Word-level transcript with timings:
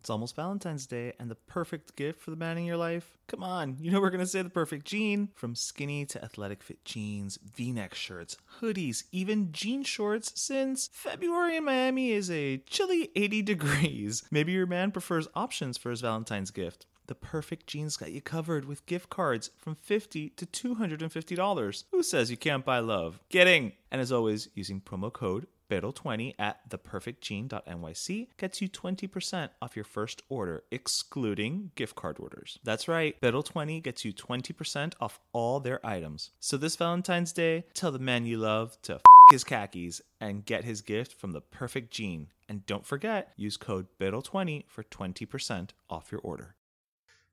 It's 0.00 0.08
almost 0.08 0.34
Valentine's 0.34 0.86
Day 0.86 1.12
and 1.20 1.30
the 1.30 1.34
perfect 1.34 1.94
gift 1.94 2.22
for 2.22 2.30
the 2.30 2.36
man 2.36 2.56
in 2.56 2.64
your 2.64 2.78
life. 2.78 3.18
Come 3.28 3.44
on, 3.44 3.76
you 3.78 3.90
know 3.90 4.00
we're 4.00 4.08
to 4.08 4.26
say 4.26 4.40
the 4.40 4.48
perfect 4.48 4.86
jean. 4.86 5.28
From 5.34 5.54
skinny 5.54 6.06
to 6.06 6.24
athletic 6.24 6.62
fit 6.62 6.82
jeans, 6.86 7.38
v 7.54 7.70
neck 7.70 7.94
shirts, 7.94 8.38
hoodies, 8.60 9.04
even 9.12 9.52
jean 9.52 9.82
shorts, 9.82 10.32
since 10.40 10.88
February 10.90 11.58
in 11.58 11.64
Miami 11.66 12.12
is 12.12 12.30
a 12.30 12.56
chilly 12.66 13.10
80 13.14 13.42
degrees. 13.52 14.22
Maybe 14.30 14.52
your 14.52 14.66
man 14.66 14.90
prefers 14.90 15.28
options 15.34 15.76
for 15.76 15.90
his 15.90 16.00
Valentine's 16.00 16.50
gift. 16.50 16.86
The 17.06 17.14
perfect 17.14 17.66
jeans 17.66 17.98
got 17.98 18.12
you 18.12 18.22
covered 18.22 18.64
with 18.64 18.86
gift 18.86 19.10
cards 19.10 19.50
from 19.58 19.74
50 19.74 20.30
to 20.30 20.46
$250. 20.46 21.84
Who 21.90 22.02
says 22.02 22.30
you 22.30 22.38
can't 22.38 22.64
buy 22.64 22.78
love? 22.78 23.20
Getting! 23.28 23.72
And 23.90 24.00
as 24.00 24.12
always, 24.12 24.48
using 24.54 24.80
promo 24.80 25.12
code 25.12 25.46
Biddle20 25.70 26.34
at 26.38 26.68
theperfectjean.nyc 26.68 28.26
gets 28.36 28.60
you 28.60 28.68
20% 28.68 29.48
off 29.62 29.76
your 29.76 29.84
first 29.84 30.22
order, 30.28 30.64
excluding 30.70 31.70
gift 31.76 31.94
card 31.94 32.16
orders. 32.18 32.58
That's 32.64 32.88
right, 32.88 33.18
Biddle20 33.20 33.82
gets 33.82 34.04
you 34.04 34.12
20% 34.12 34.94
off 35.00 35.20
all 35.32 35.60
their 35.60 35.84
items. 35.86 36.30
So 36.40 36.56
this 36.56 36.76
Valentine's 36.76 37.32
Day, 37.32 37.64
tell 37.74 37.92
the 37.92 37.98
man 38.00 38.26
you 38.26 38.38
love 38.38 38.76
to 38.82 38.96
f 38.96 39.00
his 39.30 39.44
khakis 39.44 40.00
and 40.20 40.44
get 40.44 40.64
his 40.64 40.80
gift 40.80 41.12
from 41.12 41.30
the 41.32 41.40
perfect 41.40 41.92
jean. 41.92 42.26
And 42.48 42.66
don't 42.66 42.84
forget, 42.84 43.32
use 43.36 43.56
code 43.56 43.86
Biddle20 44.00 44.64
for 44.66 44.82
20% 44.82 45.70
off 45.88 46.10
your 46.10 46.20
order. 46.22 46.56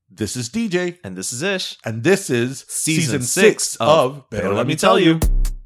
This 0.10 0.38
is 0.38 0.50
DJ, 0.50 1.00
And 1.04 1.18
this 1.18 1.34
is 1.34 1.42
Ish. 1.42 1.78
and 1.84 2.04
this 2.04 2.30
is 2.30 2.66
Season 2.70 3.02
season, 3.04 3.22
six 3.24 3.64
six 3.64 3.76
of 3.78 3.90
of 3.90 4.30
Pero 4.30 4.54
Let 4.54 4.68
Me 4.68 4.76
Tell 4.76 5.00
You. 5.00 5.20
Ciao. 5.20 5.57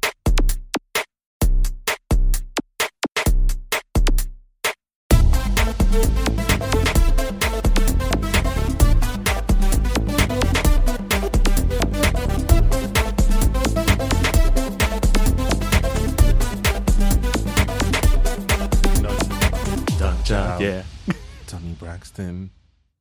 Braxton. 22.14 22.50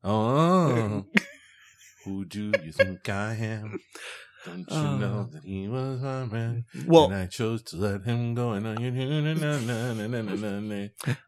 Oh, 0.03 1.05
who 2.05 2.25
do 2.25 2.51
you 2.63 2.72
think 2.72 3.07
I 3.09 3.35
am? 3.35 3.79
Don't 4.45 4.66
you 4.72 4.97
know 4.97 5.29
that 5.31 5.44
he 5.44 5.67
was 5.67 6.01
my 6.01 6.25
man? 6.25 6.66
Well- 6.88 7.05
and 7.05 7.13
I 7.16 7.27
chose 7.27 7.61
to 7.63 7.77
let 7.77 8.03
him 8.03 8.33
go. 8.33 8.51
And 8.53 8.67
I, 8.67 8.73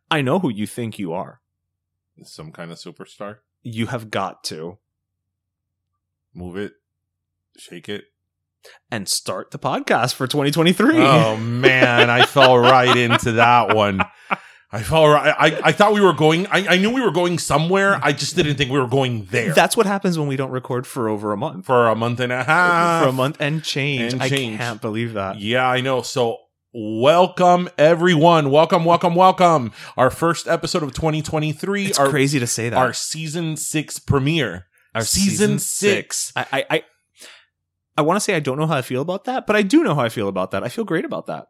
I 0.09 0.21
know 0.21 0.39
who 0.39 0.49
you 0.49 0.65
think 0.65 0.97
you 0.97 1.13
are. 1.13 1.41
some 2.23 2.51
kind 2.51 2.71
of 2.71 2.77
superstar. 2.79 3.37
You 3.61 3.87
have 3.87 4.09
got 4.09 4.43
to. 4.45 4.79
Move 6.33 6.57
it, 6.57 6.73
shake 7.57 7.87
it. 7.87 8.05
And 8.89 9.07
start 9.07 9.51
the 9.51 9.59
podcast 9.59 10.15
for 10.15 10.25
2023. 10.25 10.97
Oh 10.97 11.37
man, 11.37 12.09
I 12.09 12.25
fell 12.25 12.57
right 12.57 12.95
into 12.97 13.33
that 13.33 13.75
one. 13.75 14.01
I 14.73 14.81
right. 14.89 15.35
I, 15.37 15.61
I 15.65 15.71
thought 15.71 15.93
we 15.93 16.01
were 16.01 16.13
going. 16.13 16.47
I, 16.47 16.67
I 16.67 16.77
knew 16.77 16.89
we 16.89 17.01
were 17.01 17.11
going 17.11 17.37
somewhere. 17.37 17.99
I 18.01 18.11
just 18.11 18.35
didn't 18.35 18.55
think 18.55 18.71
we 18.71 18.79
were 18.79 18.87
going 18.87 19.25
there. 19.25 19.53
That's 19.53 19.77
what 19.77 19.85
happens 19.85 20.17
when 20.17 20.27
we 20.27 20.35
don't 20.35 20.49
record 20.49 20.87
for 20.87 21.07
over 21.09 21.31
a 21.31 21.37
month. 21.37 21.67
for 21.67 21.87
a 21.87 21.95
month 21.95 22.19
and 22.19 22.31
a 22.31 22.43
half. 22.43 23.03
for 23.03 23.09
a 23.09 23.11
month 23.11 23.37
and 23.39 23.63
change. 23.63 24.13
And 24.13 24.23
I 24.23 24.29
can't 24.29 24.81
believe 24.81 25.13
that. 25.13 25.39
Yeah, 25.39 25.69
I 25.69 25.81
know. 25.81 26.01
So 26.01 26.37
welcome 26.73 27.69
everyone. 27.77 28.49
Welcome, 28.49 28.83
welcome, 28.83 29.13
welcome. 29.13 29.73
Our 29.95 30.09
first 30.09 30.47
episode 30.47 30.81
of 30.81 30.91
2023. 30.93 31.85
It's 31.85 31.99
our, 31.99 32.09
crazy 32.09 32.39
to 32.39 32.47
say 32.47 32.69
that. 32.69 32.77
Our 32.77 32.93
season 32.93 33.57
six 33.57 33.99
premiere. 33.99 34.65
Our 34.95 35.03
season, 35.03 35.59
six. 35.59 36.33
I 36.35 36.47
I 36.51 36.65
I, 36.71 36.83
I 37.97 38.01
want 38.01 38.17
to 38.17 38.21
say 38.21 38.35
I 38.35 38.39
don't 38.39 38.57
know 38.57 38.65
how 38.65 38.77
I 38.77 38.81
feel 38.81 39.03
about 39.03 39.25
that, 39.25 39.45
but 39.45 39.55
I 39.55 39.61
do 39.61 39.83
know 39.83 39.93
how 39.93 40.01
I 40.01 40.09
feel 40.09 40.27
about 40.27 40.49
that. 40.49 40.63
I 40.63 40.69
feel 40.69 40.83
great 40.83 41.05
about 41.05 41.27
that. 41.27 41.45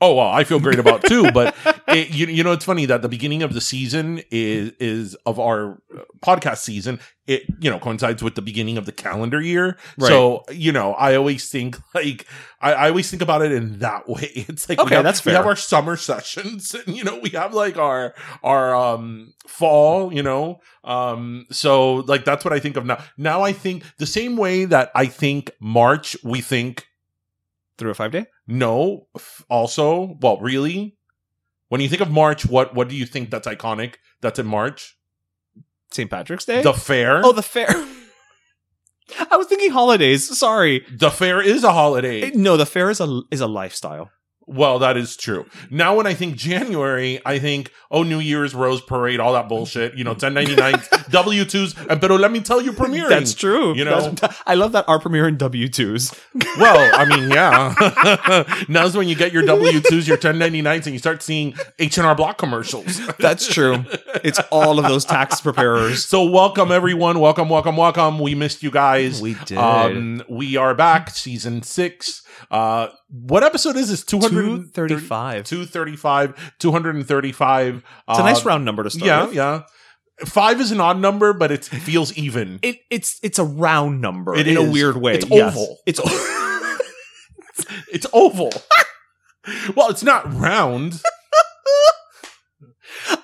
Oh 0.00 0.14
well, 0.14 0.28
I 0.28 0.44
feel 0.44 0.60
great 0.60 0.78
about 0.78 1.02
too. 1.04 1.30
But 1.32 1.56
it, 1.88 2.10
you 2.10 2.26
you 2.26 2.44
know 2.44 2.52
it's 2.52 2.64
funny 2.64 2.86
that 2.86 3.02
the 3.02 3.08
beginning 3.08 3.42
of 3.42 3.52
the 3.52 3.60
season 3.60 4.22
is 4.30 4.72
is 4.78 5.14
of 5.26 5.40
our 5.40 5.82
uh, 5.96 6.02
podcast 6.20 6.58
season. 6.58 7.00
It 7.26 7.42
you 7.60 7.68
know 7.68 7.78
coincides 7.80 8.22
with 8.22 8.36
the 8.36 8.42
beginning 8.42 8.78
of 8.78 8.86
the 8.86 8.92
calendar 8.92 9.40
year. 9.40 9.76
Right. 9.98 10.08
So 10.08 10.44
you 10.50 10.70
know 10.70 10.94
I 10.94 11.16
always 11.16 11.50
think 11.50 11.76
like 11.94 12.26
I, 12.60 12.72
I 12.74 12.88
always 12.90 13.10
think 13.10 13.22
about 13.22 13.42
it 13.42 13.50
in 13.50 13.80
that 13.80 14.08
way. 14.08 14.30
It's 14.34 14.68
like 14.68 14.78
we 14.78 14.84
Okay, 14.84 14.94
have, 14.94 15.04
that's 15.04 15.24
we 15.24 15.32
have 15.32 15.46
our 15.46 15.56
summer 15.56 15.96
sessions, 15.96 16.74
and 16.74 16.96
you 16.96 17.02
know 17.02 17.18
we 17.18 17.30
have 17.30 17.52
like 17.52 17.76
our 17.76 18.14
our 18.44 18.74
um 18.74 19.34
fall. 19.48 20.12
You 20.12 20.22
know, 20.22 20.60
um 20.84 21.46
so 21.50 21.96
like 21.96 22.24
that's 22.24 22.44
what 22.44 22.52
I 22.54 22.60
think 22.60 22.76
of 22.76 22.86
now. 22.86 23.02
Now 23.16 23.42
I 23.42 23.52
think 23.52 23.82
the 23.98 24.06
same 24.06 24.36
way 24.36 24.64
that 24.64 24.90
I 24.94 25.06
think 25.06 25.50
March. 25.60 26.16
We 26.22 26.40
think 26.40 26.86
Through 27.78 27.90
a 27.90 27.94
five 27.94 28.10
day? 28.12 28.26
no. 28.46 29.06
Also, 29.48 30.16
well, 30.20 30.38
really, 30.40 30.96
when 31.68 31.80
you 31.80 31.88
think 31.88 32.02
of 32.02 32.10
March, 32.10 32.44
what 32.44 32.74
what 32.74 32.88
do 32.88 32.96
you 32.96 33.06
think 33.06 33.30
that's 33.30 33.46
iconic? 33.46 33.94
That's 34.20 34.38
in 34.38 34.46
March. 34.46 34.96
St. 35.90 36.10
Patrick's 36.10 36.44
Day? 36.44 36.62
The 36.62 36.74
fair. 36.74 37.24
oh, 37.24 37.32
the 37.32 37.42
fair. 37.42 37.68
I 39.30 39.36
was 39.38 39.46
thinking 39.46 39.70
holidays. 39.70 40.38
Sorry. 40.38 40.84
the 40.90 41.10
fair 41.10 41.40
is 41.40 41.64
a 41.64 41.72
holiday. 41.72 42.30
No, 42.32 42.58
the 42.58 42.66
fair 42.66 42.90
is 42.90 43.00
a 43.00 43.22
is 43.30 43.40
a 43.40 43.46
lifestyle. 43.46 44.10
Well, 44.48 44.78
that 44.78 44.96
is 44.96 45.14
true. 45.14 45.44
Now, 45.70 45.94
when 45.96 46.06
I 46.06 46.14
think 46.14 46.34
January, 46.36 47.20
I 47.26 47.38
think, 47.38 47.70
oh, 47.90 48.02
New 48.02 48.18
Year's, 48.18 48.54
Rose 48.54 48.80
Parade, 48.80 49.20
all 49.20 49.34
that 49.34 49.46
bullshit, 49.46 49.94
you 49.94 50.04
know, 50.04 50.12
1099, 50.12 50.82
W 51.10 51.44
2s. 51.44 51.86
And, 51.90 52.00
but 52.00 52.10
let 52.10 52.32
me 52.32 52.40
tell 52.40 52.62
you, 52.62 52.72
premiering. 52.72 53.10
That's 53.10 53.34
true. 53.34 53.74
You 53.74 53.84
know, 53.84 54.10
That's- 54.10 54.42
I 54.46 54.54
love 54.54 54.72
that 54.72 54.88
our 54.88 54.98
premiere 54.98 55.28
in 55.28 55.36
W 55.36 55.68
twos. 55.68 56.14
well, 56.58 56.90
I 56.98 57.04
mean, 57.04 57.30
yeah. 57.30 58.64
Now's 58.68 58.96
when 58.96 59.06
you 59.06 59.14
get 59.14 59.34
your 59.34 59.42
W 59.44 59.80
2s, 59.80 60.08
your 60.08 60.16
1099s, 60.16 60.86
and 60.86 60.94
you 60.94 60.98
start 60.98 61.22
seeing 61.22 61.54
H&R 61.78 62.14
Block 62.14 62.38
commercials. 62.38 63.06
That's 63.18 63.46
true. 63.46 63.84
It's 64.24 64.40
all 64.50 64.78
of 64.78 64.86
those 64.86 65.04
tax 65.04 65.42
preparers. 65.42 66.06
So 66.06 66.24
welcome 66.24 66.72
everyone. 66.72 67.20
Welcome, 67.20 67.50
welcome, 67.50 67.76
welcome. 67.76 68.18
We 68.18 68.34
missed 68.34 68.62
you 68.62 68.70
guys. 68.70 69.20
We 69.20 69.34
did. 69.44 69.58
Um, 69.58 70.22
we 70.26 70.56
are 70.56 70.74
back, 70.74 71.10
season 71.10 71.62
six. 71.62 72.22
Uh, 72.50 72.88
what 73.08 73.42
episode 73.42 73.76
is 73.76 73.88
this? 73.90 74.04
235. 74.04 75.44
235, 75.44 76.52
235. 76.58 77.76
It's 77.76 78.18
a 78.18 78.22
nice 78.22 78.44
uh, 78.44 78.48
round 78.48 78.64
number 78.64 78.82
to 78.82 78.90
start 78.90 79.06
Yeah, 79.06 79.26
with. 79.26 79.34
yeah. 79.34 79.62
Five 80.26 80.60
is 80.60 80.72
an 80.72 80.80
odd 80.80 80.98
number, 80.98 81.32
but 81.32 81.52
it 81.52 81.64
feels 81.64 82.12
even. 82.18 82.58
It, 82.62 82.78
it's 82.90 83.20
it's 83.22 83.38
a 83.38 83.44
round 83.44 84.00
number 84.00 84.34
It 84.34 84.48
in 84.48 84.56
a 84.56 84.68
weird 84.68 84.96
way. 84.96 85.14
It's 85.14 85.28
yes. 85.30 85.56
oval. 85.56 85.78
It's 85.86 86.00
It's 87.92 88.06
oval. 88.12 88.52
well, 89.76 89.90
it's 89.90 90.02
not 90.02 90.32
round. 90.34 91.00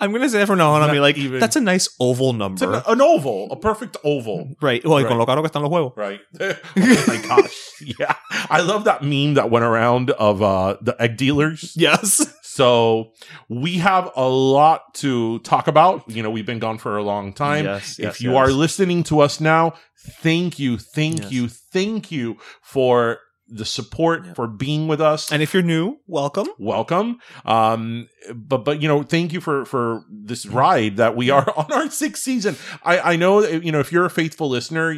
I'm 0.00 0.12
gonna 0.12 0.28
say 0.28 0.42
it 0.42 0.46
from 0.46 0.58
now 0.58 0.72
on. 0.72 0.82
I'll 0.82 0.90
be 0.90 1.00
like, 1.00 1.16
even- 1.18 1.40
that's 1.40 1.56
a 1.56 1.60
nice 1.60 1.88
oval 2.00 2.30
It's 2.30 2.38
number. 2.38 2.76
an, 2.76 2.82
an 2.86 3.00
oval, 3.00 3.48
a 3.50 3.56
perfect 3.56 3.96
oval. 4.04 4.48
right. 4.60 4.84
Well, 4.84 4.94
y 4.94 5.02
con 5.02 5.12
Right. 5.12 5.18
lo 5.18 5.26
caro 5.26 5.42
que 5.42 5.50
están 5.50 5.62
los 5.62 5.70
huevos. 5.70 5.92
Right. 5.96 6.20
oh 6.40 7.04
my 7.08 7.16
gosh. 7.26 7.54
Yeah. 7.80 8.14
I 8.50 8.60
love 8.60 8.84
that 8.84 9.02
meme 9.02 9.34
that 9.34 9.50
went 9.50 9.64
around 9.64 10.10
of 10.12 10.42
uh 10.42 10.76
the 10.80 10.94
egg 11.00 11.16
dealers. 11.16 11.72
Yes. 11.76 12.32
So 12.42 13.10
we 13.48 13.78
have 13.78 14.12
a 14.14 14.28
lot 14.28 14.94
to 15.02 15.40
talk 15.40 15.66
about. 15.66 16.08
You 16.08 16.22
know, 16.22 16.30
we've 16.30 16.46
been 16.46 16.60
gone 16.60 16.78
for 16.78 16.96
a 16.96 17.02
long 17.02 17.32
time. 17.32 17.64
Yes, 17.64 17.98
if 17.98 18.04
yes, 18.04 18.20
you 18.20 18.30
yes. 18.32 18.38
are 18.38 18.52
listening 18.52 19.02
to 19.04 19.18
us 19.20 19.40
now, 19.40 19.74
thank 20.22 20.58
you, 20.60 20.78
thank 20.78 21.22
Yes. 21.22 21.32
you, 21.32 21.48
thank 21.48 22.12
you 22.12 22.36
for 22.62 23.18
the 23.48 23.64
support, 23.64 24.24
Yep. 24.26 24.36
for 24.36 24.46
being 24.46 24.88
with 24.88 25.00
us. 25.00 25.30
And 25.30 25.42
if 25.42 25.52
you're 25.52 25.62
new, 25.62 25.98
welcome. 26.06 26.48
welcome 26.58 27.18
um 27.44 28.08
but 28.34 28.64
but 28.64 28.80
you 28.80 28.88
know 28.88 29.02
thank 29.02 29.32
you 29.32 29.40
for 29.40 29.64
for 29.66 30.02
this 30.10 30.46
ride 30.46 30.96
that 30.96 31.14
we 31.14 31.28
are 31.28 31.46
on 31.58 31.70
our 31.72 31.90
sixth 31.90 32.22
season 32.22 32.56
i 32.82 33.12
i 33.12 33.16
know 33.16 33.42
that, 33.42 33.62
you 33.62 33.70
know 33.70 33.80
if 33.80 33.92
you're 33.92 34.06
a 34.06 34.10
faithful 34.10 34.48
listener 34.48 34.96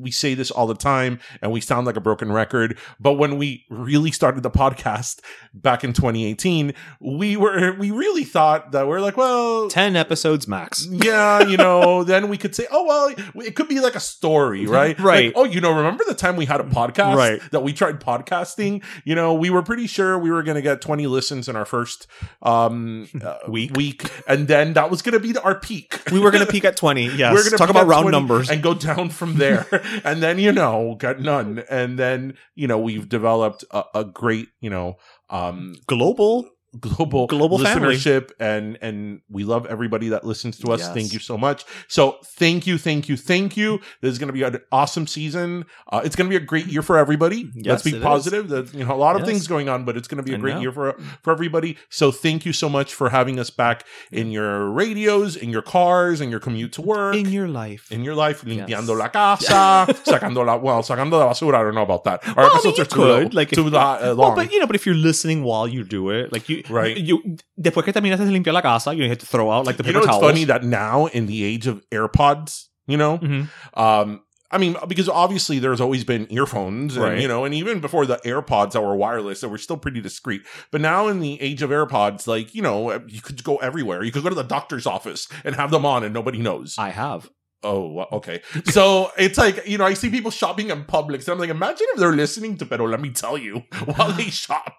we 0.00 0.10
say 0.10 0.34
this 0.34 0.50
all 0.50 0.66
the 0.66 0.74
time 0.74 1.20
and 1.40 1.52
we 1.52 1.60
sound 1.60 1.86
like 1.86 1.96
a 1.96 2.00
broken 2.00 2.32
record 2.32 2.76
but 2.98 3.12
when 3.12 3.38
we 3.38 3.64
really 3.70 4.10
started 4.10 4.42
the 4.42 4.50
podcast 4.50 5.20
back 5.52 5.84
in 5.84 5.92
2018 5.92 6.72
we 7.00 7.36
were 7.36 7.74
we 7.78 7.92
really 7.92 8.24
thought 8.24 8.72
that 8.72 8.88
we're 8.88 9.00
like 9.00 9.16
well 9.16 9.68
10 9.68 9.94
episodes 9.94 10.48
max. 10.48 10.86
yeah, 10.90 11.40
you 11.46 11.56
know, 11.56 12.02
then 12.12 12.28
we 12.28 12.36
could 12.36 12.54
say, 12.54 12.66
oh, 12.70 12.84
well, 12.84 13.14
it 13.46 13.54
could 13.56 13.68
be 13.68 13.80
like 13.80 13.94
a 13.94 14.00
story, 14.00 14.66
right? 14.66 14.98
Right. 15.04 15.26
Like, 15.26 15.34
oh, 15.36 15.44
you 15.44 15.60
know, 15.60 15.72
remember 15.72 16.04
the 16.06 16.14
time 16.14 16.36
we 16.36 16.44
had 16.46 16.60
a 16.60 16.64
podcast 16.64 17.14
Right. 17.16 17.40
that 17.52 17.60
we 17.62 17.72
tried 17.72 17.83
podcasting? 17.92 18.82
You 19.04 19.14
know, 19.14 19.34
we 19.34 19.50
were 19.50 19.62
pretty 19.62 19.86
sure 19.86 20.18
we 20.18 20.30
were 20.30 20.42
going 20.42 20.56
to 20.56 20.62
get 20.62 20.80
20 20.80 21.06
listens 21.06 21.48
in 21.48 21.56
our 21.56 21.64
first 21.64 22.06
um, 22.42 23.08
uh, 23.22 23.38
Week. 23.48 23.76
week. 23.76 24.10
And 24.26 24.48
then 24.48 24.72
that 24.74 24.90
was 24.90 25.02
going 25.02 25.12
to 25.12 25.20
be 25.20 25.32
the, 25.32 25.42
our 25.42 25.58
peak. 25.58 26.00
We 26.10 26.18
were 26.20 26.30
going 26.30 26.44
to 26.46 26.50
peak 26.50 26.64
at 26.64 26.76
20. 26.76 27.16
Yes. 27.16 27.32
We're 27.34 27.44
gonna 27.44 27.56
Talk 27.56 27.70
about 27.70 27.86
round 27.86 28.10
numbers. 28.10 28.50
and 28.50 28.62
go 28.62 28.74
down 28.74 29.10
from 29.10 29.36
there. 29.36 29.66
and 30.04 30.22
then, 30.22 30.38
you 30.38 30.52
know, 30.52 30.96
got 30.98 31.20
none. 31.20 31.62
And 31.70 31.98
then, 31.98 32.36
you 32.54 32.66
know, 32.66 32.78
we've 32.78 33.08
developed 33.08 33.64
a, 33.70 33.84
a 33.94 34.04
great, 34.04 34.48
you 34.60 34.70
know, 34.70 34.96
um, 35.30 35.74
Global. 35.86 36.48
Global 36.80 37.26
Global 37.26 37.58
family. 37.58 37.94
listenership 37.96 38.30
and 38.40 38.78
and 38.82 39.20
we 39.30 39.44
love 39.44 39.66
everybody 39.66 40.08
that 40.08 40.24
listens 40.24 40.58
to 40.58 40.72
us 40.72 40.80
Yes. 40.80 40.92
thank 40.94 41.12
you 41.12 41.18
so 41.20 41.38
much 41.38 41.64
so 41.88 42.18
thank 42.24 42.66
you 42.66 42.78
thank 42.78 43.08
you 43.08 43.16
thank 43.16 43.56
you 43.56 43.80
this 44.00 44.12
is 44.12 44.18
going 44.18 44.26
to 44.28 44.32
be 44.32 44.42
an 44.42 44.58
awesome 44.72 45.06
season 45.06 45.64
uh, 45.92 46.00
it's 46.04 46.16
going 46.16 46.28
to 46.28 46.36
be 46.38 46.42
a 46.42 46.46
great 46.46 46.66
year 46.66 46.82
for 46.82 46.98
everybody 46.98 47.50
Yes, 47.54 47.66
let's 47.66 47.82
be 47.84 48.00
positive 48.00 48.48
that 48.48 48.74
you 48.74 48.84
know 48.84 48.94
a 48.94 48.96
lot 48.96 49.14
of 49.16 49.20
Yes. 49.22 49.28
things 49.28 49.46
going 49.46 49.68
on 49.68 49.84
but 49.84 49.96
it's 49.96 50.08
going 50.08 50.16
to 50.18 50.22
be 50.24 50.32
a 50.32 50.36
I 50.36 50.40
great 50.40 50.54
know. 50.56 50.60
year 50.62 50.72
for 50.72 50.96
for 51.22 51.32
everybody 51.32 51.76
so 51.88 52.10
thank 52.10 52.44
you 52.44 52.52
so 52.52 52.68
much 52.68 52.92
for 52.94 53.10
having 53.10 53.38
us 53.38 53.50
back 53.50 53.84
in 54.10 54.30
your 54.32 54.68
radios 54.70 55.36
in 55.36 55.50
your 55.50 55.62
cars 55.62 56.20
in 56.20 56.30
your 56.30 56.40
commute 56.40 56.72
to 56.72 56.82
work 56.82 57.14
In 57.14 57.30
your 57.30 57.46
life. 57.48 57.90
in 57.92 58.02
your 58.02 58.14
life, 58.16 58.42
limpiando 58.44 58.96
la 58.96 59.08
casa, 59.08 59.86
sacando 60.04 60.44
la, 60.44 60.56
well, 60.56 60.82
sacando 60.82 61.12
la 61.18 61.28
basura. 61.28 61.54
I 61.60 61.62
don't 61.62 61.74
know 61.74 61.82
about 61.82 62.04
that. 62.04 62.26
Our 62.26 62.34
Well, 62.36 62.46
I 62.46 62.48
mean, 62.48 62.56
episodes 62.56 62.78
are 62.80 62.84
too, 62.84 62.96
could, 62.96 63.22
long- 63.22 63.30
like, 63.32 63.50
too 63.50 63.68
lo- 63.70 63.78
uh, 63.78 63.98
Well, 64.02 64.14
long. 64.16 64.34
but 64.36 64.50
you 64.52 64.58
know, 64.58 64.66
but 64.66 64.74
if 64.76 64.84
you're 64.86 64.94
listening 64.96 65.44
while 65.44 65.68
you 65.68 65.84
do 65.84 66.10
it, 66.10 66.32
like 66.32 66.48
you, 66.48 66.62
Right. 66.70 66.96
You 66.96 67.36
después 67.60 67.84
que 67.84 67.92
terminaste 67.92 68.24
de 68.24 68.30
limpiar 68.32 68.52
la 68.54 68.62
casa, 68.62 68.94
you 68.94 69.08
have 69.08 69.18
to 69.18 69.26
throw 69.26 69.50
out 69.50 69.66
like 69.66 69.76
the 69.76 69.82
you 69.84 69.92
paper 69.92 70.06
know, 70.06 70.12
it's 70.12 70.20
funny 70.24 70.44
that 70.44 70.64
now 70.64 71.06
in 71.06 71.26
the 71.26 71.44
age 71.44 71.66
of 71.66 71.82
AirPods, 71.90 72.66
you 72.86 72.96
know, 72.96 73.18
Mhm. 73.18 73.48
um, 73.74 74.20
I 74.50 74.58
mean, 74.58 74.76
because 74.86 75.08
obviously 75.08 75.58
there's 75.58 75.80
always 75.80 76.04
been 76.04 76.28
earphones, 76.30 76.94
and 76.96 77.04
Right. 77.04 77.20
you 77.20 77.26
know, 77.26 77.44
and 77.44 77.52
even 77.54 77.80
before 77.80 78.06
the 78.06 78.18
AirPods 78.24 78.72
that 78.72 78.82
were 78.82 78.94
wireless, 78.94 79.40
that 79.40 79.48
were 79.48 79.58
still 79.58 79.76
pretty 79.76 80.00
discreet. 80.00 80.42
But 80.70 80.80
now 80.80 81.08
in 81.08 81.18
the 81.18 81.40
age 81.42 81.60
of 81.62 81.70
AirPods, 81.70 82.28
like 82.28 82.54
you 82.54 82.62
know, 82.62 82.92
you 83.08 83.20
could 83.20 83.42
go 83.42 83.56
everywhere. 83.56 84.04
You 84.04 84.12
could 84.12 84.22
go 84.22 84.28
to 84.28 84.34
the 84.36 84.44
doctor's 84.44 84.86
office 84.86 85.26
and 85.44 85.56
have 85.56 85.70
them 85.72 85.84
on, 85.84 86.04
and 86.04 86.14
nobody 86.14 86.38
knows. 86.38 86.76
I 86.78 86.90
have. 86.90 87.28
oh, 87.64 88.04
okay. 88.12 88.42
So 88.66 89.10
it's 89.16 89.38
like 89.38 89.66
you 89.66 89.78
know, 89.78 89.86
I 89.86 89.94
see 89.94 90.10
people 90.10 90.30
shopping 90.30 90.68
in 90.70 90.84
public, 90.84 91.22
so 91.22 91.32
I'm 91.32 91.38
like, 91.38 91.48
imagine 91.50 91.86
if 91.94 91.98
they're 91.98 92.12
listening 92.12 92.56
to 92.58 92.66
Pero. 92.66 92.86
Let 92.86 93.00
me 93.00 93.10
tell 93.10 93.36
you, 93.38 93.62
while 93.96 94.12
they 94.20 94.24
shop, 94.30 94.74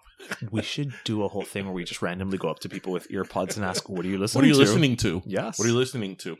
We 0.50 0.62
should 0.62 0.92
do 1.04 1.22
a 1.24 1.28
whole 1.28 1.42
thing 1.42 1.64
where 1.64 1.74
we 1.74 1.84
just 1.84 2.02
randomly 2.02 2.38
go 2.38 2.48
up 2.48 2.58
to 2.60 2.68
people 2.68 2.92
with 2.92 3.08
earpods 3.08 3.56
and 3.56 3.64
ask, 3.64 3.88
"What 3.88 4.04
are 4.04 4.08
you 4.08 4.18
listening 4.18 4.40
what 4.40 4.44
are 4.44 4.48
you 4.48 4.54
to?" 4.54 4.58
listening 4.60 4.96
to? 4.98 5.22
Yes. 5.26 5.58
What 5.58 5.66
are 5.66 5.70
you 5.70 5.76
listening 5.76 6.16
to? 6.16 6.36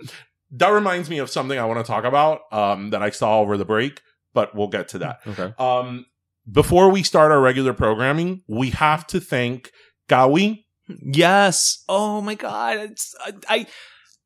That 0.53 0.69
reminds 0.69 1.11
me 1.11 1.19
of 1.19 1.29
something 1.31 1.59
I 1.59 1.65
want 1.65 1.85
to 1.85 1.91
talk 1.91 2.05
about 2.05 2.41
um, 2.53 2.91
that 2.91 3.03
I 3.03 3.11
saw 3.11 3.41
over 3.41 3.57
the 3.57 3.65
break, 3.65 4.01
but 4.33 4.55
we'll 4.55 4.69
get 4.69 4.89
to 4.89 4.99
that. 4.99 5.21
Okay. 5.27 5.53
Um, 5.59 6.07
before 6.51 6.91
we 6.91 7.03
start 7.03 7.33
our 7.33 7.41
regular 7.41 7.73
programming, 7.73 8.43
we 8.47 8.71
have 8.71 9.07
to 9.09 9.21
thank 9.21 9.73
Cawy. 10.09 10.65
Yes. 10.89 11.83
Oh 11.89 12.21
my 12.21 12.35
god. 12.37 12.77
It's 12.79 13.15
I 13.25 13.33
I, 13.49 13.67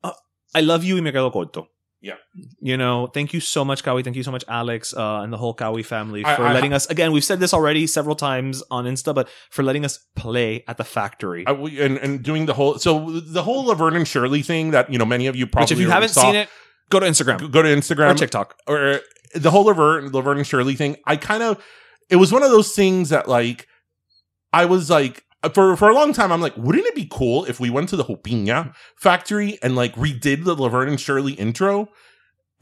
uh, 0.05 0.13
I 0.55 0.61
love 0.61 0.85
you, 0.85 0.97
y 0.97 1.01
me 1.01 1.11
quedo 1.13 1.33
corto. 1.33 1.69
Yeah. 2.03 2.15
You 2.61 2.79
know, 2.79 3.09
thank 3.09 3.35
you 3.35 3.41
so 3.41 3.63
much, 3.63 3.85
Cawy. 3.85 4.03
Thank 4.03 4.17
you 4.17 4.23
so 4.23 4.31
much, 4.31 4.43
Alex, 4.49 4.95
uh, 4.95 5.21
and 5.23 5.31
the 5.31 5.37
whole 5.37 5.55
Cawy 5.55 5.85
family 5.85 6.23
for 6.23 6.47
I- 6.47 6.55
letting 6.55 6.73
us. 6.73 6.87
Again, 6.87 7.13
we've 7.13 7.25
said 7.25 7.41
this 7.41 7.53
already 7.53 7.87
several 7.87 8.17
times 8.17 8.63
on 8.71 8.87
Insta, 8.87 9.15
but 9.15 9.29
for 9.51 9.63
letting 9.63 9.85
us 9.85 9.99
play 10.17 10.65
at 10.67 10.79
the 10.79 10.85
factory. 10.85 11.47
Uh, 11.47 11.55
we, 11.55 11.79
and, 11.81 11.99
and 11.99 12.23
doing 12.23 12.47
the 12.47 12.55
whole 12.55 12.79
so 12.79 13.21
the 13.21 13.43
whole 13.43 13.65
Laverne 13.65 13.97
and 13.97 14.09
Shirley 14.09 14.41
thing 14.43 14.71
that 14.71 14.91
you 14.91 14.99
know 14.99 15.05
many 15.05 15.27
of 15.27 15.37
you 15.37 15.47
probably 15.47 15.65
Which, 15.65 15.73
if 15.73 15.79
you 15.79 15.85
already 15.87 15.95
haven't 15.95 16.09
saw, 16.15 16.23
seen 16.23 16.37
it, 16.37 16.49
go 16.89 17.01
to 17.01 17.07
Instagram 17.07 17.39
go- 17.39 17.49
go 17.49 17.63
to 17.63 17.69
Instagram 17.69 18.13
or 18.13 18.15
TikTok. 18.15 18.57
or 18.67 19.01
the 19.35 19.51
whole 19.51 19.65
Laverne, 19.65 20.11
Laverne 20.11 20.39
and 20.39 20.47
Shirley 20.47 20.75
thing, 20.75 20.97
I 21.07 21.17
kind 21.17 21.43
of, 21.43 21.63
it 22.09 22.17
was 22.17 22.33
one 22.33 22.43
of 22.43 22.51
those 22.51 22.75
things 22.75 23.11
that 23.11 23.29
like, 23.29 23.67
I 24.53 24.65
was 24.65 24.89
like, 24.91 25.23
for 25.55 25.77
for 25.77 25.89
a 25.89 25.95
long 25.95 26.13
time, 26.13 26.33
I'm 26.33 26.41
like, 26.41 26.57
wouldn't 26.57 26.87
it 26.87 26.95
be 26.95 27.09
cool 27.11 27.45
if 27.45 27.61
we 27.61 27.71
went 27.71 27.89
to 27.91 27.97
the 27.97 28.05
Jupiña 28.05 28.75
factory 28.97 29.59
and 29.63 29.75
like 29.75 29.95
redid 29.95 30.45
the 30.45 30.55
Laverne 30.55 30.89
and 30.89 31.01
Shirley 31.01 31.33
intro? 31.33 31.89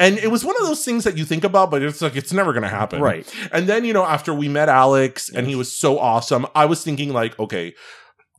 And 0.01 0.17
it 0.19 0.31
was 0.31 0.45
one 0.45 0.55
of 0.61 0.63
those 0.63 0.85
things 0.85 1.03
that 1.03 1.17
you 1.17 1.25
think 1.25 1.43
about, 1.43 1.73
but 1.73 1.83
it's 1.83 2.01
like 2.01 2.15
it's 2.15 2.33
never 2.33 2.53
gonna 2.53 2.69
happen, 2.69 3.01
Right. 3.01 3.33
And 3.53 3.67
then 3.67 3.85
you 3.85 3.93
know, 3.93 4.05
after 4.05 4.33
we 4.33 4.49
met 4.49 4.69
Alex 4.69 5.29
and 5.29 5.47
he 5.49 5.57
was 5.57 5.73
so 5.73 5.99
awesome, 5.99 6.47
I 6.55 6.67
was 6.67 6.85
thinking 6.85 7.13
like, 7.13 7.37
okay, 7.41 7.75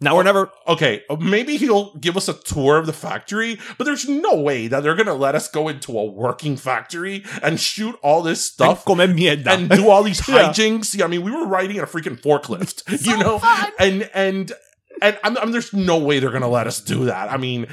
Now 0.02 0.16
we're 0.16 0.24
never. 0.24 0.50
okay, 0.68 1.04
maybe 1.20 1.58
he'll 1.58 1.94
give 1.96 2.16
us 2.16 2.28
a 2.30 2.34
tour 2.34 2.78
of 2.78 2.86
the 2.86 2.94
factory, 2.94 3.60
but 3.78 3.84
there's 3.84 4.08
no 4.08 4.36
way 4.40 4.68
that 4.68 4.82
they're 4.82 4.96
gonna 4.96 5.14
let 5.14 5.36
us 5.36 5.50
go 5.50 5.68
into 5.68 5.98
a 6.00 6.06
working 6.06 6.56
factory 6.56 7.24
and 7.44 7.60
shoot 7.60 7.96
all 8.02 8.22
this 8.22 8.44
stuff 8.44 8.86
Come 9.44 9.58
and 9.60 9.70
do 9.70 9.90
all 9.90 10.04
these 10.04 10.20
Yeah. 10.30 10.50
hijinks. 10.50 10.96
Yeah, 10.98 11.06
I 11.06 11.08
mean, 11.10 11.24
we 11.24 11.32
were 11.32 11.46
riding 11.46 11.76
in 11.78 11.84
a 11.84 11.88
freaking 11.88 12.20
forklift, 12.20 12.84
you 13.06 13.18
know, 13.18 13.42
and 13.78 14.10
and 14.14 14.54
and 15.02 15.20
I'm, 15.24 15.38
I'm, 15.38 15.52
there's 15.52 15.74
no 15.74 15.98
way 15.98 16.20
they're 16.20 16.32
gonna 16.32 16.48
let 16.50 16.68
us 16.68 16.80
do 16.82 17.06
that. 17.06 17.32
I 17.32 17.38
mean. 17.38 17.68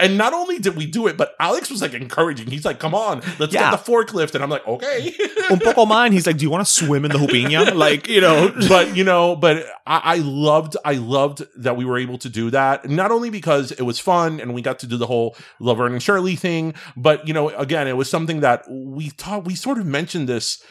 And 0.00 0.16
not 0.16 0.32
only 0.32 0.58
did 0.60 0.76
we 0.76 0.86
do 0.86 1.08
it, 1.08 1.16
but 1.16 1.34
Alex 1.40 1.70
was 1.70 1.82
like 1.82 1.92
encouraging. 1.92 2.46
He's 2.48 2.64
like, 2.64 2.78
"Come 2.78 2.94
on, 2.94 3.20
let's 3.38 3.52
Yeah. 3.52 3.70
get 3.70 3.84
the 3.84 3.92
forklift." 3.92 4.34
And 4.34 4.44
I'm 4.44 4.50
like, 4.50 4.66
"Okay." 4.66 5.14
Un 5.50 5.58
poco 5.58 5.86
man. 5.86 6.12
He's 6.12 6.26
like, 6.26 6.36
"Do 6.36 6.44
you 6.44 6.50
want 6.50 6.64
to 6.64 6.72
swim 6.72 7.04
in 7.04 7.10
the 7.10 7.18
Jupiña?" 7.18 7.74
like, 7.86 8.06
you 8.08 8.20
know. 8.20 8.52
but 8.68 8.96
you 8.96 9.02
know, 9.02 9.34
but 9.34 9.66
I, 9.86 10.00
I 10.04 10.16
loved, 10.18 10.76
I 10.84 10.92
loved 10.94 11.42
that 11.56 11.76
we 11.76 11.84
were 11.84 11.98
able 11.98 12.18
to 12.18 12.28
do 12.28 12.50
that. 12.50 12.88
Not 12.88 13.10
only 13.10 13.30
because 13.30 13.72
it 13.72 13.82
was 13.82 13.98
fun 13.98 14.38
and 14.40 14.54
we 14.54 14.62
got 14.62 14.78
to 14.80 14.86
do 14.86 14.96
the 14.96 15.06
whole 15.06 15.36
Laverne 15.58 15.92
and 15.94 16.02
Shirley 16.02 16.36
thing, 16.36 16.74
but 16.96 17.26
you 17.26 17.34
know, 17.34 17.48
again, 17.50 17.88
it 17.88 17.96
was 17.96 18.08
something 18.08 18.40
that 18.40 18.64
we 18.70 19.10
taught. 19.10 19.44
We 19.46 19.56
sort 19.56 19.78
of 19.78 19.86
mentioned 19.86 20.28
this, 20.28 20.62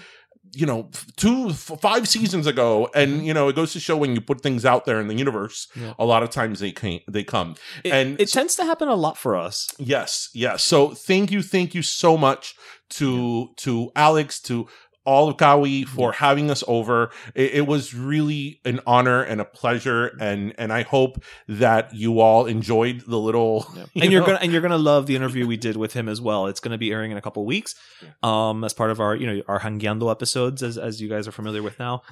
you 0.54 0.66
know, 0.66 0.90
two, 1.16 1.50
f- 1.50 1.80
five 1.82 2.08
seasons 2.08 2.48
ago, 2.48 2.90
and 2.96 3.12
mm-hmm. 3.12 3.26
you 3.26 3.34
know, 3.34 3.48
it 3.48 3.56
goes 3.56 3.74
to 3.74 3.80
show 3.80 3.98
when 3.98 4.14
you 4.16 4.22
put 4.22 4.42
things 4.42 4.66
out 4.66 4.86
there 4.86 5.00
in 5.00 5.08
the 5.08 5.16
universe, 5.16 5.68
Yeah. 5.76 5.94
a 6.00 6.06
lot 6.06 6.24
of 6.24 6.30
times 6.30 6.60
they 6.60 6.72
came, 6.72 7.02
they 7.08 7.24
come, 7.24 7.56
It, 7.84 7.94
and 7.94 8.20
it 8.20 8.30
tends 8.32 8.56
to 8.56 8.64
happen 8.66 8.88
a 8.88 8.96
lot 8.96 9.18
for 9.18 9.36
us. 9.36 9.70
Yes, 9.78 10.30
yes. 10.34 10.64
So 10.64 10.90
thank 10.94 11.32
you, 11.32 11.42
thank 11.42 11.74
you 11.76 11.82
so 11.82 12.18
much 12.18 12.56
to 12.90 13.50
to 13.58 13.92
Alex, 13.96 14.40
to 14.42 14.68
all 15.08 15.30
of 15.30 15.38
Cawy 15.38 15.86
for 15.88 16.12
having 16.12 16.52
us 16.52 16.64
over. 16.68 17.10
It, 17.34 17.54
it 17.56 17.68
was 17.68 17.94
really 17.94 18.60
an 18.66 18.82
honor 18.86 19.22
and 19.24 19.40
a 19.42 19.46
pleasure, 19.46 20.08
and 20.20 20.54
and 20.60 20.72
I 20.74 20.84
hope 20.84 21.24
that 21.48 21.96
you 21.96 22.20
all 22.20 22.46
enjoyed 22.46 23.02
the 23.08 23.18
little. 23.18 23.66
you 23.94 24.04
and 24.04 24.12
you're 24.12 24.22
know- 24.22 24.28
gonna 24.28 24.40
and 24.42 24.52
you're 24.52 24.62
gonna 24.62 24.78
love 24.78 25.08
the 25.08 25.16
interview 25.16 25.48
we 25.48 25.58
did 25.58 25.78
with 25.78 25.94
him 25.94 26.10
as 26.10 26.20
well. 26.22 26.48
It's 26.48 26.60
gonna 26.60 26.78
be 26.78 26.92
airing 26.92 27.12
in 27.12 27.18
a 27.18 27.22
couple 27.22 27.46
weeks, 27.46 27.74
um, 28.22 28.64
as 28.64 28.74
part 28.74 28.92
of 28.92 29.00
our 29.00 29.16
you 29.16 29.26
know 29.26 29.42
our 29.48 29.60
Hangyando 29.62 30.12
episodes, 30.12 30.62
as 30.62 30.78
as 30.78 31.02
you 31.02 31.10
guys 31.10 31.28
are 31.28 31.32
familiar 31.32 31.64
with 31.64 31.80
now. 31.80 32.04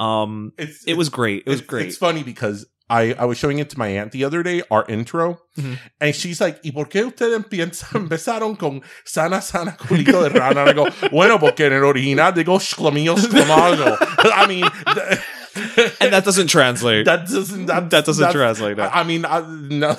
Um, 0.00 0.52
It's, 0.58 0.82
it 0.86 0.94
was 0.94 1.08
great. 1.08 1.44
It 1.46 1.50
was 1.50 1.60
great. 1.60 1.86
It's 1.86 1.96
funny 1.96 2.22
because. 2.22 2.66
I, 2.90 3.14
I 3.16 3.24
was 3.24 3.38
showing 3.38 3.58
it 3.60 3.70
to 3.70 3.78
my 3.78 3.86
aunt 3.88 4.10
the 4.10 4.24
other 4.24 4.42
day, 4.42 4.62
our 4.70 4.84
intro, 4.88 5.38
Mhm. 5.56 5.78
and 6.00 6.14
she's 6.14 6.40
like, 6.40 6.60
¿y 6.64 6.72
por 6.72 6.86
qué 6.88 7.04
ustedes 7.04 7.34
empiezan, 7.36 7.88
empezaron 8.08 8.58
con 8.58 8.82
sana, 9.04 9.40
sana, 9.40 9.76
culito 9.78 10.22
de 10.22 10.30
rana? 10.30 10.62
And 10.62 10.70
I 10.70 10.72
go, 10.74 10.88
bueno, 11.10 11.38
porque 11.38 11.60
en 11.66 11.72
el 11.72 11.84
original 11.84 12.32
digo, 12.34 12.58
shklomillo, 12.58 13.16
shklomago. 13.16 13.96
I 14.34 14.46
mean, 14.46 14.64
th- 14.94 15.18
and 16.00 16.12
that 16.12 16.24
doesn't 16.24 16.48
translate. 16.48 17.04
that 17.06 17.26
doesn't 17.26 17.66
that, 17.66 17.90
That 17.90 18.04
doesn't 18.06 18.32
translate 18.32 18.76
that. 18.76 18.94
I 18.94 19.00
I 19.00 19.04
mean, 19.04 19.24
I, 19.24 19.40
no, 19.40 19.96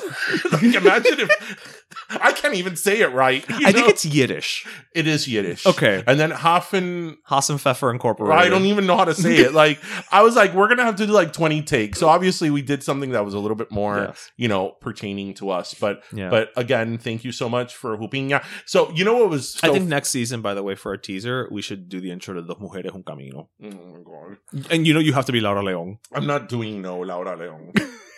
like, 0.51 0.63
imagine 0.63 1.19
if 1.19 1.80
I 2.09 2.31
can't 2.31 2.55
even 2.55 2.75
say 2.75 3.01
it 3.01 3.11
right. 3.13 3.43
I 3.49 3.71
think 3.71 3.87
it's 3.89 4.05
Yiddish. 4.05 4.65
it 4.95 5.07
is 5.07 5.27
Yiddish. 5.27 5.65
Okay. 5.65 6.03
and 6.07 6.19
then 6.19 6.31
Hafen. 6.31 7.17
Hasenpfeffer 7.29 7.91
Incorporated. 7.91 8.37
I 8.45 8.49
don't 8.49 8.65
even 8.65 8.85
know 8.85 8.97
how 8.97 9.05
to 9.05 9.13
say 9.13 9.37
it. 9.37 9.53
Like 9.53 9.79
I 10.11 10.21
was 10.21 10.35
like, 10.35 10.53
we're 10.53 10.67
gonna 10.67 10.83
have 10.83 10.95
to 10.97 11.05
do 11.07 11.11
like 11.13 11.33
twenty 11.33 11.61
takes. 11.61 11.99
So 11.99 12.07
obviously 12.09 12.49
we 12.49 12.61
did 12.61 12.83
something 12.83 13.11
that 13.11 13.23
was 13.25 13.33
a 13.33 13.39
little 13.39 13.55
bit 13.55 13.71
more, 13.71 13.97
Yes. 14.07 14.31
you 14.37 14.47
know, 14.47 14.71
pertaining 14.81 15.33
to 15.35 15.49
us. 15.51 15.73
But 15.73 16.03
Yeah. 16.13 16.29
but 16.29 16.49
again, 16.55 16.97
thank 16.97 17.23
you 17.23 17.31
so 17.31 17.47
much 17.49 17.75
for 17.75 17.97
Jupiña. 17.97 18.43
So 18.65 18.91
you 18.91 19.03
know 19.05 19.15
what 19.17 19.29
was? 19.29 19.57
I 19.63 19.67
so- 19.67 19.73
think 19.73 19.87
next 19.87 20.09
season, 20.09 20.41
by 20.41 20.53
the 20.53 20.63
way, 20.63 20.75
for 20.75 20.91
our 20.91 20.97
teaser, 20.97 21.47
we 21.51 21.61
should 21.61 21.89
do 21.89 21.99
the 22.01 22.11
intro 22.11 22.33
to 22.35 22.41
the 22.41 22.55
Mujeres 22.55 22.93
Un 22.93 23.03
Camino. 23.03 23.49
Oh 23.63 23.69
my 23.69 23.99
god, 24.03 24.37
And 24.69 24.85
you 24.87 24.93
know 24.93 24.99
you 24.99 25.13
have 25.13 25.25
to 25.25 25.31
be 25.31 25.39
Laura 25.41 25.63
Leon. 25.63 25.97
I'm 26.13 26.27
not 26.27 26.49
doing 26.49 26.81
no 26.81 26.99
Laura 26.99 27.35
Leon. 27.37 27.73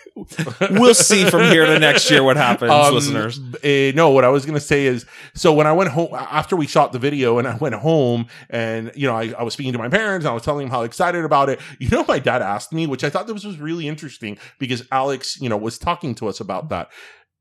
We'll 0.70 0.94
see 0.94 1.28
from 1.28 1.42
here 1.42 1.66
to 1.66 1.78
next 1.78 2.10
year 2.10 2.22
what 2.22 2.36
happens, 2.36 2.70
Um, 2.70 2.94
listeners. 2.94 3.40
eh, 3.62 3.92
no, 3.94 4.10
what 4.10 4.24
I 4.24 4.28
was 4.28 4.46
gonna 4.46 4.60
say 4.60 4.86
is, 4.86 5.06
so 5.34 5.52
when 5.52 5.66
I 5.66 5.72
went 5.72 5.90
home 5.90 6.08
after 6.14 6.54
we 6.56 6.66
shot 6.66 6.92
the 6.92 6.98
video, 6.98 7.38
and 7.38 7.48
I 7.48 7.56
went 7.56 7.74
home, 7.74 8.26
and 8.48 8.92
you 8.94 9.06
know, 9.08 9.14
I, 9.16 9.34
I 9.38 9.42
was 9.42 9.54
speaking 9.54 9.72
to 9.72 9.78
my 9.78 9.88
parents, 9.88 10.24
and 10.24 10.30
I 10.30 10.34
was 10.34 10.42
telling 10.44 10.66
them 10.66 10.70
how 10.70 10.82
excited 10.82 11.24
about 11.24 11.48
it. 11.48 11.60
You 11.80 11.88
know, 11.88 12.04
my 12.06 12.18
dad 12.18 12.42
asked 12.42 12.72
me, 12.72 12.86
which 12.86 13.02
I 13.02 13.10
thought 13.10 13.26
this 13.26 13.44
was 13.44 13.58
really 13.58 13.88
interesting 13.88 14.38
because 14.58 14.86
Alex, 14.92 15.40
you 15.40 15.48
know, 15.48 15.56
was 15.56 15.78
talking 15.78 16.14
to 16.16 16.28
us 16.28 16.38
about 16.40 16.68
that. 16.68 16.90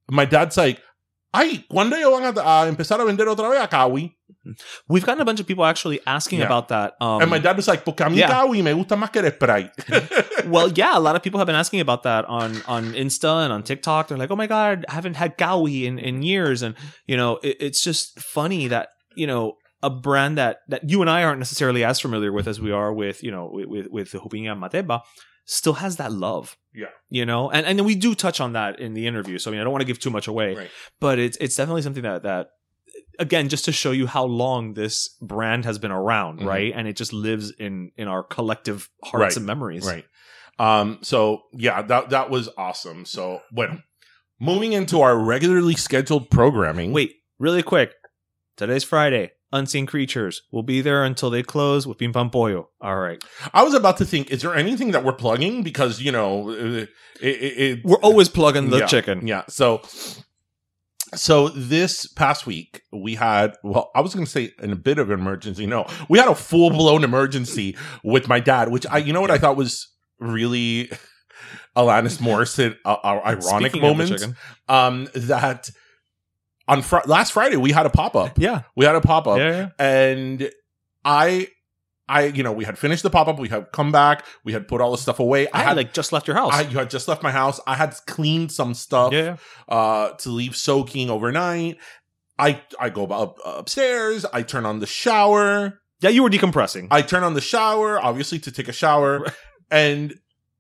My 0.10 0.26
dad's 0.26 0.58
like, 0.58 0.82
"Ay, 1.34 1.66
cuando 1.70 1.96
ellos 1.96 2.20
van 2.20 2.38
a, 2.38 2.42
a 2.42 2.68
empezar 2.68 3.02
a 3.02 3.06
vender 3.06 3.26
otra 3.28 3.50
vez 3.50 3.62
a 3.62 3.68
Cawy?" 3.68 4.16
We've 4.90 5.06
gotten 5.06 5.22
a 5.22 5.26
bunch 5.26 5.40
of 5.40 5.48
people 5.48 5.64
actually 5.64 6.02
asking 6.06 6.40
Yeah. 6.40 6.48
about 6.48 6.68
that. 6.68 6.96
Um, 7.00 7.22
and 7.22 7.30
my 7.32 7.40
dad 7.40 7.56
was 7.56 7.68
like, 7.68 7.86
"Porque 7.86 8.02
a 8.02 8.10
mí 8.10 8.18
yeah. 8.18 8.30
Cawy 8.30 8.62
me 8.62 8.74
gusta 8.74 8.96
más 8.96 9.12
que 9.12 9.22
el 9.22 9.32
Sprite." 9.32 9.72
well, 10.48 10.70
yeah, 10.76 10.98
a 10.98 11.00
lot 11.00 11.16
of 11.16 11.24
people 11.24 11.40
have 11.40 11.48
been 11.48 11.56
asking 11.56 11.80
about 11.80 12.04
that 12.04 12.26
on 12.26 12.62
on 12.68 12.94
Insta 12.94 13.44
and 13.46 13.54
on 13.54 13.64
TikTok. 13.64 14.08
They're 14.10 14.18
like, 14.18 14.32
"Oh 14.32 14.36
my 14.36 14.48
god, 14.48 14.86
I 14.90 14.94
haven't 14.94 15.16
had 15.16 15.38
Cawy 15.38 15.86
in 15.86 15.98
in 15.98 16.24
years," 16.24 16.62
and 16.62 16.76
you 17.08 17.16
know, 17.16 17.38
it, 17.42 17.58
it's 17.60 17.82
just 17.82 18.20
funny 18.20 18.68
that 18.68 18.90
you 19.16 19.28
know 19.28 19.56
a 19.82 19.90
brand 19.90 20.38
that 20.38 20.60
that 20.68 20.90
you 20.90 21.02
and 21.02 21.10
I 21.10 21.24
aren't 21.24 21.40
necessarily 21.40 21.84
as 21.86 22.00
familiar 22.02 22.32
with 22.34 22.48
as 22.48 22.60
we 22.60 22.72
are 22.72 22.92
with 22.92 23.24
you 23.24 23.32
know 23.32 23.50
with 23.52 23.68
with, 23.68 23.88
with 23.92 24.12
the 24.12 24.20
Jupiña 24.20 24.58
Materva 24.58 25.02
still 25.46 25.74
has 25.74 25.98
that 25.98 26.12
love. 26.12 26.58
Yeah. 26.74 26.88
You 27.10 27.26
know, 27.26 27.52
and 27.52 27.66
and 27.66 27.86
we 27.86 27.96
do 27.96 28.16
touch 28.16 28.40
on 28.42 28.54
that 28.54 28.80
in 28.80 28.94
the 28.94 29.06
interview. 29.08 29.38
So 29.38 29.50
I 29.50 29.52
mean, 29.52 29.62
I 29.62 29.64
don't 29.64 29.72
want 29.74 29.82
to 29.82 29.88
give 29.88 30.00
too 30.00 30.10
much 30.10 30.28
away, 30.28 30.56
Right. 30.56 30.70
but 31.00 31.20
it's 31.20 31.38
it's 31.38 31.56
definitely 31.56 31.82
something 31.84 32.04
that 32.04 32.24
that 32.24 32.48
again 33.20 33.50
just 33.50 33.66
to 33.66 33.72
show 33.72 33.92
you 33.92 34.08
how 34.08 34.24
long 34.26 34.74
this 34.74 35.10
brand 35.22 35.66
has 35.66 35.78
been 35.78 35.92
around, 35.92 36.40
Mhm. 36.40 36.46
right? 36.46 36.74
And 36.76 36.88
it 36.88 36.96
just 36.96 37.14
lives 37.14 37.52
in 37.52 37.92
in 37.98 38.08
our 38.08 38.24
collective 38.24 38.90
hearts 39.04 39.22
Right. 39.36 39.38
and 39.38 39.46
memories. 39.46 39.86
Right. 39.86 40.06
Um, 40.60 41.00
so 41.02 41.44
yeah, 41.54 41.82
that 41.84 42.10
that 42.10 42.30
was 42.30 42.50
awesome. 42.58 43.06
So 43.06 43.42
bueno, 43.52 43.80
moving 44.40 44.74
into 44.74 45.02
our 45.02 45.18
regularly 45.18 45.76
scheduled 45.76 46.30
programming. 46.32 46.92
Wait, 46.94 47.14
really 47.40 47.64
quick. 47.64 47.94
Today's 48.58 48.84
Friday. 48.84 49.32
Unseen 49.54 49.86
Creatures 49.86 50.42
will 50.52 50.64
be 50.64 50.82
there 50.82 51.04
until 51.04 51.30
they 51.30 51.44
close 51.44 51.86
with 51.88 52.00
Pim 52.00 52.12
Pam 52.12 52.30
Pollo. 52.30 52.70
All 52.82 52.98
right. 52.98 53.24
I 53.54 53.64
was 53.64 53.76
about 53.76 53.98
to 53.98 54.06
think, 54.06 54.32
is 54.32 54.42
there 54.42 54.56
anything 54.56 54.92
that 54.92 55.04
we're 55.06 55.14
plugging? 55.14 55.62
Because 55.64 56.02
you 56.02 56.12
know, 56.12 56.50
it, 56.50 56.90
it, 57.22 57.26
it 57.26 57.86
We're 57.86 57.98
always 57.98 58.28
plugging 58.28 58.72
the 58.72 58.80
yeah, 58.80 58.88
chicken. 58.88 59.26
Yeah. 59.28 59.44
So, 59.48 59.82
so 61.14 61.50
this 61.50 62.08
past 62.08 62.48
week 62.48 62.82
we 62.92 63.16
had. 63.16 63.56
Well, 63.64 63.92
I 63.96 64.02
was 64.02 64.16
going 64.16 64.26
to 64.26 64.32
say 64.32 64.52
in 64.62 64.72
a 64.72 64.76
bit 64.76 64.98
of 64.98 65.12
an 65.12 65.20
emergency. 65.20 65.68
No, 65.68 65.86
we 66.10 66.18
had 66.18 66.28
a 66.28 66.36
full 66.36 66.72
blown 66.72 67.04
emergency 67.04 67.78
with 68.04 68.28
my 68.28 68.40
dad, 68.40 68.70
which 68.70 68.88
I, 68.88 68.98
you 68.98 69.14
know, 69.14 69.22
what 69.22 69.32
I 69.32 69.38
thought 69.38 69.56
was 69.56 69.88
really 70.20 70.90
Alanis 71.78 72.18
Morissette 72.18 72.78
uh, 72.86 72.96
uh, 73.04 73.22
ironic 73.24 73.72
Speaking 73.72 73.82
moment. 73.82 74.36
Um, 74.68 75.08
that 75.14 75.70
on 76.68 76.82
fr- 76.82 77.06
last 77.06 77.32
Friday 77.32 77.58
we 77.58 77.72
had 77.72 77.86
a 77.86 77.90
pop 77.90 78.16
up. 78.16 78.38
Yeah. 78.38 78.62
We 78.76 78.86
had 78.86 78.96
a 78.96 79.02
pop 79.02 79.28
up, 79.28 79.38
Yeah, 79.38 79.70
yeah. 79.80 79.86
and 79.86 80.50
I. 81.04 81.48
I, 82.10 82.26
you 82.26 82.44
know, 82.44 82.52
we 82.52 82.66
had 82.66 82.78
finished 82.78 83.02
the 83.02 83.10
pop 83.10 83.30
up. 83.30 83.40
We 83.40 83.48
had 83.48 83.72
come 83.72 83.94
back. 83.94 84.26
We 84.44 84.52
had 84.52 84.68
put 84.68 84.82
all 84.82 84.92
the 84.92 84.98
stuff 84.98 85.22
away. 85.22 85.48
I 85.54 85.64
had 85.64 85.78
like 85.78 85.94
just 85.94 86.12
left 86.12 86.28
your 86.28 86.36
house. 86.36 86.52
I 86.54 86.64
you 86.64 86.78
had 86.78 86.90
just 86.90 87.08
left 87.08 87.24
my 87.24 87.32
house. 87.32 87.62
I 87.66 87.76
had 87.76 87.96
cleaned 88.08 88.52
some 88.52 88.74
stuff 88.74 89.14
yeah. 89.14 89.38
uh, 89.70 90.10
to 90.10 90.30
leave 90.30 90.54
soaking 90.54 91.10
overnight. 91.10 91.78
I 92.38 92.62
I 92.78 92.90
go 92.90 93.06
up 93.06 93.38
upstairs. 93.46 94.26
I 94.26 94.42
turn 94.42 94.66
on 94.66 94.80
the 94.80 94.86
shower. 94.86 95.80
Yeah, 96.02 96.10
you 96.10 96.24
were 96.24 96.30
decompressing. 96.30 96.90
I 96.92 97.04
turn 97.04 97.24
on 97.24 97.36
the 97.36 97.42
shower, 97.42 97.98
obviously 98.04 98.38
to 98.40 98.52
take 98.52 98.68
a 98.68 98.74
shower, 98.74 99.26
and 99.72 100.14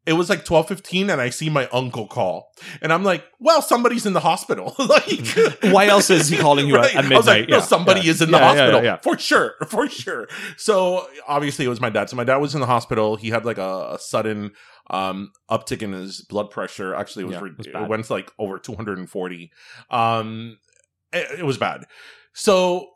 it 0.05 0.13
was 0.13 0.29
like 0.29 0.43
twelve 0.45 0.67
fifteen, 0.67 1.10
and 1.10 1.22
I 1.22 1.29
see 1.29 1.50
my 1.50 1.67
uncle 1.72 2.07
call, 2.07 2.51
and 2.81 2.91
I'm 2.91 3.03
like, 3.03 3.24
"Well, 3.39 3.62
somebody's 3.62 4.05
in 4.05 4.13
the 4.13 4.19
hospital." 4.19 4.75
like, 4.79 5.27
Why 5.74 5.88
else 5.88 6.10
is 6.10 6.27
he 6.29 6.38
calling 6.38 6.67
you 6.67 6.77
at- 6.77 6.93
at 6.95 7.05
I 7.05 7.15
was 7.15 7.25
like, 7.27 7.41
midnight? 7.41 7.50
"No, 7.50 7.57
Yeah, 7.57 7.62
somebody 7.63 8.01
yeah. 8.01 8.12
is 8.12 8.22
in 8.22 8.31
the 8.31 8.38
Yeah, 8.38 8.43
hospital 8.55 8.98
for 9.01 9.17
sure, 9.17 9.55
for 9.69 9.88
sure." 9.88 10.27
So 10.57 11.07
obviously, 11.27 11.65
it 11.65 11.69
was 11.69 11.79
my 11.81 11.89
dad. 11.89 12.10
So 12.10 12.15
my 12.17 12.24
dad 12.25 12.38
was 12.38 12.53
in 12.53 12.62
the 12.62 12.67
hospital. 12.67 13.15
He 13.15 13.29
had 13.29 13.45
like 13.45 13.57
a, 13.57 13.91
a 13.93 14.00
sudden 14.00 14.51
um 14.89 15.31
uptick 15.50 15.81
in 15.81 15.93
his 15.93 16.22
blood 16.22 16.51
pressure. 16.51 16.93
Actually, 16.93 17.24
it 17.24 17.27
was, 17.27 17.41
re- 17.41 17.51
it 17.60 17.67
it 17.67 17.89
went 17.89 18.10
like 18.10 18.29
over 18.38 18.60
240. 18.60 19.51
Um, 19.89 20.57
it, 21.13 21.39
it 21.39 21.45
was 21.45 21.57
bad. 21.57 21.86
So 22.33 22.89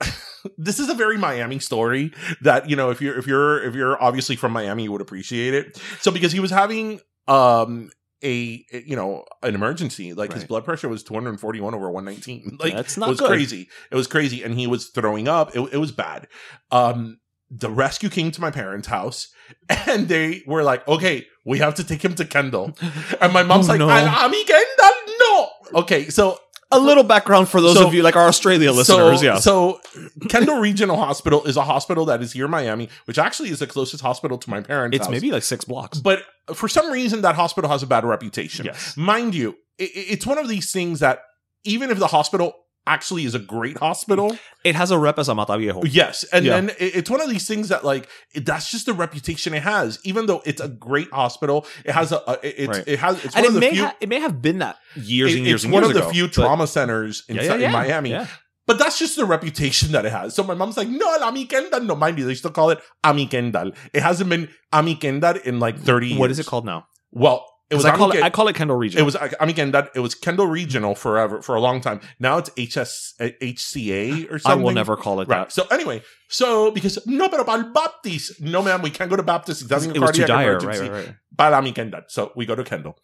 this 0.58 0.78
is 0.78 0.88
a 0.88 0.94
very 0.94 1.18
Miami 1.18 1.58
story 1.58 2.12
that 2.42 2.68
you 2.70 2.76
know 2.76 2.90
if 2.90 3.00
you're 3.00 3.18
if 3.18 3.26
you're 3.26 3.62
if 3.62 3.74
you're 3.74 4.02
obviously 4.02 4.36
from 4.36 4.52
Miami, 4.52 4.84
you 4.84 4.92
would 4.92 5.00
appreciate 5.00 5.54
it. 5.54 5.80
So 6.00 6.10
because 6.10 6.32
he 6.32 6.40
was 6.40 6.50
having 6.50 7.00
um 7.28 7.90
a 8.22 8.64
you 8.70 8.96
know 8.96 9.24
an 9.42 9.54
emergency 9.54 10.12
like 10.12 10.32
his 10.32 10.44
blood 10.44 10.64
pressure 10.64 10.88
was 10.90 11.02
241 11.02 11.74
over 11.74 11.90
119 11.90 12.58
like 12.60 12.74
That's 12.74 12.96
not 12.98 13.06
it 13.08 13.12
was 13.12 13.20
good. 13.20 13.28
crazy. 13.28 13.68
It 13.90 13.94
was 13.96 14.06
crazy. 14.06 14.42
And 14.42 14.54
he 14.58 14.66
was 14.66 14.88
throwing 14.90 15.26
up. 15.26 15.56
It, 15.56 15.60
it 15.72 15.78
was 15.78 15.90
bad. 15.92 16.28
Um 16.70 17.18
the 17.50 17.70
rescue 17.70 18.08
came 18.10 18.30
to 18.30 18.40
my 18.40 18.50
parents 18.50 18.88
house 18.88 19.28
and 19.68 20.06
they 20.08 20.42
were 20.46 20.62
like 20.62 20.86
okay 20.86 21.26
we 21.46 21.58
have 21.58 21.74
to 21.76 21.84
take 21.84 22.04
him 22.04 22.14
to 22.16 22.24
kendall. 22.24 22.76
And 23.20 23.32
my 23.32 23.42
mom's 23.42 23.68
Oh, 23.68 23.72
like 23.72 23.78
no. 23.78 23.88
ami 23.88 24.44
kendall 24.44 24.90
no. 25.20 25.48
Okay 25.80 26.08
so 26.10 26.38
a 26.72 26.78
little 26.78 27.02
background 27.04 27.48
for 27.48 27.60
those 27.60 27.74
So- 27.74 27.86
of 27.88 27.94
you 27.94 28.02
like 28.02 28.16
our 28.16 28.28
Australia 28.28 28.70
listeners. 28.72 29.20
so, 29.20 29.24
yeah. 29.26 29.38
So 29.38 29.80
Kendall 30.28 30.58
Regional 30.60 30.96
Hospital 30.96 31.44
is 31.44 31.56
a 31.56 31.62
hospital 31.64 32.04
that 32.06 32.22
is 32.22 32.32
here 32.32 32.44
in 32.44 32.50
Miami, 32.50 32.88
which 33.06 33.18
actually 33.18 33.50
is 33.50 33.58
the 33.58 33.66
closest 33.66 34.02
hospital 34.02 34.38
to 34.38 34.50
my 34.50 34.60
parents' 34.60 34.96
it's 34.96 35.06
house. 35.06 35.10
maybe 35.12 35.30
like 35.32 35.42
six 35.42 35.64
blocks. 35.64 35.98
But 35.98 36.22
for 36.54 36.68
some 36.68 36.90
reason, 36.90 37.22
that 37.22 37.34
hospital 37.34 37.68
has 37.70 37.82
a 37.82 37.86
bad 37.86 38.04
reputation. 38.04 38.66
Yes. 38.66 38.96
Mind 38.96 39.34
you, 39.34 39.56
i 39.80 39.84
i- 39.84 39.90
it's 39.94 40.26
one 40.26 40.38
of 40.38 40.48
these 40.48 40.70
things 40.72 41.00
that 41.00 41.22
even 41.64 41.90
if 41.90 41.98
the 41.98 42.06
hospital 42.06 42.54
actually 42.86 43.24
is 43.24 43.34
a 43.34 43.38
great 43.38 43.76
hospital, 43.78 44.36
It 44.64 44.74
has 44.74 44.90
a 44.90 44.98
rep 44.98 45.18
as 45.18 45.28
a 45.28 45.34
Mata 45.34 45.56
Viejo. 45.58 45.82
yes, 45.84 46.24
and 46.32 46.44
Yeah. 46.44 46.60
then 46.60 46.70
it's 46.78 47.08
one 47.10 47.20
of 47.20 47.28
these 47.30 47.46
things 47.46 47.68
that 47.68 47.84
like 47.84 48.08
it, 48.34 48.44
that's 48.46 48.70
just 48.70 48.86
the 48.86 48.92
reputation 48.94 49.54
it 49.54 49.62
has. 49.62 49.98
Even 50.04 50.26
though 50.26 50.42
it's 50.44 50.60
a 50.60 50.68
great 50.68 51.10
hospital, 51.12 51.66
it 51.84 51.92
has 51.92 52.10
a, 52.12 52.22
a 52.26 52.32
it, 52.42 52.54
it's, 52.58 52.68
Right. 52.78 52.88
it 52.88 52.98
has 52.98 53.24
it's 53.24 53.34
and 53.36 53.44
one 53.44 53.44
it 53.44 53.48
of 53.48 53.54
the 53.54 53.60
may 53.60 53.70
few. 53.72 53.84
ha- 53.84 53.96
it 54.00 54.08
may 54.08 54.20
have 54.20 54.42
been 54.42 54.58
that 54.58 54.76
years 54.96 55.32
it- 55.32 55.38
and 55.38 55.46
years 55.46 55.60
it's 55.60 55.64
and 55.64 55.72
one 55.72 55.82
years 55.84 55.90
of 55.90 55.94
the 55.94 56.02
ago, 56.02 56.12
few 56.12 56.26
but- 56.26 56.32
trauma 56.34 56.66
centers 56.66 57.22
in, 57.28 57.36
Yeah, 57.36 57.54
yeah, 57.54 57.66
in. 57.66 57.72
Miami. 57.72 58.26
But 58.66 58.78
that's 58.78 58.98
just 59.00 59.16
the 59.16 59.24
reputation 59.24 59.90
that 59.92 60.04
it 60.04 60.12
has. 60.12 60.34
So 60.36 60.44
my 60.44 60.54
mom's 60.54 60.76
like, 60.76 60.86
no, 60.88 61.06
Ami 61.22 61.44
Kendall. 61.46 61.80
No, 61.80 61.96
mind 61.96 62.18
you, 62.18 62.24
they 62.24 62.34
still 62.36 62.52
call 62.52 62.70
it 62.70 62.78
Ami 63.02 63.26
Kendall. 63.26 63.72
It 63.92 64.00
hasn't 64.02 64.30
been 64.30 64.48
Ami 64.72 64.94
Kendall 64.94 65.38
in 65.44 65.58
like 65.58 65.76
30 65.80 66.08
years. 66.08 66.18
What 66.20 66.30
is 66.30 66.38
it 66.38 66.46
called 66.46 66.64
now? 66.64 66.86
Well, 67.10 67.44
it 67.70 67.76
was 67.76 67.84
I 67.84 67.96
call 67.96 68.10
it 68.10 68.22
I 68.22 68.30
call 68.30 68.48
it 68.48 68.56
Kendall 68.56 68.76
Regional. 68.76 69.02
it 69.02 69.04
was 69.06 69.16
Ami 69.38 69.52
Kendall. 69.52 69.84
It 69.94 70.00
was 70.00 70.14
Kendall 70.14 70.46
Regional 70.48 70.94
forever, 70.94 71.40
for 71.40 71.54
a 71.54 71.60
long 71.60 71.80
time. 71.80 72.00
Now 72.18 72.38
it's 72.38 72.50
HS, 72.50 73.14
HCA 73.20 74.30
or 74.30 74.38
something. 74.38 74.60
I 74.60 74.62
will 74.64 74.72
never 74.72 74.96
call 74.96 75.20
it 75.20 75.28
Right. 75.28 75.38
that. 75.48 75.52
So 75.52 75.66
anyway, 75.70 76.02
so 76.28 76.70
because 76.72 76.98
no, 77.06 77.28
pero 77.28 77.44
para 77.44 77.64
Baptist, 77.72 78.40
no, 78.40 78.60
ma'am, 78.62 78.82
we 78.82 78.90
can't 78.90 79.08
go 79.08 79.16
to 79.16 79.22
Baptist. 79.22 79.62
It 79.62 79.68
doesn't 79.68 79.94
It 79.94 80.00
was 80.00 80.10
too 80.10 80.24
dire, 80.26 80.54
right, 80.54 80.62
emergency. 80.62 80.90
right, 80.90 81.06
right. 81.06 81.14
Para 81.38 81.56
Ami 81.56 81.72
Kendall. 81.72 82.02
So 82.08 82.32
we 82.36 82.44
go 82.46 82.54
to 82.54 82.64
Kendall. 82.64 82.98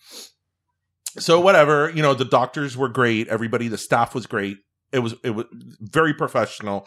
So 1.18 1.40
whatever, 1.40 1.90
you 1.90 2.02
know, 2.02 2.12
the 2.14 2.24
doctors 2.26 2.76
were 2.76 2.88
great. 2.90 3.28
Everybody, 3.28 3.68
the 3.68 3.78
staff 3.78 4.14
was 4.14 4.26
great. 4.26 4.58
It 4.92 4.98
was 4.98 5.14
it 5.24 5.30
was 5.30 5.46
very 5.80 6.12
professional. 6.12 6.86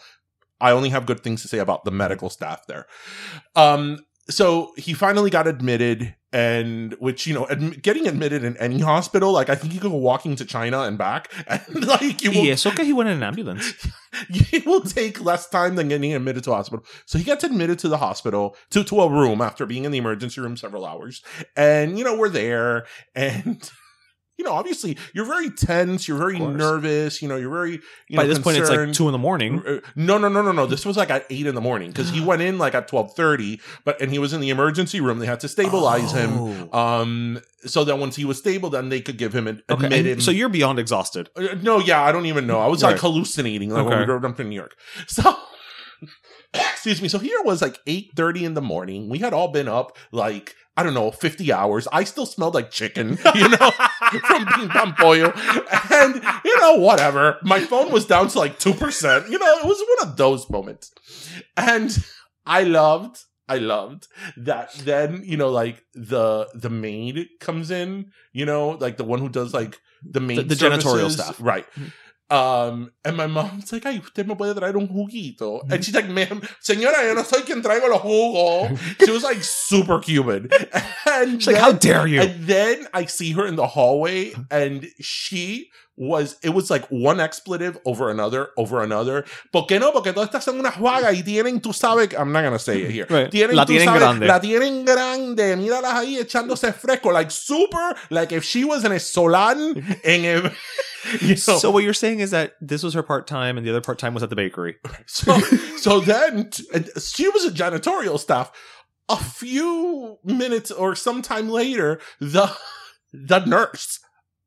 I 0.60 0.72
only 0.72 0.90
have 0.90 1.06
good 1.06 1.20
things 1.22 1.42
to 1.42 1.48
say 1.48 1.58
about 1.58 1.84
the 1.84 1.90
medical 1.90 2.28
staff 2.30 2.66
there. 2.68 2.86
Um, 3.56 3.98
so 4.28 4.72
he 4.76 4.92
finally 4.92 5.30
got 5.30 5.46
admitted, 5.46 6.14
and 6.32 6.94
which 6.94 7.26
you 7.26 7.34
know, 7.34 7.46
getting 7.82 8.06
admitted 8.06 8.44
in 8.44 8.56
any 8.58 8.80
hospital, 8.80 9.32
like 9.32 9.48
I 9.48 9.54
think 9.54 9.74
you 9.74 9.80
could 9.80 9.90
go 9.90 9.96
walking 9.96 10.36
to 10.36 10.44
China 10.44 10.82
and 10.82 10.96
back, 10.96 11.32
and 11.46 11.86
like 11.86 12.22
you 12.22 12.30
will, 12.30 12.42
Y 12.42 12.50
eso 12.50 12.70
que 12.70 12.84
he 12.84 12.92
went 12.92 13.08
in 13.08 13.16
an 13.16 13.22
ambulance. 13.22 13.74
it 14.28 14.66
will 14.66 14.80
take 14.80 15.20
less 15.20 15.48
time 15.48 15.76
than 15.76 15.88
getting 15.88 16.12
admitted 16.14 16.44
to 16.44 16.52
hospital. 16.52 16.84
So 17.06 17.18
he 17.18 17.24
gets 17.24 17.44
admitted 17.44 17.78
to 17.80 17.88
the 17.88 17.98
hospital, 17.98 18.56
to, 18.70 18.82
to 18.84 19.00
a 19.00 19.10
room 19.10 19.40
after 19.40 19.66
being 19.66 19.84
in 19.84 19.92
the 19.92 19.98
emergency 19.98 20.40
room 20.40 20.56
several 20.56 20.84
hours. 20.84 21.22
And, 21.56 21.98
you 21.98 22.04
know, 22.04 22.16
we're 22.16 22.28
there 22.28 22.86
and 23.14 23.70
you 24.40 24.46
know, 24.46 24.52
obviously 24.52 24.96
you're 25.12 25.26
very 25.26 25.50
tense, 25.50 26.08
you're 26.08 26.16
very 26.16 26.38
nervous, 26.38 27.20
you 27.20 27.28
know, 27.28 27.36
you're 27.36 27.50
very, 27.50 27.78
you 28.08 28.16
By 28.16 28.22
know, 28.22 28.28
this 28.30 28.38
point, 28.38 28.56
it's 28.56 28.70
like 28.70 28.94
two 28.94 29.06
in 29.06 29.12
the 29.12 29.18
morning. 29.18 29.62
Uh, 29.66 29.80
No, 29.94 30.16
no, 30.16 30.30
no, 30.30 30.40
no, 30.40 30.50
no. 30.50 30.64
This 30.64 30.86
was 30.86 30.96
like 30.96 31.10
at 31.10 31.26
eight 31.28 31.46
in 31.46 31.54
the 31.54 31.60
morning 31.60 31.90
because 31.90 32.08
he 32.08 32.20
went 32.30 32.40
in 32.40 32.56
like 32.56 32.74
at 32.74 32.88
twelve 32.88 33.14
thirty, 33.14 33.60
but 33.84 34.00
and 34.00 34.10
he 34.10 34.18
was 34.18 34.32
in 34.32 34.40
the 34.40 34.48
emergency 34.48 34.98
room. 34.98 35.18
They 35.18 35.26
had 35.26 35.40
to 35.40 35.48
stabilize 35.48 36.12
him. 36.12 36.72
Um, 36.72 37.40
so 37.66 37.84
that 37.84 37.96
once 37.98 38.16
he 38.16 38.24
was 38.24 38.38
stable, 38.38 38.70
then 38.70 38.88
they 38.88 39.02
could 39.02 39.18
give 39.18 39.34
him 39.34 39.46
an 39.46 39.62
Okay, 39.68 39.84
admit 39.84 40.06
and 40.06 40.22
so 40.22 40.30
you're 40.30 40.48
beyond 40.48 40.78
exhausted. 40.78 41.28
Uh, 41.36 41.48
no, 41.60 41.78
yeah, 41.78 42.00
I 42.02 42.10
don't 42.10 42.24
even 42.24 42.46
know. 42.46 42.60
I 42.60 42.66
was 42.68 42.82
like 42.82 42.98
hallucinating 42.98 43.68
like 43.68 43.84
when 43.84 43.98
we 43.98 44.06
drove 44.06 44.24
up 44.24 44.36
to 44.38 44.44
New 44.44 44.56
York. 44.56 44.74
So, 45.06 45.36
excuse 46.54 47.02
me. 47.02 47.08
So 47.08 47.18
here 47.18 47.42
was 47.44 47.60
like 47.60 47.78
eight 47.86 48.12
thirty 48.16 48.44
in 48.46 48.54
the 48.54 48.62
morning. 48.62 49.10
We 49.10 49.18
had 49.18 49.34
all 49.34 49.48
been 49.48 49.68
up 49.68 49.98
like 50.12 50.54
I 50.80 50.82
don't 50.82 50.94
know 50.94 51.10
fifty 51.10 51.52
hours. 51.52 51.86
I 51.92 52.04
still 52.04 52.24
smelled 52.24 52.54
like 52.54 52.70
chicken, 52.70 53.18
you 53.34 53.48
know, 53.50 53.70
from 54.26 54.46
being 54.56 54.70
Pan 54.70 54.94
and 55.92 56.14
you 56.42 56.58
know 56.58 56.76
whatever. 56.76 57.36
My 57.42 57.60
phone 57.60 57.92
was 57.92 58.06
down 58.06 58.28
to 58.28 58.38
like 58.38 58.58
two 58.58 58.72
percent. 58.72 59.28
You 59.28 59.38
know, 59.38 59.58
it 59.58 59.66
was 59.66 59.78
one 59.78 60.08
of 60.08 60.16
those 60.16 60.48
moments, 60.48 60.90
and 61.54 61.96
I 62.46 62.62
loved. 62.62 63.18
I 63.46 63.58
loved 63.58 64.06
that 64.36 64.72
then, 64.74 65.22
you 65.24 65.36
know, 65.36 65.50
like 65.50 65.82
the 65.92 66.48
the 66.54 66.70
maid 66.70 67.28
comes 67.40 67.70
in, 67.70 68.12
you 68.32 68.46
know, 68.46 68.70
like 68.70 68.96
the 68.96 69.04
one 69.04 69.18
who 69.18 69.28
does 69.28 69.52
like 69.52 69.80
the 70.02 70.20
maid 70.20 70.48
the 70.48 70.54
janitorial 70.54 71.10
services. 71.10 71.14
staff. 71.14 71.36
Right. 71.40 71.66
Mm-hmm. 71.72 71.88
Um, 72.30 72.92
and 73.04 73.16
my 73.16 73.26
mom's 73.26 73.72
like, 73.72 73.84
ay, 73.86 73.98
usted 73.98 74.26
me 74.28 74.36
puede 74.36 74.54
traer 74.54 74.76
un 74.76 74.86
juguito. 74.86 75.62
And 75.68 75.84
she's 75.84 75.94
like, 75.94 76.08
ma'am, 76.08 76.40
señora, 76.62 77.02
yo 77.02 77.14
no 77.14 77.24
soy 77.24 77.42
quien 77.42 77.60
traigo 77.60 77.88
los 77.88 78.00
jugos. 78.00 78.78
She 79.04 79.10
was 79.10 79.24
like 79.24 79.42
super 79.42 79.98
Cuban. 79.98 80.48
And 81.06 81.42
She's 81.42 81.48
like, 81.48 81.56
how 81.56 81.72
dare 81.72 82.06
you? 82.06 82.20
And 82.20 82.46
then 82.46 82.86
I 82.94 83.06
see 83.06 83.32
her 83.32 83.46
in 83.46 83.56
the 83.56 83.66
hallway 83.66 84.32
and 84.50 84.86
she 85.00 85.70
was, 85.96 86.36
it 86.42 86.50
was 86.50 86.70
like 86.70 86.86
one 86.86 87.18
expletive 87.20 87.78
over 87.84 88.10
another, 88.10 88.50
over 88.56 88.80
another. 88.82 89.24
¿Por 89.52 89.66
qué 89.66 89.80
no? 89.80 89.92
Porque 89.92 90.14
todas 90.14 90.30
estas 90.30 90.44
son 90.44 90.58
unas 90.58 90.74
juagas 90.74 91.12
y 91.12 91.22
tienen, 91.22 91.60
tú 91.60 91.74
sabes, 91.74 92.14
I'm 92.16 92.32
not 92.32 92.42
going 92.42 92.52
to 92.52 92.58
say 92.58 92.82
it 92.82 92.90
here. 92.90 93.06
Right. 93.10 93.30
Tienen, 93.30 93.56
La 93.56 93.66
tienen 93.66 93.86
sabes, 93.86 94.00
grande. 94.00 94.26
La 94.26 94.40
tienen 94.40 94.84
grande. 94.86 95.56
Míralas 95.56 95.94
ahí 95.94 96.16
echándose 96.18 96.72
fresco. 96.72 97.10
Like 97.10 97.30
super, 97.30 97.96
like 98.08 98.32
if 98.32 98.44
she 98.44 98.64
was 98.64 98.84
in 98.84 98.92
a 98.92 99.00
Solan, 99.00 99.84
en 100.04 100.24
a, 100.46 100.52
you 101.20 101.30
know. 101.30 101.34
So 101.34 101.70
what 101.70 101.84
you're 101.84 101.94
saying 101.94 102.20
is 102.20 102.30
that 102.30 102.54
this 102.60 102.82
was 102.82 102.94
her 102.94 103.02
part 103.02 103.26
time, 103.26 103.56
and 103.56 103.66
the 103.66 103.70
other 103.70 103.80
part 103.80 103.98
time 103.98 104.14
was 104.14 104.22
at 104.22 104.30
the 104.30 104.36
bakery. 104.36 104.76
So, 105.06 105.38
so 105.78 106.00
then 106.00 106.50
she 106.52 107.28
was 107.28 107.44
a 107.44 107.50
janitorial 107.50 108.18
staff. 108.18 108.52
A 109.08 109.16
few 109.16 110.18
minutes 110.22 110.70
or 110.70 110.94
sometime 110.94 111.48
later, 111.48 112.00
the 112.20 112.56
the 113.12 113.44
nurse, 113.44 113.98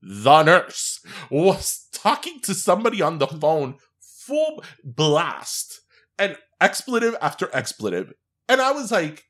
the 0.02 0.44
nurse 0.44 1.02
was 1.30 1.88
talking 1.92 2.40
to 2.42 2.54
somebody 2.54 3.02
on 3.02 3.18
the 3.18 3.28
phone, 3.28 3.76
full 4.00 4.64
blast, 4.84 5.82
and 6.18 6.38
expletive 6.62 7.16
after 7.22 7.50
expletive. 7.54 8.14
And 8.48 8.62
I 8.62 8.72
was 8.72 8.92
like, 8.92 9.26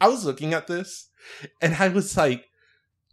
I 0.00 0.08
was 0.08 0.24
looking 0.24 0.52
at 0.52 0.66
this, 0.66 1.08
and 1.60 1.76
I 1.76 1.88
was 1.88 2.16
like, 2.16 2.46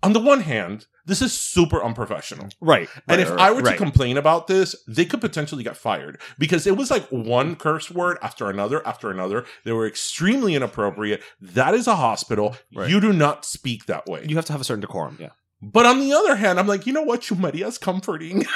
on 0.01 0.13
the 0.13 0.19
one 0.19 0.41
hand, 0.41 0.87
this 1.09 1.21
is 1.21 1.33
super 1.33 1.83
unprofessional. 1.83 2.47
Right. 2.61 2.87
And 3.07 3.19
if 3.19 3.29
I 3.31 3.51
were 3.51 3.61
to 3.63 3.75
complain 3.75 4.15
about 4.17 4.47
this, 4.47 4.75
they 4.87 5.05
could 5.05 5.19
potentially 5.21 5.63
get 5.63 5.75
fired 5.75 6.19
because 6.37 6.65
it 6.65 6.77
was 6.77 6.89
like 6.89 7.05
one 7.09 7.55
curse 7.55 7.91
word 7.91 8.17
after 8.21 8.49
another 8.49 8.85
after 8.87 9.09
another. 9.11 9.45
They 9.65 9.71
were 9.73 9.85
extremely 9.87 10.55
inappropriate. 10.55 11.21
That 11.41 11.73
is 11.73 11.87
a 11.87 11.95
hospital. 11.95 12.55
Right. 12.73 12.89
You 12.89 13.01
do 13.01 13.11
not 13.11 13.43
speak 13.45 13.85
that 13.87 14.05
way. 14.07 14.23
you 14.27 14.35
have 14.37 14.45
to 14.45 14.53
have 14.53 14.61
a 14.61 14.63
certain 14.63 14.81
decorum. 14.81 15.17
Yeah. 15.19 15.29
but 15.61 15.85
on 15.85 15.99
the 15.99 16.13
other 16.13 16.35
hand, 16.37 16.59
I'm 16.59 16.67
like, 16.67 16.87
you 16.87 16.93
know 16.93 17.03
what? 17.03 17.21
Chusmeria's 17.21 17.77
comforting. 17.77 18.45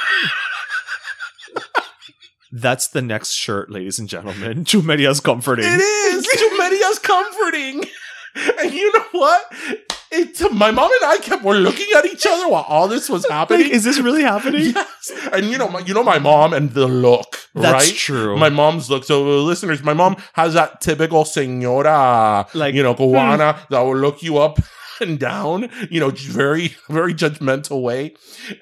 That's 2.55 2.87
the 2.87 3.01
next 3.01 3.31
shirt, 3.31 3.71
ladies 3.71 3.97
and 3.97 4.07
gentlemen. 4.07 4.63
Chusmeria's 4.65 5.19
comforting. 5.19 5.65
it 5.67 5.81
is. 5.81 6.27
Chusmeria's 6.27 6.99
comforting. 6.99 7.85
And 8.59 8.73
you 8.73 8.91
know 8.93 9.05
what? 9.11 9.43
My 10.51 10.71
mom 10.71 10.91
and 11.01 11.11
I 11.11 11.17
kept 11.21 11.43
were 11.43 11.55
looking 11.55 11.87
at 11.95 12.05
each 12.05 12.25
other 12.27 12.47
while 12.47 12.65
all 12.67 12.87
this 12.87 13.09
was 13.09 13.25
happening. 13.29 13.63
Like, 13.63 13.71
is 13.71 13.83
this 13.83 13.99
really 13.99 14.23
happening? 14.23 14.73
Yes. 14.83 15.29
And 15.33 15.51
you 15.51 15.57
know, 15.57 15.67
my, 15.67 15.79
you 15.79 15.93
know 15.93 16.03
my 16.03 16.19
mom 16.19 16.53
and 16.53 16.71
the 16.71 16.87
look, 16.87 17.37
That's 17.53 17.87
right? 17.87 17.95
true. 17.95 18.37
My 18.37 18.49
mom's 18.49 18.89
look. 18.89 19.03
So, 19.03 19.23
uh, 19.23 19.41
listeners, 19.41 19.83
my 19.83 19.93
mom 19.93 20.15
has 20.33 20.53
that 20.53 20.79
typical 20.79 21.25
senora, 21.25 22.47
Like, 22.53 22.73
you 22.73 22.83
know, 22.83 22.95
cubana 22.95 23.67
that 23.69 23.79
will 23.81 23.97
look 23.97 24.23
you 24.23 24.37
up 24.37 24.59
and 25.01 25.19
down, 25.19 25.69
you 25.89 25.99
know, 25.99 26.09
very, 26.09 26.75
very 26.89 27.13
judgmental 27.13 27.81
way. 27.81 28.13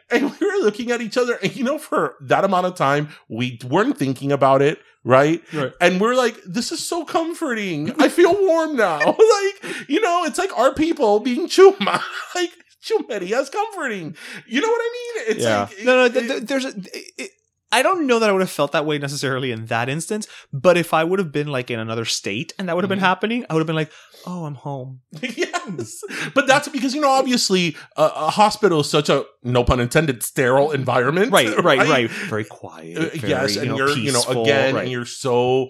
And 0.10 0.32
we 0.32 0.48
were 0.48 0.64
looking 0.64 0.92
at 0.92 1.02
each 1.02 1.18
other, 1.18 1.36
and 1.44 1.56
you 1.56 1.64
know, 1.64 1.78
for 1.78 2.16
that 2.22 2.44
amount 2.44 2.66
of 2.66 2.76
time, 2.76 3.10
we 3.30 3.60
weren't 3.68 3.98
thinking 3.98 4.32
about 4.32 4.62
it. 4.62 4.80
Right? 5.04 5.42
Right. 5.52 5.72
And 5.82 6.00
we're 6.00 6.14
like, 6.16 6.38
this 6.46 6.72
is 6.72 6.86
so 6.86 7.06
comforting. 7.06 7.92
I 8.00 8.08
feel 8.10 8.34
warm 8.40 8.76
now. 8.76 9.00
like, 9.06 9.90
you 9.90 10.00
know, 10.02 10.24
it's 10.26 10.38
like 10.38 10.56
our 10.58 10.74
people 10.74 11.20
being 11.20 11.48
chuma. 11.56 12.02
like, 12.36 12.52
chusmeria's 12.84 13.50
comforting. 13.50 14.16
You 14.48 14.62
know 14.62 14.68
what 14.70 14.82
I 14.82 14.92
mean? 14.94 15.36
It's 15.36 15.44
yeah. 15.44 15.62
like, 15.62 15.84
no, 15.84 15.96
no. 15.96 16.10
th- 16.10 16.28
th- 16.28 16.44
there's 16.44 16.66
a. 16.66 16.74
It, 17.18 17.32
I 17.74 17.84
don't 17.84 18.06
know 18.06 18.20
that 18.20 18.30
I 18.30 18.34
would 18.34 18.42
have 18.42 18.52
felt 18.52 18.74
that 18.74 18.86
way 18.86 18.98
necessarily 18.98 19.52
in 19.54 19.68
that 19.68 19.88
instance, 19.88 20.28
but 20.52 20.76
if 20.78 20.94
I 20.94 21.06
would 21.06 21.20
have 21.20 21.32
been 21.32 21.48
like 21.48 21.72
in 21.72 21.80
another 21.80 22.04
state 22.04 22.52
and 22.60 22.68
that 22.68 22.76
would 22.76 22.84
have 22.84 22.90
been 22.90 23.00
Mhm. 23.00 23.04
happening, 23.04 23.46
I 23.50 23.54
would 23.54 23.62
have 23.62 23.68
been 23.68 23.78
like, 23.78 23.92
"Oh, 24.26 24.46
I'm 24.46 24.56
home." 24.56 25.02
yes, 25.22 26.04
but 26.34 26.48
that's 26.48 26.68
because 26.70 26.94
you 26.96 27.02
know 27.02 27.10
obviously 27.10 27.76
a, 27.98 28.04
a 28.04 28.30
hospital 28.30 28.82
is 28.82 28.90
such 28.90 29.10
a 29.10 29.26
no 29.44 29.64
pun 29.64 29.80
intended 29.80 30.24
sterile 30.24 30.72
environment, 30.72 31.32
Right, 31.32 31.56
right, 31.58 31.88
right. 31.88 32.10
Very 32.10 32.46
quiet. 32.46 32.98
Uh, 32.98 33.02
very, 33.18 33.30
yes, 33.30 33.56
you 33.56 33.62
and 33.62 33.70
know, 33.72 33.78
you're 33.78 33.98
you 33.98 34.12
know 34.12 34.24
again, 34.28 34.76
right. 34.76 34.84
and 34.84 34.92
you're 34.92 35.06
so 35.06 35.70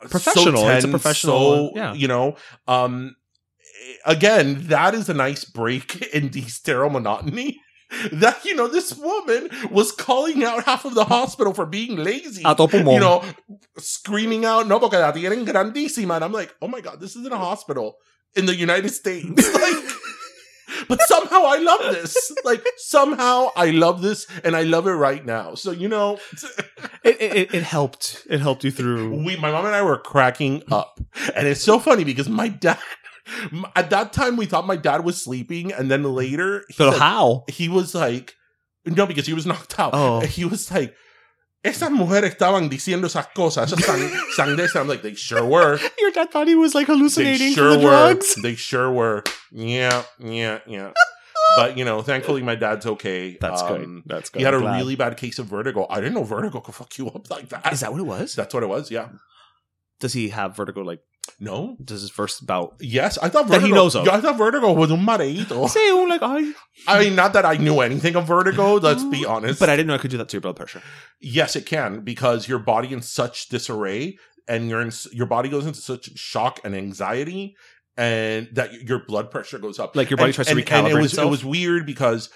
Professional. 0.00 0.62
So 0.62 0.68
It's 0.70 0.84
a 0.84 0.88
professional, 0.88 1.70
So, 1.70 1.72
yeah. 1.74 1.92
you 1.92 2.06
know, 2.06 2.36
um, 2.68 3.16
again, 4.04 4.68
that 4.68 4.94
is 4.94 5.08
a 5.08 5.14
nice 5.14 5.44
break 5.44 6.02
in 6.14 6.30
the 6.30 6.42
sterile 6.42 6.90
monotony. 6.90 7.60
That 8.12 8.44
you 8.44 8.54
know, 8.54 8.68
this 8.68 8.96
woman 8.96 9.48
was 9.70 9.92
calling 9.92 10.44
out 10.44 10.64
half 10.64 10.84
of 10.84 10.94
the 10.94 11.04
hospital 11.04 11.54
for 11.54 11.66
being 11.66 11.96
lazy. 11.96 12.42
A 12.44 12.54
todo 12.54 12.68
pulmón. 12.68 12.94
You 12.94 13.00
know, 13.00 13.24
screaming 13.78 14.44
out, 14.44 14.66
no, 14.66 14.78
porque 14.78 14.94
la 14.94 15.12
tienen 15.12 15.46
grandísima. 15.46 16.16
And 16.16 16.24
I'm 16.24 16.32
like, 16.32 16.54
oh 16.60 16.68
my 16.68 16.80
God, 16.80 17.00
this 17.00 17.16
isn't 17.16 17.32
a 17.32 17.38
hospital 17.38 17.96
in 18.36 18.46
the 18.46 18.54
United 18.54 18.90
States. 18.90 19.54
like, 19.54 19.84
but 20.86 21.00
somehow 21.02 21.44
I 21.44 21.58
love 21.58 21.80
this. 21.94 22.32
Like, 22.44 22.64
somehow 22.76 23.50
I 23.56 23.70
love 23.70 24.02
this 24.02 24.26
and 24.44 24.54
I 24.54 24.62
love 24.62 24.86
it 24.86 24.92
right 24.92 25.24
now. 25.24 25.54
So, 25.54 25.70
you 25.70 25.88
know, 25.88 26.18
it, 27.04 27.20
it, 27.20 27.54
it 27.54 27.62
helped. 27.62 28.26
It 28.28 28.40
helped 28.40 28.64
you 28.64 28.70
through. 28.70 29.22
we, 29.24 29.36
my 29.36 29.50
mom 29.50 29.64
and 29.66 29.74
I 29.74 29.82
were 29.82 29.98
cracking 29.98 30.62
up. 30.70 31.00
And 31.34 31.46
it's 31.48 31.62
so 31.62 31.78
funny 31.78 32.04
because 32.04 32.28
my 32.28 32.48
dad, 32.48 32.78
at 33.76 33.90
that 33.90 34.12
time, 34.12 34.36
we 34.36 34.46
thought 34.46 34.66
my 34.66 34.76
dad 34.76 35.04
was 35.04 35.22
sleeping. 35.22 35.72
And 35.72 35.90
then 35.90 36.02
later, 36.02 36.64
he, 36.68 36.74
But 36.78 36.92
said- 36.92 37.00
how? 37.00 37.44
he 37.48 37.68
was 37.68 37.94
like, 37.94 38.34
no, 38.84 39.06
because 39.06 39.26
he 39.26 39.34
was 39.34 39.46
knocked 39.46 39.78
out. 39.78 39.90
Oh. 39.94 40.20
He 40.20 40.44
was 40.44 40.70
like, 40.70 40.94
esas 41.64 41.90
mujeres 41.90 42.34
estaban 42.36 42.70
diciendo 42.70 43.04
esas 43.06 43.26
cosas. 43.34 43.70
Esas 43.72 43.84
sang-. 44.34 44.80
I'm 44.80 44.88
like, 44.88 45.02
they 45.02 45.14
sure 45.14 45.44
were. 45.44 45.78
Your 45.98 46.10
dad 46.12 46.30
thought 46.30 46.46
he 46.48 46.54
was 46.54 46.74
like 46.74 46.86
They 46.86 46.92
hallucinating 46.94 47.52
sure 47.54 47.72
for 47.72 47.78
the 47.78 47.84
were. 47.84 47.90
drugs. 47.90 48.34
They 48.42 48.54
sure 48.54 48.90
were. 48.90 49.24
Yeah, 49.52 50.04
yeah, 50.18 50.60
yeah. 50.66 50.92
but 51.56 51.76
you 51.76 51.84
know, 51.84 52.00
thankfully 52.02 52.42
my 52.42 52.54
dad's 52.54 52.86
okay. 52.86 53.36
That's 53.40 53.60
Um, 53.62 53.68
good. 53.68 54.02
That's 54.06 54.30
good. 54.30 54.38
He 54.40 54.44
had 54.44 54.54
a 54.54 54.58
I'm 54.58 54.62
glad. 54.62 54.76
really 54.78 54.94
bad 54.96 55.16
case 55.16 55.38
of 55.38 55.46
vertigo. 55.46 55.86
I 55.90 55.96
didn't 56.00 56.14
know 56.14 56.22
vertigo 56.24 56.60
could 56.60 56.74
fuck 56.74 56.96
you 56.98 57.08
up 57.08 57.28
like 57.30 57.48
that. 57.48 57.72
Is 57.72 57.80
that 57.80 57.92
what 57.92 58.00
it 58.00 58.06
was? 58.06 58.34
That's 58.34 58.54
what 58.54 58.62
it 58.62 58.68
was. 58.68 58.90
Yeah. 58.90 59.08
Does 60.00 60.12
he 60.12 60.28
have 60.28 60.54
vertigo? 60.56 60.82
Like, 60.82 61.00
No. 61.40 61.76
does 61.82 62.02
his 62.02 62.10
first 62.10 62.46
bout? 62.46 62.76
Yes, 62.80 63.18
I 63.18 63.28
thought 63.28 63.48
That 63.48 63.60
vertigo. 63.60 63.66
he 63.66 63.72
knows 63.72 63.94
of. 63.94 64.06
Yeah, 64.06 64.16
I 64.16 64.20
thought 64.20 64.36
vertigo 64.36 64.72
was 64.72 64.90
un 64.90 65.04
mareito. 65.04 65.68
Say, 65.68 65.80
oh, 65.90 66.06
like, 66.08 66.22
I. 66.22 66.52
I 66.86 67.04
mean, 67.04 67.14
not 67.14 67.32
that 67.32 67.44
I 67.44 67.54
knew 67.56 67.80
anything 67.80 68.16
of 68.16 68.26
vertigo. 68.26 68.74
Let's 68.74 69.04
be 69.04 69.22
mm. 69.22 69.30
honest. 69.30 69.60
But 69.60 69.70
I 69.70 69.76
didn't 69.76 69.88
know 69.88 69.94
I 69.94 69.98
could 69.98 70.10
do 70.10 70.18
that 70.18 70.28
to 70.30 70.34
your 70.36 70.42
blood 70.42 70.56
pressure. 70.56 70.82
yes, 71.20 71.56
it 71.56 71.66
can 71.66 72.00
because 72.00 72.48
your 72.48 72.58
body 72.58 72.92
in 72.92 73.02
such 73.02 73.48
disarray 73.48 74.18
and 74.46 74.68
you're 74.68 74.80
in 74.80 74.90
your 75.12 75.26
body 75.26 75.48
goes 75.48 75.66
into 75.66 75.80
such 75.80 76.16
shock 76.18 76.60
and 76.64 76.74
anxiety 76.74 77.56
and 77.98 78.48
that 78.52 78.72
your 78.88 79.04
blood 79.04 79.30
pressure 79.30 79.58
goes 79.58 79.78
up. 79.78 79.96
Like 79.96 80.08
your 80.08 80.16
body 80.16 80.28
and, 80.28 80.34
tries 80.34 80.46
to 80.46 80.54
recalibrate 80.54 80.78
and 80.78 80.88
it 80.88 80.94
was 80.94 81.12
itself? 81.12 81.26
it 81.26 81.30
was 81.30 81.44
weird 81.44 81.84
because 81.84 82.30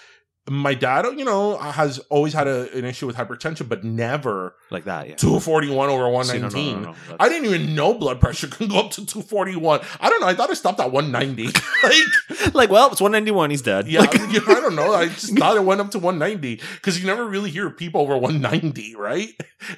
my 0.51 0.75
dad, 0.75 1.07
you 1.17 1.25
know, 1.25 1.57
has 1.57 1.99
always 2.11 2.33
had 2.33 2.49
a, 2.49 2.71
an 2.77 2.85
issue 2.85 3.07
with 3.07 3.15
hypertension, 3.15 3.69
but 3.69 3.85
never 3.85 4.57
Like 4.71 4.85
that, 4.85 5.09
yeah. 5.09 5.15
241 5.15 5.89
over 5.89 6.03
See, 6.25 6.39
no, 6.41 6.49
no, 6.49 6.55
119. 6.59 6.83
no, 6.83 6.91
no, 6.91 6.97
I 7.21 7.29
didn't 7.29 7.47
even 7.47 7.75
know 7.77 7.95
blood 7.95 8.21
pressure 8.21 8.49
can 8.49 8.67
go 8.67 8.81
up 8.81 8.91
to 8.93 9.07
241. 9.07 9.81
I 10.01 10.11
don't 10.11 10.21
know. 10.21 10.27
I 10.27 10.35
thought 10.35 10.51
it 10.51 10.57
stopped 10.57 10.81
at 10.81 10.91
190. 10.91 11.47
like, 11.85 12.55
like, 12.55 12.71
well, 12.71 12.91
it's 12.91 13.01
191. 13.01 13.51
He's 13.51 13.63
dead. 13.63 13.87
yeah, 13.87 14.01
Like, 14.01 14.15
you 14.15 14.41
know, 14.41 14.47
I 14.49 14.61
don't 14.61 14.75
know. 14.75 14.93
I 14.93 15.07
just 15.21 15.39
thought 15.39 15.57
it 15.57 15.65
went 15.65 15.81
up 15.81 15.91
to 15.93 16.01
190 16.01 16.61
because 16.75 16.99
you 17.01 17.07
never 17.07 17.25
really 17.25 17.51
hear 17.51 17.71
people 17.71 18.01
over 18.01 18.17
190, 18.17 18.97
right? 18.97 19.29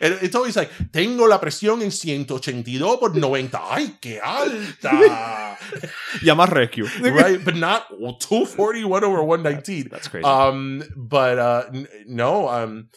And 0.00 0.14
it's 0.22 0.34
always 0.34 0.56
like, 0.56 0.70
tengo 0.92 1.26
la 1.26 1.38
presión 1.40 1.82
en 1.82 1.90
182 1.90 2.96
por 2.98 3.14
90. 3.14 3.58
Ay, 3.70 3.94
qué 4.00 4.18
alta. 4.22 5.58
Llama 6.22 6.46
Requio. 6.46 6.86
right? 7.14 7.44
But 7.44 7.56
not 7.56 7.88
241 7.90 9.04
over 9.04 9.22
119. 9.22 9.88
That's 9.90 10.08
crazy. 10.08 10.24
Um, 10.24 10.53
but 10.96 11.38
uh, 11.38 11.64
n- 11.72 11.88
no, 12.06 12.48
um, 12.48 12.88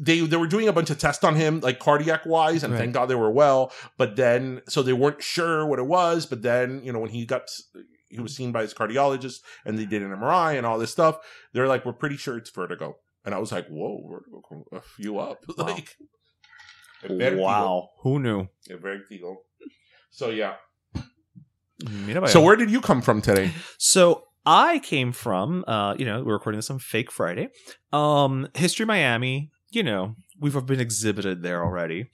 they 0.00 0.20
they 0.20 0.36
were 0.36 0.46
doing 0.46 0.68
a 0.68 0.72
bunch 0.72 0.90
of 0.90 0.98
tests 0.98 1.24
on 1.24 1.34
him, 1.36 1.60
like 1.60 1.78
cardiac 1.78 2.24
wise, 2.26 2.62
and 2.64 2.72
Right. 2.72 2.80
thank 2.80 2.94
God 2.94 3.06
they 3.06 3.14
were 3.14 3.30
well. 3.30 3.72
But 3.96 4.16
then, 4.16 4.62
so 4.68 4.82
they 4.82 4.92
weren't 4.92 5.22
sure 5.22 5.66
what 5.66 5.78
it 5.78 5.86
was. 5.86 6.26
But 6.26 6.42
then, 6.42 6.82
you 6.84 6.92
know, 6.92 6.98
when 7.00 7.10
he 7.10 7.26
got 7.26 7.48
he 8.08 8.20
was 8.20 8.34
seen 8.34 8.50
by 8.52 8.62
his 8.62 8.74
cardiologist, 8.74 9.40
and 9.64 9.78
they 9.78 9.86
did 9.86 10.02
an 10.02 10.10
MRI 10.10 10.56
and 10.56 10.66
all 10.66 10.78
this 10.78 10.90
stuff, 10.92 11.18
they're 11.52 11.68
like, 11.68 11.84
"We're 11.84 11.92
pretty 11.92 12.16
sure 12.16 12.36
it's 12.36 12.50
vertigo." 12.50 12.96
And 13.24 13.34
I 13.34 13.38
was 13.38 13.52
like, 13.52 13.66
"Whoa, 13.68 14.06
vertigo, 14.10 14.42
can 14.48 14.64
F 14.72 14.94
you 14.98 15.18
up!" 15.18 15.38
Wow. 15.56 15.66
like, 15.66 15.96
wow. 17.38 17.88
Who 18.02 18.18
knew? 18.18 18.48
Yeah, 18.68 18.76
vertigo. 18.76 19.38
So 20.10 20.30
yeah. 20.30 20.54
Mira 21.88 22.28
So 22.28 22.42
where 22.42 22.56
did 22.56 22.70
you 22.70 22.80
come 22.80 23.00
from 23.00 23.22
today? 23.22 23.52
So 23.78 24.24
I 24.46 24.78
came 24.80 25.12
from, 25.12 25.64
uh, 25.66 25.94
you 25.98 26.04
know, 26.04 26.22
we're 26.22 26.34
recording 26.34 26.58
this 26.58 26.70
on 26.70 26.78
Fake 26.78 27.10
Friday. 27.12 27.48
Um, 27.92 28.48
History 28.54 28.86
Miami, 28.86 29.50
you 29.70 29.82
know, 29.82 30.16
we've 30.38 30.54
been 30.66 30.80
exhibited 30.80 31.42
there 31.42 31.62
already. 31.62 32.10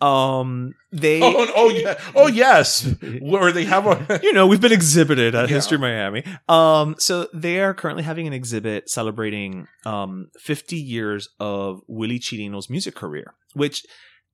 Um, 0.00 0.74
they, 0.92 1.20
Oh, 1.24 1.46
oh 1.56 1.68
yeah. 1.70 1.98
Oh 2.14 2.26
yes. 2.28 2.86
Where 3.20 3.50
they 3.50 3.64
have 3.64 3.86
a 3.86 4.20
you 4.22 4.32
know, 4.32 4.46
we've 4.46 4.60
been 4.60 4.72
exhibited 4.72 5.34
at 5.34 5.48
Yeah. 5.48 5.54
History 5.56 5.78
Miami. 5.78 6.22
Um, 6.48 6.94
so 6.98 7.28
they 7.32 7.60
are 7.60 7.74
currently 7.74 8.02
having 8.04 8.26
an 8.26 8.32
exhibit 8.32 8.88
celebrating 8.90 9.66
um 9.84 10.28
50 10.38 10.76
years 10.76 11.28
of 11.40 11.80
Willy 11.88 12.18
Chirino's 12.18 12.68
music 12.70 12.94
career, 12.94 13.34
which 13.54 13.84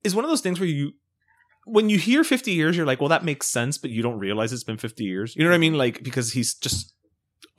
is 0.04 0.14
one 0.14 0.24
of 0.24 0.30
those 0.30 0.40
things 0.40 0.58
where 0.58 0.68
you 0.68 0.92
when 1.64 1.88
you 1.88 1.96
hear 1.96 2.24
50 2.24 2.50
years, 2.50 2.76
you're 2.76 2.84
like, 2.86 3.00
well, 3.00 3.08
that 3.10 3.24
makes 3.24 3.46
sense, 3.46 3.78
but 3.78 3.90
you 3.90 4.02
don't 4.02 4.18
realize 4.18 4.52
it's 4.52 4.64
been 4.64 4.78
50 4.78 5.04
years. 5.04 5.36
You 5.36 5.44
know 5.44 5.50
what 5.50 5.54
I 5.54 5.58
mean? 5.58 5.74
Like, 5.74 6.02
because 6.02 6.32
he's 6.32 6.54
just 6.54 6.92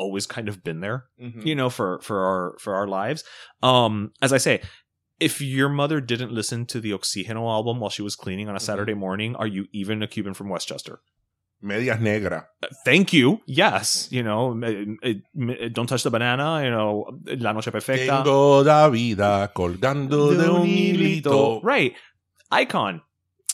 always 0.03 0.25
kind 0.27 0.47
of 0.51 0.55
been 0.63 0.79
there, 0.85 1.05
Mhm. 1.21 1.45
you 1.45 1.55
know, 1.55 1.69
for, 1.69 1.99
for 2.01 2.17
our, 2.29 2.57
for 2.59 2.75
our 2.75 2.87
lives. 2.87 3.23
Um, 3.61 4.11
as 4.21 4.31
I 4.33 4.39
say, 4.47 4.61
if 5.19 5.39
your 5.41 5.69
mother 5.69 6.01
didn't 6.01 6.31
listen 6.31 6.65
to 6.73 6.79
the 6.81 6.91
Oxigeno 6.91 7.43
album 7.57 7.79
while 7.79 7.89
she 7.89 8.01
was 8.01 8.15
cleaning 8.15 8.49
on 8.49 8.55
a 8.55 8.59
Saturday 8.59 8.93
morning, 9.05 9.35
are 9.37 9.47
you 9.47 9.67
even 9.71 10.03
a 10.03 10.07
Cuban 10.07 10.33
from 10.33 10.49
Westchester? 10.49 10.99
Medias 11.61 12.01
Negra. 12.01 12.47
Thank 12.83 13.13
you. 13.13 13.39
Yes. 13.45 14.09
You 14.11 14.21
know, 14.21 14.53
don't 15.71 15.87
touch 15.87 16.03
the 16.03 16.11
banana, 16.11 16.61
you 16.65 16.69
know, 16.69 17.19
La 17.39 17.53
Noche 17.53 17.71
Perfecta. 17.71 18.17
Tengo 18.23 18.63
la 18.63 18.89
vida 18.89 19.49
colgando 19.55 20.35
de 20.37 20.51
un 20.51 20.65
hilito. 20.67 21.61
Right. 21.63 21.93
Icon. 22.51 23.01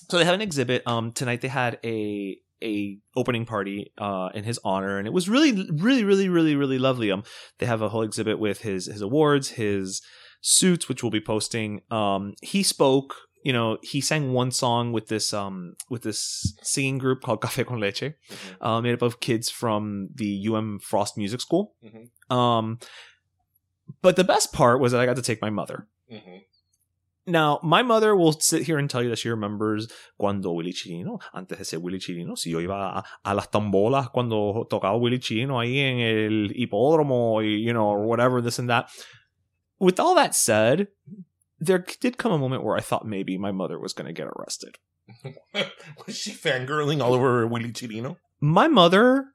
So 0.09 0.17
they 0.17 0.25
have 0.25 0.33
an 0.33 0.41
exhibit. 0.41 0.81
Um, 0.87 1.11
tonight 1.11 1.41
they 1.41 1.49
had 1.49 1.77
a 1.83 2.39
a 2.63 2.97
opening 3.15 3.45
party 3.45 3.91
uh 3.97 4.29
in 4.33 4.43
his 4.43 4.59
honor, 4.63 4.97
and 4.97 5.07
it 5.07 5.13
was 5.13 5.29
really, 5.29 5.67
really, 5.71 6.03
really, 6.03 6.27
really, 6.29 6.55
really 6.55 6.79
lovely. 6.79 7.11
Um, 7.11 7.23
they 7.57 7.65
have 7.65 7.81
a 7.81 7.89
whole 7.89 8.01
exhibit 8.03 8.39
with 8.39 8.61
his 8.61 8.85
his 8.85 9.01
awards, 9.01 9.49
his 9.51 10.01
suits, 10.41 10.87
which 10.87 11.03
we'll 11.03 11.11
be 11.11 11.21
posting. 11.21 11.81
Um, 11.91 12.33
he 12.41 12.63
spoke. 12.63 13.15
You 13.45 13.53
know, 13.53 13.77
he 13.81 14.01
sang 14.01 14.33
one 14.33 14.51
song 14.51 14.91
with 14.91 15.07
this 15.07 15.33
um 15.33 15.75
with 15.89 16.01
this 16.03 16.53
singing 16.61 16.97
group 16.97 17.21
called 17.21 17.39
Café 17.45 17.65
con 17.65 17.79
Leche, 17.79 18.13
uh, 18.59 18.81
made 18.81 18.93
up 18.93 19.01
of 19.01 19.21
kids 19.21 19.49
from 19.49 20.09
the 20.13 20.45
UM 20.49 20.79
Frost 20.79 21.17
Music 21.17 21.39
School. 21.39 21.73
Mhm. 21.81 22.35
Um, 22.35 22.79
but 24.01 24.17
the 24.17 24.25
best 24.25 24.51
part 24.51 24.81
was 24.81 24.91
that 24.91 24.99
I 24.99 25.05
got 25.05 25.15
to 25.15 25.21
take 25.21 25.41
my 25.41 25.49
mother. 25.49 25.87
Mhm. 26.11 26.41
Now, 27.29 27.59
my 27.61 27.83
mother 27.83 28.15
will 28.15 28.33
sit 28.33 28.63
here 28.63 28.79
and 28.79 28.89
tell 28.89 29.03
you 29.03 29.09
that 29.09 29.19
she 29.19 29.29
remembers 29.29 29.87
cuando 30.17 30.51
Willy 30.51 30.73
Chirino, 30.73 31.19
antes 31.33 31.57
de 31.57 31.63
ser 31.63 31.79
Willy 31.79 31.99
Chirino, 31.99 32.35
si 32.35 32.49
yo 32.49 32.59
iba 32.59 32.97
a, 32.97 33.03
a 33.23 33.35
las 33.35 33.47
tambolas 33.47 34.09
cuando 34.11 34.65
tocaba 34.69 34.99
Willy 34.99 35.19
Chirino 35.19 35.59
ahí 35.59 35.77
en 35.77 35.99
el 35.99 36.53
hipódromo, 36.55 37.41
y, 37.41 37.63
you 37.63 37.71
know, 37.71 37.85
or 37.85 38.05
whatever, 38.05 38.41
this 38.41 38.57
and 38.57 38.69
that. 38.69 38.89
With 39.79 39.99
all 39.99 40.15
that 40.15 40.33
said, 40.33 40.87
there 41.59 41.85
did 42.01 42.17
come 42.17 42.31
a 42.31 42.37
moment 42.37 42.63
where 42.63 42.75
I 42.75 42.81
thought 42.81 43.05
maybe 43.05 43.37
my 43.37 43.51
mother 43.51 43.79
was 43.79 43.93
going 43.93 44.07
to 44.07 44.13
get 44.13 44.27
arrested. 44.27 44.77
Was 46.05 46.17
she 46.17 46.31
fangirling 46.31 47.01
all 47.01 47.13
over 47.13 47.45
Willy 47.47 47.71
Chirino? 47.71 48.17
My 48.41 48.67
mother, 48.67 49.33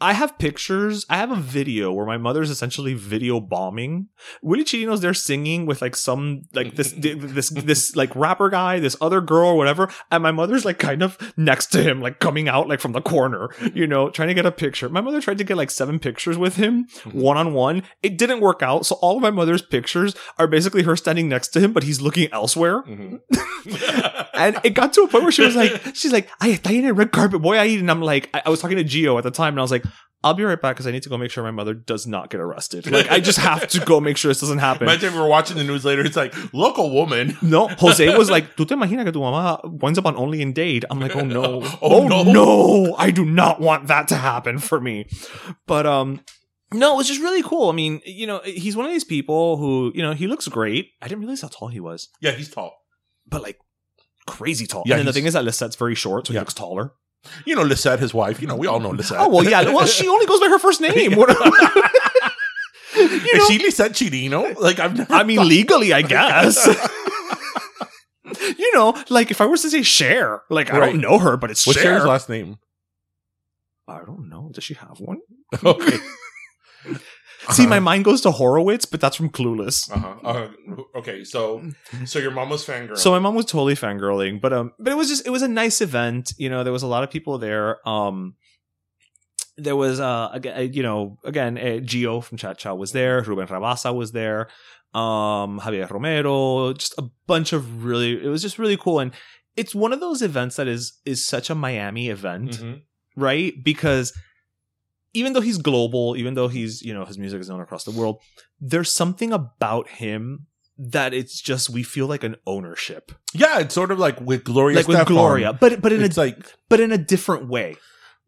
I 0.00 0.12
have 0.12 0.38
pictures. 0.38 1.04
I 1.10 1.16
have 1.16 1.30
a 1.30 1.36
video 1.36 1.92
where 1.92 2.06
my 2.06 2.18
mother's 2.18 2.50
essentially 2.50 2.94
video 2.94 3.40
bombing. 3.40 4.08
Willy 4.42 4.64
Chirino's 4.64 5.00
there 5.00 5.14
singing 5.14 5.66
with 5.66 5.82
like 5.82 5.96
some 5.96 6.42
like 6.52 6.76
this 6.76 6.94
this 6.96 7.50
this 7.50 7.96
like 7.96 8.14
rapper 8.14 8.48
guy, 8.48 8.78
this 8.78 8.96
other 9.00 9.20
girl 9.20 9.48
or 9.48 9.56
whatever, 9.56 9.90
and 10.10 10.22
my 10.22 10.30
mother's 10.30 10.64
like 10.64 10.78
kind 10.78 11.02
of 11.02 11.18
next 11.36 11.66
to 11.72 11.82
him, 11.82 12.00
like 12.00 12.20
coming 12.20 12.48
out 12.48 12.68
like 12.68 12.80
from 12.80 12.92
the 12.92 13.00
corner, 13.00 13.48
you 13.74 13.86
know, 13.86 14.08
trying 14.10 14.28
to 14.28 14.34
get 14.34 14.46
a 14.46 14.52
picture. 14.52 14.88
My 14.88 15.00
mother 15.00 15.20
tried 15.20 15.38
to 15.38 15.44
get 15.44 15.56
like 15.56 15.70
seven 15.70 15.98
pictures 15.98 16.38
with 16.38 16.56
him, 16.56 16.86
one 17.10 17.36
on 17.36 17.52
one. 17.52 17.82
It 18.02 18.18
didn't 18.18 18.40
work 18.40 18.62
out, 18.62 18.86
so 18.86 18.96
all 18.96 19.16
of 19.16 19.22
my 19.22 19.30
mother's 19.30 19.62
pictures 19.62 20.14
are 20.38 20.46
basically 20.46 20.84
her 20.84 20.96
standing 20.96 21.28
next 21.28 21.48
to 21.48 21.60
him, 21.60 21.72
but 21.72 21.82
he's 21.82 22.00
looking 22.00 22.32
elsewhere. 22.32 22.82
Mm-hmm. 22.82 23.16
And 24.38 24.60
it 24.62 24.70
got 24.70 24.92
to 24.92 25.00
a 25.02 25.08
point 25.08 25.24
where 25.24 25.32
she 25.32 25.42
was 25.42 25.56
like, 25.56 25.82
she's 25.94 26.12
like, 26.12 26.28
I 26.40 26.60
en 26.64 26.84
el 26.84 26.94
red 26.94 27.10
carpet, 27.10 27.42
boy, 27.42 27.56
I 27.56 27.66
eat. 27.66 27.80
And 27.80 27.90
I'm 27.90 28.00
like, 28.00 28.30
I, 28.32 28.42
I 28.46 28.50
was 28.50 28.60
talking 28.60 28.76
to 28.76 28.84
Gio 28.84 29.18
at 29.18 29.24
the 29.24 29.32
time 29.32 29.54
and 29.54 29.58
I 29.58 29.62
was 29.62 29.72
like, 29.72 29.84
I'll 30.24 30.34
be 30.34 30.42
right 30.42 30.60
back 30.60 30.74
because 30.74 30.86
I 30.86 30.90
need 30.90 31.04
to 31.04 31.08
go 31.08 31.16
make 31.16 31.30
sure 31.30 31.44
my 31.44 31.52
mother 31.52 31.74
does 31.74 32.04
not 32.06 32.28
get 32.28 32.40
arrested. 32.40 32.90
Like, 32.90 33.08
I 33.08 33.20
just 33.20 33.38
have 33.38 33.68
to 33.68 33.80
go 33.80 34.00
make 34.00 34.16
sure 34.16 34.30
this 34.30 34.40
doesn't 34.40 34.58
happen. 34.58 34.82
Imagine 34.88 35.14
were 35.14 35.28
watching 35.28 35.56
the 35.56 35.62
news 35.62 35.84
later. 35.84 36.04
It's 36.04 36.16
like 36.16 36.34
local 36.52 36.90
woman. 36.90 37.36
No, 37.42 37.68
Jose 37.68 38.16
was 38.18 38.28
like, 38.28 38.56
¿Tú 38.56 38.66
te 38.66 38.74
imaginas 38.74 39.04
que 39.04 39.12
tu 39.12 39.20
mamá 39.20 39.60
winds 39.80 39.96
up 39.98 40.06
on 40.06 40.16
Only 40.16 40.42
in 40.42 40.52
Dade? 40.52 40.84
I'm 40.90 40.98
like, 41.00 41.14
oh 41.14 41.20
no. 41.24 41.62
Oh, 41.80 42.02
oh 42.02 42.08
no. 42.08 42.24
no. 42.24 42.94
I 42.98 43.10
do 43.12 43.24
not 43.24 43.60
want 43.60 43.86
that 43.86 44.08
to 44.08 44.16
happen 44.16 44.58
for 44.58 44.80
me. 44.80 45.06
But, 45.66 45.86
um, 45.86 46.20
no, 46.72 46.94
it 46.94 46.96
was 46.96 47.06
just 47.08 47.20
really 47.20 47.42
cool. 47.42 47.68
I 47.70 47.72
mean, 47.72 48.00
you 48.04 48.26
know, 48.26 48.40
he's 48.44 48.76
one 48.76 48.86
of 48.86 48.92
these 48.92 49.04
people 49.04 49.56
who, 49.56 49.92
you 49.94 50.02
know, 50.02 50.12
he 50.14 50.26
looks 50.26 50.48
great. 50.48 50.90
I 51.00 51.06
didn't 51.08 51.20
realize 51.20 51.42
how 51.42 51.48
tall 51.48 51.68
he 51.68 51.80
was, 51.80 52.08
Yeah, 52.20 52.32
he's 52.32 52.50
tall. 52.50 52.74
but 53.26 53.42
like 53.42 53.58
crazy 54.26 54.66
tall. 54.66 54.82
Yeah, 54.84 54.94
and 54.96 55.00
then 55.00 55.06
the 55.06 55.12
thing 55.12 55.24
is 55.26 55.32
that 55.34 55.44
Lisette's 55.44 55.76
very 55.76 55.94
short, 55.94 56.26
so 56.26 56.32
he 56.32 56.38
looks 56.38 56.52
taller. 56.54 56.92
You 57.44 57.54
know, 57.56 57.62
Lisette, 57.62 57.98
his 58.00 58.14
wife. 58.14 58.40
You 58.40 58.46
know, 58.48 58.56
we 58.56 58.66
all 58.66 58.80
know 58.80 58.90
Lisette. 58.90 59.18
Oh 59.20 59.28
well, 59.28 59.44
yeah. 59.44 59.62
Well, 59.72 59.86
she 59.86 60.08
only 60.08 60.26
goes 60.26 60.40
by 60.40 60.48
her 60.48 60.58
first 60.58 60.80
name. 60.88 61.14
What- 61.16 61.28
you 62.96 63.04
Is 63.04 63.34
know, 63.34 63.46
she 63.48 63.58
Lisette 63.58 63.92
Chirino? 63.92 64.58
Like 64.58 64.78
I've 64.80 64.96
never. 64.96 65.12
I 65.12 65.22
mean, 65.22 65.36
thought- 65.38 65.46
legally, 65.46 65.92
I 65.92 66.02
guess. 66.02 66.66
you 68.58 68.74
know, 68.74 68.94
like 69.08 69.30
if 69.30 69.40
I 69.40 69.46
was 69.46 69.62
to 69.62 69.70
say 69.70 69.82
Cher, 69.82 70.42
like 70.50 70.72
I 70.72 70.78
don't 70.80 71.00
know 71.00 71.18
her, 71.18 71.36
but 71.36 71.50
it's 71.50 71.66
What's 71.66 71.80
Cher. 71.80 71.98
Cher's 71.98 72.06
last 72.06 72.28
name? 72.28 72.58
I 73.86 73.98
don't 74.04 74.28
know. 74.28 74.50
Does 74.52 74.64
she 74.64 74.74
have 74.74 74.98
one? 75.00 75.18
Okay. 75.64 75.96
See, 77.52 77.66
my 77.66 77.80
mind 77.80 78.04
goes 78.04 78.20
to 78.22 78.30
Horowitz, 78.30 78.84
but 78.84 79.00
that's 79.00 79.16
from 79.16 79.30
Clueless. 79.30 79.90
Uh-huh. 79.90 80.14
Uh, 80.22 80.48
okay, 80.98 81.24
so 81.24 81.62
so 82.04 82.18
your 82.18 82.30
mom 82.30 82.50
was 82.50 82.64
fangirl. 82.66 82.98
So 82.98 83.10
my 83.10 83.18
mom 83.18 83.34
was 83.34 83.46
totally 83.46 83.74
fangirling, 83.74 84.40
but 84.40 84.52
um, 84.52 84.72
but 84.78 84.92
it 84.92 84.96
was 84.96 85.08
just 85.08 85.26
it 85.26 85.30
was 85.30 85.42
a 85.42 85.48
nice 85.48 85.80
event. 85.80 86.32
You 86.38 86.50
know, 86.50 86.62
there 86.64 86.72
was 86.72 86.82
a 86.82 86.86
lot 86.86 87.04
of 87.04 87.10
people 87.10 87.38
there. 87.38 87.86
Um, 87.88 88.34
there 89.56 89.76
was 89.76 89.98
uh, 89.98 90.28
again, 90.32 90.72
you 90.72 90.82
know, 90.82 91.18
again, 91.24 91.58
uh, 91.58 91.80
Gio 91.82 92.22
from 92.22 92.38
Cha 92.38 92.54
Cha 92.54 92.74
was 92.74 92.92
there. 92.92 93.22
Ruben 93.22 93.46
Rabasa 93.46 93.94
was 93.94 94.12
there. 94.12 94.48
Um, 94.94 95.60
Javier 95.60 95.90
Romero, 95.90 96.72
just 96.72 96.94
a 96.98 97.04
bunch 97.26 97.52
of 97.52 97.84
really. 97.84 98.22
It 98.24 98.28
was 98.28 98.42
just 98.42 98.58
really 98.58 98.76
cool, 98.76 99.00
and 99.00 99.12
it's 99.56 99.74
one 99.74 99.92
of 99.92 100.00
those 100.00 100.22
events 100.22 100.56
that 100.56 100.68
is 100.68 100.98
is 101.04 101.26
such 101.26 101.50
a 101.50 101.54
Miami 101.54 102.08
event, 102.08 102.52
Mhm. 102.58 102.82
right? 103.16 103.52
Because 103.62 104.12
even 105.14 105.32
though 105.32 105.40
he's 105.40 105.58
global, 105.58 106.16
even 106.16 106.34
though 106.34 106.48
he's 106.48 106.82
you 106.82 106.92
know 106.94 107.04
his 107.04 107.18
music 107.18 107.40
is 107.40 107.48
known 107.48 107.60
across 107.60 107.84
the 107.84 107.90
world, 107.90 108.20
there's 108.60 108.90
something 108.92 109.32
about 109.32 109.88
him 109.88 110.46
that 110.76 111.12
it's 111.12 111.40
just 111.40 111.70
we 111.70 111.82
feel 111.82 112.06
like 112.06 112.22
an 112.22 112.36
ownership, 112.46 113.10
yeah, 113.34 113.58
it's 113.58 113.74
sort 113.74 113.90
of 113.90 113.98
like 113.98 114.20
with 114.20 114.44
Gloria. 114.44 114.76
like 114.76 114.88
with 114.88 115.06
Gloria, 115.06 115.52
but 115.52 115.80
but 115.80 115.92
in 115.92 116.02
it's 116.02 116.16
a 116.16 116.20
like 116.20 116.52
but 116.68 116.78
in 116.80 116.92
a 116.92 116.98
different 116.98 117.48
way 117.48 117.76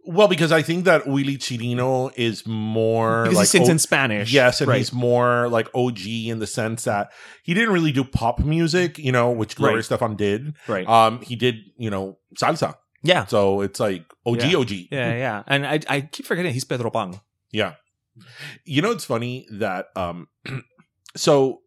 well 0.06 0.26
because 0.28 0.50
I 0.50 0.62
think 0.62 0.86
that 0.86 1.06
Willy 1.06 1.36
Chirino 1.36 2.10
is 2.16 2.46
more 2.46 3.24
because 3.24 3.36
like 3.36 3.42
he 3.44 3.50
sings 3.58 3.68
O- 3.68 3.72
in 3.72 3.78
Spanish. 3.78 4.32
Yes, 4.32 4.60
and 4.62 4.68
right. 4.68 4.78
he's 4.78 4.92
more 4.94 5.46
like 5.48 5.68
OG 5.74 6.00
in 6.06 6.38
the 6.38 6.46
sense 6.46 6.84
that 6.84 7.12
he 7.44 7.52
didn't 7.54 7.72
really 7.74 7.92
do 7.92 8.02
pop 8.02 8.40
music, 8.40 8.98
you 8.98 9.12
know, 9.12 9.30
which 9.30 9.54
Gloria 9.56 9.76
Right. 9.76 9.84
Estefan 9.84 10.16
did. 10.16 10.54
right. 10.66 10.88
Um, 10.88 11.20
he 11.20 11.36
did, 11.36 11.56
you 11.76 11.90
know, 11.90 12.16
salsa. 12.36 12.74
Yeah, 13.02 13.24
So 13.26 13.62
it's 13.62 13.80
like 13.80 14.04
OG, 14.26 14.42
Yeah. 14.42 14.58
OG. 14.58 14.70
yeah, 14.90 15.14
yeah. 15.14 15.42
And 15.46 15.66
I 15.66 15.80
I 15.88 16.00
keep 16.02 16.26
forgetting 16.26 16.52
he's 16.52 16.64
Pedro 16.64 16.90
Pan. 16.90 17.20
Yeah. 17.50 17.74
You 18.64 18.82
know, 18.82 18.90
it's 18.90 19.04
funny 19.04 19.46
that 19.52 19.86
um 19.96 20.28
so 21.16 21.60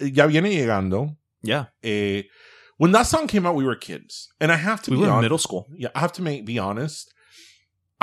Ya 0.00 0.26
Viene 0.26 0.46
Llegando, 0.46 1.16
Yeah, 1.42 1.66
eh, 1.82 2.22
when 2.78 2.92
that 2.92 3.06
song 3.06 3.26
came 3.28 3.46
out, 3.46 3.54
we 3.54 3.64
were 3.64 3.76
kids. 3.76 4.28
And 4.40 4.50
I 4.50 4.56
have 4.56 4.80
to 4.82 4.90
we 4.90 4.96
be 4.96 5.02
were 5.02 5.12
in 5.14 5.20
middle 5.20 5.38
school. 5.38 5.66
Yeah, 5.76 5.90
I 5.94 6.00
have 6.00 6.12
to 6.14 6.22
make, 6.22 6.44
be 6.44 6.58
honest. 6.58 7.12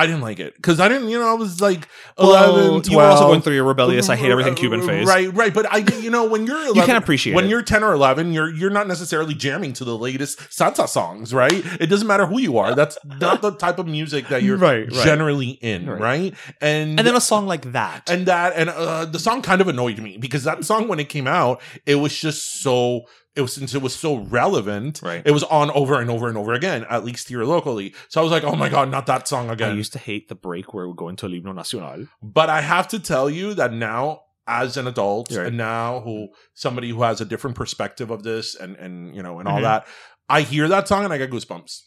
I 0.01 0.05
didn't 0.07 0.21
like 0.21 0.39
it 0.39 0.55
because 0.55 0.79
I 0.79 0.87
didn't, 0.87 1.09
you 1.09 1.19
know, 1.19 1.27
I 1.29 1.33
was 1.33 1.61
like 1.61 1.87
Well, 2.17 2.55
11, 2.55 2.69
12. 2.83 2.87
you 2.89 2.97
were 2.97 3.03
also 3.03 3.27
going 3.27 3.41
through 3.41 3.55
your 3.55 3.63
rebellious, 3.63 4.09
I 4.09 4.15
hate 4.15 4.31
everything 4.31 4.55
Cuban 4.55 4.81
phase. 4.81 5.07
Right, 5.07 5.33
right. 5.33 5.53
But 5.53 5.71
I, 5.71 5.77
you 5.99 6.09
know, 6.09 6.25
when 6.25 6.45
you're 6.47 6.57
11, 6.65 6.83
can 6.85 6.95
appreciate 6.95 7.33
when 7.35 7.45
it. 7.45 7.49
you're 7.49 7.61
10 7.61 7.83
or 7.83 7.93
11, 7.93 8.33
you're 8.33 8.49
you're 8.51 8.69
not 8.69 8.87
necessarily 8.87 9.33
jamming 9.33 9.73
to 9.73 9.85
the 9.85 9.97
latest 9.97 10.39
salsa 10.49 10.87
songs, 10.87 11.33
right? 11.33 11.63
It 11.79 11.87
doesn't 11.87 12.07
matter 12.07 12.25
who 12.25 12.39
you 12.39 12.57
are. 12.57 12.73
That's 12.75 12.97
not 13.19 13.41
the 13.41 13.51
type 13.51 13.79
of 13.79 13.87
music 13.87 14.27
that 14.29 14.43
you're 14.43 14.57
Right, 14.57 14.91
right. 14.91 15.03
generally 15.05 15.49
in, 15.61 15.87
Right. 15.89 16.01
right? 16.01 16.35
And 16.61 16.97
And 16.99 17.07
then 17.07 17.15
a 17.15 17.21
song 17.21 17.47
like 17.47 17.71
that. 17.73 18.09
and 18.09 18.25
that 18.25 18.53
and 18.55 18.69
uh, 18.69 19.05
the 19.05 19.19
song 19.19 19.41
kind 19.41 19.61
of 19.61 19.67
annoyed 19.67 19.99
me 19.99 20.17
because 20.17 20.43
that 20.45 20.63
song 20.65 20.87
when 20.87 20.99
it 20.99 21.09
came 21.09 21.27
out 21.27 21.61
it 21.85 21.95
was 21.95 22.17
just 22.19 22.61
so 22.61 23.05
it 23.35 23.41
was 23.41 23.53
since 23.53 23.73
it 23.73 23.81
was 23.81 23.95
so 23.95 24.17
relevant 24.17 25.01
Right. 25.01 25.21
it 25.25 25.31
was 25.31 25.43
on 25.43 25.71
over 25.71 25.99
and 26.01 26.09
over 26.09 26.27
and 26.27 26.37
over 26.37 26.53
again 26.53 26.85
at 26.89 27.05
least 27.05 27.29
here 27.29 27.43
locally 27.45 27.93
so 28.09 28.19
i 28.19 28.23
was 28.23 28.31
like 28.31 28.43
oh 28.43 28.55
my 28.55 28.69
god 28.69 28.89
not 28.91 29.05
that 29.07 29.27
song 29.27 29.49
again. 29.49 29.71
I 29.71 29.75
used 29.75 29.93
to 29.93 29.99
hate 29.99 30.27
the 30.27 30.35
break 30.35 30.73
where 30.73 30.87
we 30.87 30.93
go 30.95 31.07
into 31.09 31.25
El 31.27 31.31
Himno 31.33 31.53
Nacional. 31.55 32.07
but 32.21 32.49
i 32.49 32.61
have 32.61 32.87
to 32.89 32.99
tell 32.99 33.29
you 33.29 33.53
that 33.53 33.71
now 33.73 34.21
as 34.47 34.75
an 34.75 34.85
adult 34.87 35.31
Right. 35.31 35.47
and 35.47 35.57
now 35.57 36.01
who 36.01 36.29
somebody 36.53 36.89
who 36.89 37.03
has 37.03 37.21
a 37.21 37.25
different 37.25 37.55
perspective 37.55 38.09
of 38.11 38.23
this 38.23 38.55
and 38.55 38.75
and 38.75 39.15
you 39.15 39.23
know 39.23 39.39
and 39.39 39.47
all 39.47 39.59
Mhm. 39.59 39.63
that 39.69 39.87
i 40.27 40.41
hear 40.41 40.67
that 40.67 40.87
song 40.87 41.03
and 41.05 41.13
i 41.13 41.17
get 41.17 41.31
goosebumps 41.31 41.81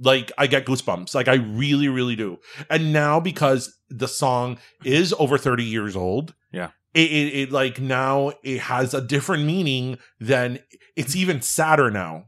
like 0.00 0.30
i 0.38 0.46
get 0.46 0.64
goosebumps 0.64 1.14
like 1.14 1.28
i 1.28 1.34
really 1.34 1.88
really 1.88 2.16
do 2.16 2.38
and 2.70 2.92
now 2.92 3.18
because 3.20 3.74
the 3.90 4.08
song 4.08 4.56
is 4.84 5.12
over 5.18 5.36
30 5.36 5.64
years 5.64 5.96
old 5.96 6.34
Yeah. 6.52 6.70
It, 6.94 7.10
it, 7.10 7.34
it 7.42 7.52
like 7.52 7.80
now 7.80 8.32
it 8.42 8.60
has 8.60 8.94
a 8.94 9.00
different 9.00 9.44
meaning 9.44 9.98
than 10.20 10.58
it's 10.96 11.14
even 11.16 11.42
sadder 11.42 11.90
now 11.90 12.24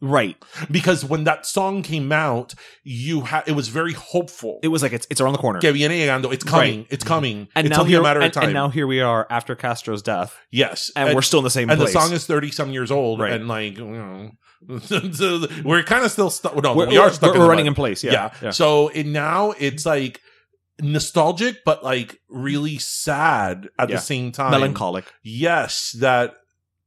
Right. 0.00 0.36
because 0.70 1.04
when 1.04 1.24
that 1.24 1.46
song 1.46 1.82
came 1.82 2.12
out 2.12 2.54
you 2.82 3.22
had 3.22 3.44
it 3.46 3.52
was 3.52 3.68
very 3.68 3.92
hopeful 3.92 4.58
It 4.62 4.68
was 4.68 4.82
like 4.82 4.92
it's 4.92 5.06
it's 5.10 5.20
around 5.20 5.32
the 5.32 5.38
corner. 5.38 5.60
que 5.60 5.72
viene 5.72 5.92
llegando 5.92 6.32
it's 6.32 6.44
coming 6.44 6.78
Right. 6.80 6.86
it's 6.90 7.04
coming 7.04 7.48
and 7.54 7.66
it's 7.66 7.74
now 7.76 7.80
only 7.82 7.92
here, 7.92 8.00
a 8.00 8.02
matter 8.02 8.20
of 8.20 8.32
time 8.32 8.44
and 8.44 8.52
now 8.54 8.68
here 8.68 8.86
we 8.86 9.00
are 9.00 9.26
after 9.30 9.54
Castro's 9.54 10.02
death, 10.02 10.36
yes 10.50 10.90
and, 10.96 11.14
we're 11.14 11.22
still 11.22 11.40
in 11.40 11.44
the 11.44 11.50
same 11.50 11.70
and 11.70 11.78
place. 11.78 11.92
the 11.92 12.00
song 12.00 12.12
is 12.12 12.26
30 12.26 12.50
some 12.50 12.70
years 12.70 12.90
old 12.90 13.20
Right. 13.20 13.32
and 13.32 13.48
like 13.48 13.78
you 13.78 13.84
know 13.84 14.30
so 14.82 15.46
we're 15.64 15.82
kind 15.82 16.04
of 16.04 16.10
still 16.10 16.30
stuck 16.30 16.54
no 16.62 16.74
we're, 16.74 16.86
we 16.88 16.96
are 16.96 17.06
we're- 17.06 17.14
stuck 17.14 17.34
we're 17.34 17.48
running 17.48 17.64
mud. 17.66 17.72
in 17.72 17.74
place. 17.74 18.04
yeah, 18.04 18.12
Yeah. 18.12 18.30
yeah. 18.42 18.50
so 18.50 18.88
it, 18.88 19.06
now 19.06 19.52
it's 19.58 19.84
like 19.86 20.20
nostalgic 20.80 21.64
but 21.64 21.82
like 21.84 22.20
really 22.28 22.78
sad 22.78 23.68
at 23.78 23.88
Yeah. 23.88 23.96
the 23.96 24.02
same 24.02 24.32
time 24.32 24.50
Melancholic. 24.50 25.04
yes 25.22 25.92
that 26.00 26.34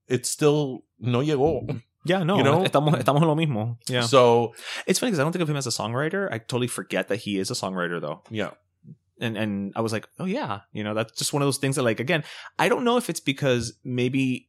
it's 0.07 0.29
still 0.29 0.83
no 0.99 1.19
llegó 1.21 1.81
Yeah, 2.05 2.23
no, 2.23 2.37
You 2.37 2.43
know? 2.43 2.63
estamos, 2.63 2.93
estamos 2.97 3.21
en 3.21 3.27
lo 3.27 3.35
mismo. 3.35 3.77
Yeah. 3.89 4.01
so 4.01 4.53
It's 4.85 4.97
funny 4.99 5.11
because 5.11 5.19
I 5.19 5.23
don't 5.23 5.33
think 5.33 5.41
of 5.43 5.49
him 5.49 5.57
as 5.57 5.67
a 5.67 5.71
songwriter. 5.71 6.31
I 6.31 6.37
totally 6.37 6.67
forget 6.67 7.09
that 7.09 7.17
he 7.17 7.37
is 7.37 7.51
a 7.51 7.53
songwriter 7.53 7.99
though. 7.99 8.21
yeah 8.29 8.51
and 9.19 9.35
and 9.35 9.73
I 9.75 9.81
was 9.81 9.91
like, 9.91 10.07
oh 10.19 10.25
yeah, 10.25 10.61
you 10.71 10.83
know, 10.83 10.93
that's 10.93 11.11
just 11.17 11.33
one 11.33 11.41
of 11.41 11.47
those 11.47 11.57
things 11.57 11.75
that 11.75 11.83
like 11.83 11.99
again, 11.99 12.23
I 12.59 12.69
don't 12.69 12.83
know 12.85 12.97
if 12.97 13.09
it's 13.09 13.19
because 13.19 13.73
maybe 13.83 14.47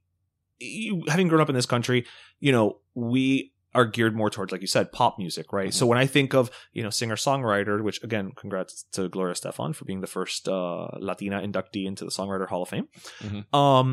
you 0.61 1.05
having 1.09 1.27
grown 1.29 1.41
up 1.41 1.49
in 1.49 1.55
this 1.55 1.65
country, 1.67 2.05
you 2.39 2.53
know, 2.53 2.79
we 2.95 3.53
are 3.79 3.87
geared 3.97 4.15
more 4.21 4.31
towards 4.35 4.51
like 4.53 4.61
you 4.67 4.67
said 4.77 4.91
pop 4.99 5.13
music 5.25 5.47
right 5.59 5.73
so 5.79 5.87
when 5.91 5.99
i 6.05 6.07
think 6.17 6.31
of 6.41 6.51
you 6.77 6.83
know 6.83 6.91
singer 6.91 7.15
songwriter 7.27 7.77
which 7.87 8.03
again 8.03 8.27
congrats 8.43 8.75
to 8.97 9.09
gloria 9.09 9.35
estefan 9.35 9.71
for 9.77 9.85
being 9.85 10.01
the 10.07 10.13
first 10.19 10.49
uh 10.49 10.89
latina 11.09 11.37
inductee 11.47 11.87
into 11.91 12.05
the 12.05 12.11
songwriter 12.19 12.49
hall 12.49 12.63
of 12.67 12.69
fame 12.75 12.89
Mhm. 13.27 13.43
um 13.55 13.89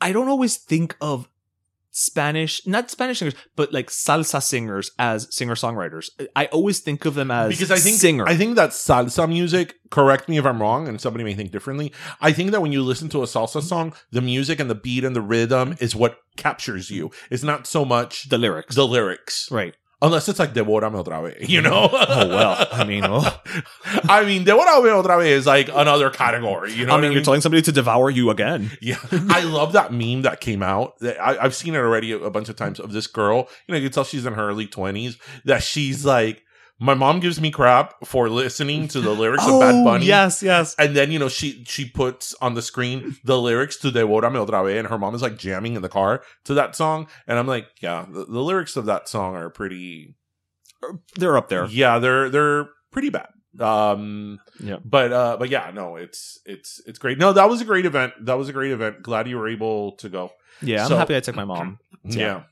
i 0.00 0.12
don't 0.12 0.28
always 0.34 0.54
think 0.72 0.96
of 1.00 1.28
spanish 1.92 2.66
not 2.66 2.90
spanish 2.90 3.18
singers 3.20 3.38
but 3.54 3.72
like 3.72 3.88
salsa 3.88 4.42
singers 4.42 4.90
as 4.98 5.32
singer 5.34 5.54
songwriters 5.54 6.10
i 6.34 6.46
always 6.46 6.80
think 6.80 7.04
of 7.04 7.14
them 7.14 7.30
as 7.30 7.50
because 7.50 7.70
I 7.70 7.78
think 7.78 7.96
singer 7.96 8.26
I 8.26 8.36
think 8.36 8.56
that 8.56 8.70
salsa 8.70 9.28
music. 9.28 9.76
Correct 9.90 10.28
me 10.28 10.38
if 10.38 10.46
I'm 10.46 10.60
wrong, 10.60 10.88
and 10.88 10.98
somebody 10.98 11.22
may 11.22 11.34
think 11.34 11.52
differently. 11.52 11.92
I 12.20 12.32
think 12.32 12.50
that 12.52 12.62
when 12.62 12.72
you 12.72 12.82
listen 12.82 13.10
to 13.10 13.22
a 13.22 13.26
salsa 13.26 13.62
song, 13.62 13.92
the 14.10 14.22
music 14.22 14.58
and 14.58 14.70
the 14.70 14.74
beat 14.74 15.04
and 15.04 15.14
the 15.14 15.20
rhythm 15.20 15.76
is 15.80 15.94
what 15.94 16.16
captures 16.36 16.90
you. 16.90 17.10
It's 17.30 17.42
not 17.42 17.66
so 17.66 17.84
much 17.84 18.30
the 18.30 18.38
lyrics 18.38 18.74
the 18.74 18.86
lyrics, 18.86 19.50
right 19.50 19.74
unless 20.02 20.28
it's 20.28 20.38
like 20.38 20.52
"Devórame 20.52 21.02
otra 21.02 21.22
vez," 21.22 21.48
you 21.48 21.62
know. 21.62 21.88
oh 21.92 22.28
well 22.28 22.68
i 22.72 22.84
mean 22.84 23.04
oh. 23.06 23.22
I 24.08 24.24
mean, 24.24 24.44
"Devórame 24.44 25.02
otra 25.02 25.18
vez" 25.18 25.40
is 25.40 25.46
like 25.46 25.68
another 25.68 26.10
category. 26.10 26.72
You 26.72 26.86
know, 26.86 26.92
I 26.92 26.96
what 26.96 27.02
mean, 27.02 27.12
you're 27.12 27.22
telling 27.22 27.40
somebody 27.40 27.62
to 27.62 27.72
devour 27.72 28.10
you 28.10 28.30
again. 28.30 28.70
Yeah, 28.80 28.98
I 29.30 29.42
love 29.42 29.72
that 29.72 29.92
meme 29.92 30.22
that 30.22 30.40
came 30.40 30.62
out. 30.62 30.96
I, 31.02 31.38
I've 31.40 31.54
seen 31.54 31.74
it 31.74 31.78
already 31.78 32.12
a, 32.12 32.18
a 32.18 32.30
bunch 32.30 32.48
of 32.48 32.56
times 32.56 32.80
of 32.80 32.92
this 32.92 33.06
girl. 33.06 33.48
You 33.66 33.72
know, 33.72 33.78
you 33.78 33.86
can 33.88 33.92
tell 33.92 34.04
she's 34.04 34.26
in 34.26 34.34
her 34.34 34.48
early 34.48 34.66
twenties. 34.66 35.18
That 35.44 35.62
she's 35.62 36.04
like, 36.04 36.42
my 36.82 36.94
mom 36.94 37.20
gives 37.20 37.40
me 37.40 37.50
crap 37.50 37.94
for 38.04 38.28
listening 38.28 38.88
to 38.88 39.00
the 39.00 39.10
lyrics 39.14 39.44
of 39.46 39.60
Bad 39.60 39.84
Bunny. 39.84 40.04
Oh, 40.04 40.08
yes, 40.08 40.42
yes. 40.42 40.74
And 40.78 40.96
then 40.96 41.12
you 41.12 41.18
know 41.18 41.28
she 41.28 41.62
she 41.64 41.88
puts 41.88 42.34
on 42.40 42.54
the 42.54 42.62
screen 42.62 43.16
the 43.24 43.40
lyrics 43.40 43.76
to 43.78 43.90
"Devórame 43.92 44.44
otra 44.44 44.64
vez," 44.66 44.78
and 44.78 44.88
her 44.88 44.98
mom 44.98 45.14
is 45.14 45.22
like 45.22 45.38
jamming 45.38 45.74
in 45.76 45.82
the 45.82 45.88
car 45.88 46.22
to 46.44 46.54
that 46.54 46.74
song. 46.74 47.06
And 47.26 47.38
I'm 47.38 47.46
like, 47.46 47.66
yeah, 47.80 48.04
the, 48.10 48.24
the 48.26 48.40
lyrics 48.40 48.76
of 48.76 48.86
that 48.86 49.08
song 49.08 49.36
are 49.36 49.48
pretty. 49.50 50.16
They're 51.16 51.36
up 51.36 51.48
there. 51.48 51.66
Yeah, 51.66 51.98
they're 52.00 52.28
they're 52.28 52.68
pretty 52.90 53.10
bad. 53.10 53.28
Um, 53.60 54.40
Yeah. 54.60 54.78
but 54.84 55.12
uh, 55.12 55.36
but 55.38 55.50
yeah, 55.50 55.70
no, 55.72 55.96
it's 55.96 56.40
it's 56.46 56.80
it's 56.86 56.98
great. 56.98 57.18
No, 57.18 57.32
that 57.32 57.48
was 57.48 57.60
a 57.60 57.64
great 57.64 57.86
event. 57.86 58.12
That 58.26 58.38
was 58.38 58.48
a 58.48 58.52
great 58.52 58.72
event. 58.72 59.02
Glad 59.02 59.28
you 59.28 59.38
were 59.38 59.48
able 59.48 59.92
to 59.96 60.08
go. 60.08 60.32
Yeah, 60.60 60.84
I'm 60.86 60.90
happy 60.92 61.14
I 61.16 61.20
took 61.20 61.36
my 61.36 61.44
mom. 61.44 61.78
Yeah. 62.04 62.42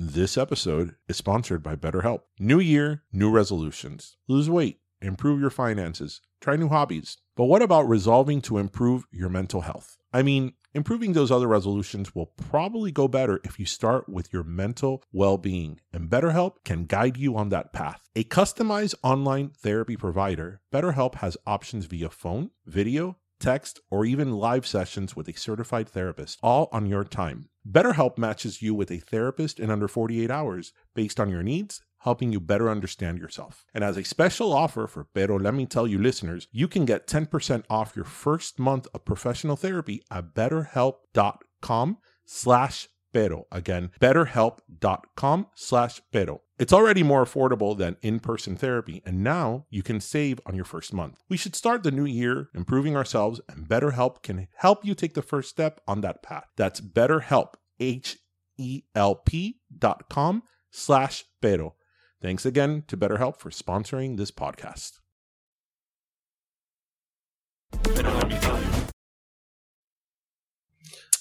This 0.00 0.38
episode 0.38 0.94
is 1.08 1.16
sponsored 1.16 1.62
by 1.62 1.76
BetterHelp. 1.76 2.20
New 2.38 2.60
year, 2.60 3.02
new 3.12 3.30
resolutions. 3.30 4.16
Lose 4.26 4.48
weight, 4.48 4.80
improve 5.00 5.40
your 5.40 5.50
finances, 5.50 6.20
try 6.40 6.56
new 6.56 6.68
hobbies. 6.68 7.18
But 7.36 7.44
what 7.44 7.62
about 7.62 7.88
resolving 7.88 8.40
to 8.42 8.58
improve 8.58 9.06
your 9.12 9.28
mental 9.28 9.60
health? 9.60 9.96
I 10.12 10.22
mean, 10.22 10.54
improving 10.74 11.12
those 11.12 11.30
other 11.30 11.46
resolutions 11.46 12.14
will 12.14 12.26
probably 12.26 12.90
go 12.90 13.06
better 13.06 13.40
if 13.44 13.58
you 13.58 13.66
start 13.66 14.08
with 14.08 14.32
your 14.32 14.44
mental 14.44 15.02
well 15.12 15.36
being, 15.36 15.80
and 15.92 16.08
BetterHelp 16.08 16.64
can 16.64 16.86
guide 16.86 17.16
you 17.16 17.36
on 17.36 17.50
that 17.50 17.72
path. 17.72 18.08
A 18.16 18.24
customized 18.24 18.94
online 19.02 19.50
therapy 19.50 19.96
provider, 19.96 20.60
BetterHelp 20.72 21.16
has 21.16 21.36
options 21.46 21.86
via 21.86 22.08
phone, 22.08 22.50
video, 22.66 23.16
text, 23.38 23.80
or 23.90 24.04
even 24.04 24.32
live 24.32 24.66
sessions 24.66 25.14
with 25.16 25.28
a 25.28 25.38
certified 25.38 25.88
therapist, 25.88 26.38
all 26.42 26.68
on 26.72 26.86
your 26.86 27.04
time. 27.04 27.48
BetterHelp 27.70 28.18
matches 28.18 28.62
you 28.62 28.74
with 28.74 28.90
a 28.90 28.98
therapist 28.98 29.60
in 29.60 29.70
under 29.70 29.88
48 29.88 30.30
hours 30.30 30.72
based 30.94 31.20
on 31.20 31.30
your 31.30 31.42
needs, 31.42 31.82
helping 31.98 32.32
you 32.32 32.40
better 32.40 32.70
understand 32.70 33.18
yourself. 33.18 33.64
And 33.74 33.84
as 33.84 33.96
a 33.96 34.04
special 34.04 34.52
offer 34.52 34.86
for 34.86 35.04
Pero 35.04 35.36
Let 35.36 35.54
Me 35.54 35.66
Tell 35.66 35.86
You 35.86 35.98
listeners, 35.98 36.48
you 36.52 36.68
can 36.68 36.84
get 36.84 37.06
10% 37.06 37.64
off 37.68 37.96
your 37.96 38.04
first 38.04 38.58
month 38.58 38.86
of 38.94 39.04
professional 39.04 39.56
therapy 39.56 40.02
at 40.10 40.34
betterhelp.com 40.34 41.98
slash 42.24 42.88
pero. 43.12 43.46
Again, 43.50 43.90
betterhelp.com 44.00 45.46
slash 45.54 46.00
pero. 46.12 46.42
It's 46.58 46.72
already 46.72 47.02
more 47.02 47.24
affordable 47.24 47.76
than 47.78 47.96
in-person 48.02 48.56
therapy, 48.56 49.00
and 49.06 49.22
now 49.22 49.66
you 49.70 49.82
can 49.82 50.00
save 50.00 50.40
on 50.44 50.56
your 50.56 50.64
first 50.64 50.92
month. 50.92 51.20
We 51.28 51.36
should 51.36 51.54
start 51.54 51.84
the 51.84 51.92
new 51.92 52.04
year 52.04 52.48
improving 52.54 52.96
ourselves, 52.96 53.40
and 53.48 53.68
BetterHelp 53.68 54.22
can 54.22 54.48
help 54.56 54.84
you 54.84 54.94
take 54.94 55.14
the 55.14 55.22
first 55.22 55.50
step 55.50 55.80
on 55.86 56.00
that 56.00 56.22
path. 56.22 56.46
That's 56.56 56.80
BetterHelp, 56.80 57.54
H-E-L-P 57.78 59.60
dot 59.78 60.08
com 60.10 60.42
slash 60.72 61.24
pero. 61.40 61.76
Thanks 62.20 62.44
again 62.44 62.82
to 62.88 62.96
BetterHelp 62.96 63.38
for 63.38 63.50
sponsoring 63.50 64.16
this 64.16 64.32
podcast. 64.32 64.98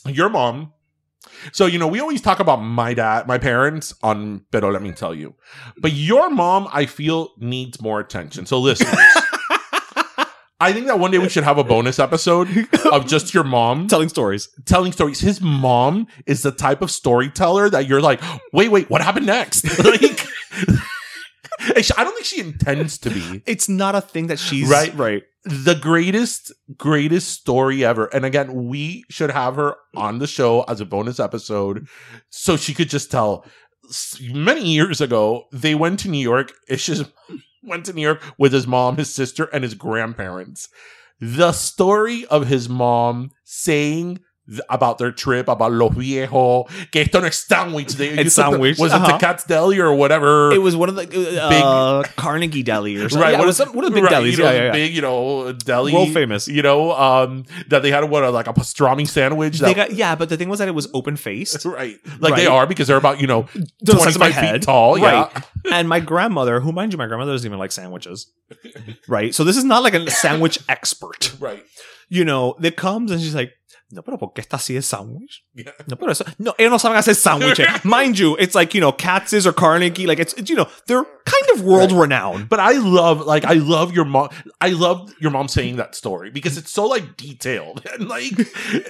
Your 0.08 0.30
mom. 0.30 0.74
So, 1.52 1.66
you 1.66 1.80
know, 1.80 1.88
we 1.88 2.00
always 2.00 2.22
talk 2.22 2.40
about 2.40 2.58
my 2.58 2.94
dad, 2.94 3.28
my 3.28 3.38
parents 3.38 3.94
on 4.04 4.46
Pero 4.52 4.72
Let 4.72 4.82
Me 4.82 4.92
Tell 4.92 5.14
You. 5.14 5.36
But 5.78 5.94
your 5.94 6.30
mom, 6.30 6.68
I 6.72 6.86
feel, 6.86 7.30
needs 7.38 7.82
more 7.82 8.00
attention. 8.00 8.46
So, 8.46 8.60
listen. 8.60 8.88
I 10.60 10.74
think 10.74 10.88
that 10.88 10.98
one 10.98 11.12
day 11.12 11.20
we 11.20 11.30
should 11.30 11.44
have 11.44 11.60
a 11.60 11.64
bonus 11.64 12.00
episode 12.00 12.50
of 12.92 13.06
just 13.06 13.32
your 13.32 13.44
mom 13.44 13.88
Telling 13.88 14.10
stories. 14.10 14.50
telling 14.66 14.92
stories. 14.92 15.20
His 15.20 15.40
mom 15.40 16.08
is 16.26 16.42
the 16.42 16.52
type 16.52 16.82
of 16.82 16.90
storyteller 16.90 17.70
that 17.70 17.86
you're 17.88 18.02
like, 18.02 18.22
wait, 18.52 18.70
wait, 18.70 18.90
what 18.90 19.02
happened 19.02 19.28
next? 19.28 19.66
like, 19.86 20.28
I 21.96 22.04
don't 22.04 22.14
think 22.14 22.26
she 22.26 22.42
intends 22.42 22.98
to 23.00 23.12
be 23.12 23.44
It's 23.46 23.70
not 23.70 23.94
a 23.94 24.02
thing 24.02 24.28
that 24.28 24.40
she's 24.40 24.68
Right. 24.68 24.96
Right. 24.96 25.24
The 25.48 25.76
greatest, 25.76 26.52
greatest 26.78 27.30
story 27.30 27.86
ever. 27.86 28.06
And 28.08 28.26
again, 28.26 28.68
we 28.68 29.06
should 29.10 29.32
have 29.32 29.56
her 29.56 29.76
on 29.96 30.20
the 30.20 30.28
show 30.28 30.64
as 30.64 30.82
a 30.82 30.86
bonus 30.86 31.20
episode 31.20 31.88
so 32.30 32.58
she 32.58 32.74
could 32.74 32.90
just 32.90 33.10
tell. 33.12 33.46
Many 34.22 34.66
years 34.66 35.00
ago, 35.00 35.46
they 35.54 35.74
went 35.74 36.00
to 36.02 36.10
New 36.10 36.22
York. 36.22 36.52
Ish's 36.68 37.06
went 37.64 37.86
to 37.86 37.94
New 37.94 38.02
York 38.02 38.22
with 38.38 38.52
his 38.52 38.68
mom, 38.68 38.98
his 38.98 39.14
sister, 39.14 39.46
and 39.46 39.64
his 39.64 39.74
grandparents. 39.74 40.68
The 41.20 41.54
story 41.54 42.26
of 42.26 42.48
his 42.48 42.68
mom 42.68 43.32
saying 43.44 44.20
th- 44.50 44.62
about 44.70 44.98
their 44.98 45.12
trip, 45.12 45.48
about 45.48 45.72
Los 45.72 45.92
Viejos, 45.94 46.68
que 46.92 47.02
esto 47.02 47.20
no 47.20 47.28
es 47.28 47.38
sandwich. 47.46 47.94
They, 47.94 48.10
It's 48.10 48.36
sandwich, 48.36 48.78
Was 48.80 48.92
it 48.92 48.96
uh-huh. 48.96 49.12
the 49.14 49.18
Katz's 49.18 49.46
Deli 49.48 49.80
or 49.80 49.94
whatever? 49.94 50.52
It 50.52 50.62
was 50.62 50.76
one 50.76 50.90
of 50.90 50.96
the 50.96 51.42
uh, 51.42 52.04
Carnegie 52.16 52.64
Deli 52.64 52.96
or 52.98 53.10
something. 53.10 53.20
Right, 53.20 53.34
Yeah, 53.34 53.40
of 53.42 53.46
was 53.46 53.58
some, 53.58 53.70
one 53.74 53.86
of 53.86 53.92
the 53.92 53.96
big 53.96 54.04
right, 54.06 54.14
delis. 54.24 54.32
you 54.32 54.38
know, 54.38 54.44
yeah, 54.46 54.52
yeah, 54.58 54.64
yeah. 54.66 54.72
big, 54.72 54.94
you 54.96 55.02
know, 55.02 55.52
deli, 55.54 55.94
World 55.94 56.14
famous. 56.14 56.48
You 56.48 56.62
know, 56.62 56.92
um, 56.94 57.46
that 57.68 57.82
they 57.84 57.92
had 57.92 58.10
what, 58.10 58.24
a, 58.24 58.30
like 58.32 58.48
a 58.48 58.54
pastrami 58.54 59.08
sandwich. 59.08 59.60
They 59.60 59.74
That, 59.74 59.76
got 59.90 59.94
yeah, 59.94 60.16
but 60.16 60.30
the 60.30 60.38
thing 60.38 60.50
was 60.50 60.60
that 60.60 60.68
it 60.68 60.76
was 60.76 60.88
open 60.94 61.16
faced. 61.18 61.66
right, 61.66 61.98
like 62.20 62.36
they 62.36 62.48
are 62.48 62.66
because 62.68 62.88
they're 62.88 62.98
about 62.98 63.20
you 63.22 63.28
know 63.28 63.48
The 63.82 63.94
twenty 63.94 64.04
size 64.04 64.16
of 64.16 64.20
my 64.20 64.28
feet 64.32 64.36
head. 64.36 64.62
tall. 64.64 64.96
Right. 64.98 65.30
Yeah, 65.34 65.42
And 65.74 65.88
my 65.90 66.00
grandmother, 66.00 66.60
who 66.60 66.72
mind 66.72 66.94
you, 66.94 66.98
my 66.98 67.08
grandmother 67.08 67.34
doesn't 67.34 67.46
even 67.48 67.60
like 67.60 67.72
sandwiches. 67.72 68.32
Right. 69.08 69.34
So 69.36 69.44
this 69.44 69.58
is 69.58 69.64
not 69.64 69.84
like 69.84 69.94
a 69.94 70.10
sandwich 70.10 70.60
expert. 70.70 71.34
right. 71.40 71.64
You 72.10 72.24
know, 72.24 72.56
that 72.60 72.78
comes 72.78 73.12
and 73.12 73.20
she's 73.20 73.36
like, 73.36 73.52
no, 73.90 74.02
pero 74.04 74.18
¿por 74.18 74.34
qué 74.34 74.42
está 74.42 74.58
así 74.58 74.76
el 74.76 74.84
sándwich? 74.84 75.44
Yeah. 75.54 75.72
No, 75.88 75.96
pero 75.96 76.12
eso, 76.12 76.26
no, 76.40 76.54
ellos 76.58 76.72
no 76.72 76.78
saben 76.80 76.98
hacer 76.98 77.16
sándwiches. 77.16 77.68
Mind 77.86 78.18
you, 78.20 78.36
it's 78.38 78.54
like, 78.54 78.74
you 78.74 78.82
know, 78.82 78.92
Katz's 78.92 79.48
or 79.48 79.54
Carnegie, 79.54 80.06
like 80.06 80.20
it's, 80.20 80.34
it's, 80.34 80.50
you 80.50 80.58
know, 80.58 80.68
they're 80.88 81.06
kind 81.26 81.50
of 81.54 81.64
world 81.64 81.92
renowned. 81.94 82.50
But 82.50 82.60
I 82.60 82.74
love, 82.74 83.26
like, 83.26 83.46
I 83.46 83.54
love 83.54 83.94
your 83.94 84.04
mom. 84.06 84.30
I 84.60 84.70
love 84.70 85.14
your 85.20 85.32
mom 85.32 85.48
saying 85.48 85.78
that 85.78 85.96
story 85.96 86.32
because 86.32 86.58
it's 86.58 86.72
so 86.72 86.86
like 86.86 87.16
detailed 87.16 87.86
and 87.94 88.10
like 88.10 88.34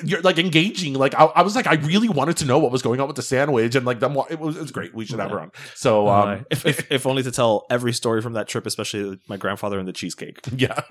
you're 0.03 0.21
like 0.21 0.39
engaging. 0.39 0.93
Like, 0.95 1.13
I, 1.13 1.25
I 1.25 1.41
was 1.43 1.55
like, 1.55 1.67
I 1.67 1.75
really 1.75 2.10
wanted 2.10 2.38
to 2.38 2.45
know 2.45 2.57
what 2.57 2.71
was 2.71 2.81
going 2.81 2.99
on 2.99 3.07
with 3.07 3.17
the 3.17 3.21
sandwich 3.21 3.75
and 3.75 3.86
like 3.86 3.99
them. 3.99 4.17
It 4.29 4.39
was, 4.39 4.57
it 4.57 4.62
was 4.62 4.71
great. 4.71 4.95
We 4.95 5.05
should 5.05 5.19
have 5.19 5.29
her 5.31 5.39
on. 5.39 5.51
So, 5.75 6.07
um, 6.07 6.29
Uh, 6.29 6.38
if, 6.49 6.65
if, 6.65 6.91
if 6.91 7.05
only 7.05 7.21
to 7.23 7.31
tell 7.31 7.65
every 7.69 7.93
story 7.93 8.21
from 8.21 8.33
that 8.33 8.47
trip, 8.47 8.65
especially 8.65 9.19
my 9.27 9.38
grandfather 9.38 9.77
and 9.77 9.88
the 9.88 9.93
cheesecake. 9.93 10.39
Yeah. 10.57 10.81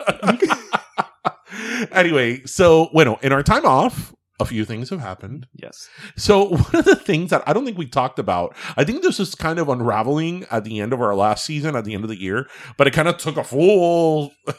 Anyway, 1.93 2.43
so 2.45 2.89
bueno, 2.93 3.19
in 3.23 3.33
our 3.33 3.43
time 3.43 3.65
off, 3.65 4.13
a 4.39 4.45
few 4.45 4.67
things 4.67 4.91
have 4.91 5.01
happened. 5.01 5.47
Yes. 5.55 5.89
So 6.17 6.45
one 6.57 6.75
of 6.77 6.85
the 6.85 6.95
things 6.97 7.31
that 7.31 7.43
I 7.47 7.55
don't 7.55 7.65
think 7.65 7.79
we 7.79 7.87
talked 7.87 8.19
about, 8.19 8.55
I 8.77 8.85
think 8.85 9.03
this 9.03 9.19
was 9.19 9.35
kind 9.35 9.59
of 9.59 9.69
unraveling 9.71 10.45
at 10.51 10.65
the 10.65 10.81
end 10.81 10.93
of 10.93 11.01
our 11.01 11.15
last 11.15 11.47
season, 11.47 11.75
at 11.75 11.85
the 11.87 11.95
end 11.95 12.05
of 12.05 12.11
the 12.11 12.21
year, 12.21 12.47
but 12.77 12.87
it 12.87 12.93
kind 12.93 13.09
of 13.09 13.17
took 13.17 13.37
a 13.37 13.45
full. 13.45 14.33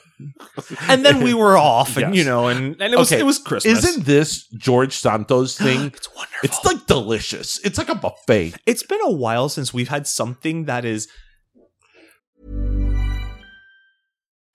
And 0.90 1.06
then 1.06 1.22
we 1.24 1.36
were 1.36 1.56
off, 1.60 1.96
and 1.96 2.08
Yes. 2.08 2.16
you 2.16 2.24
know, 2.26 2.48
and, 2.48 2.76
and 2.82 2.92
it 2.92 2.98
was 2.98 3.12
Okay. 3.12 3.22
it 3.22 3.24
was 3.24 3.38
Christmas. 3.38 3.84
Isn't 3.86 4.06
this 4.06 4.48
George 4.58 4.96
Santos 4.96 5.56
thing? 5.60 5.86
it's 5.94 6.10
wonderful. 6.16 6.40
it's 6.42 6.66
like 6.66 6.88
delicious. 6.88 7.60
It's 7.64 7.78
like 7.78 7.90
a 7.90 7.94
buffet. 7.94 8.56
it's 8.66 8.82
been 8.82 9.00
a 9.04 9.12
while 9.12 9.48
since 9.48 9.76
we've 9.76 9.90
had 9.90 10.08
something 10.08 10.66
that 10.66 10.86
is 10.86 11.08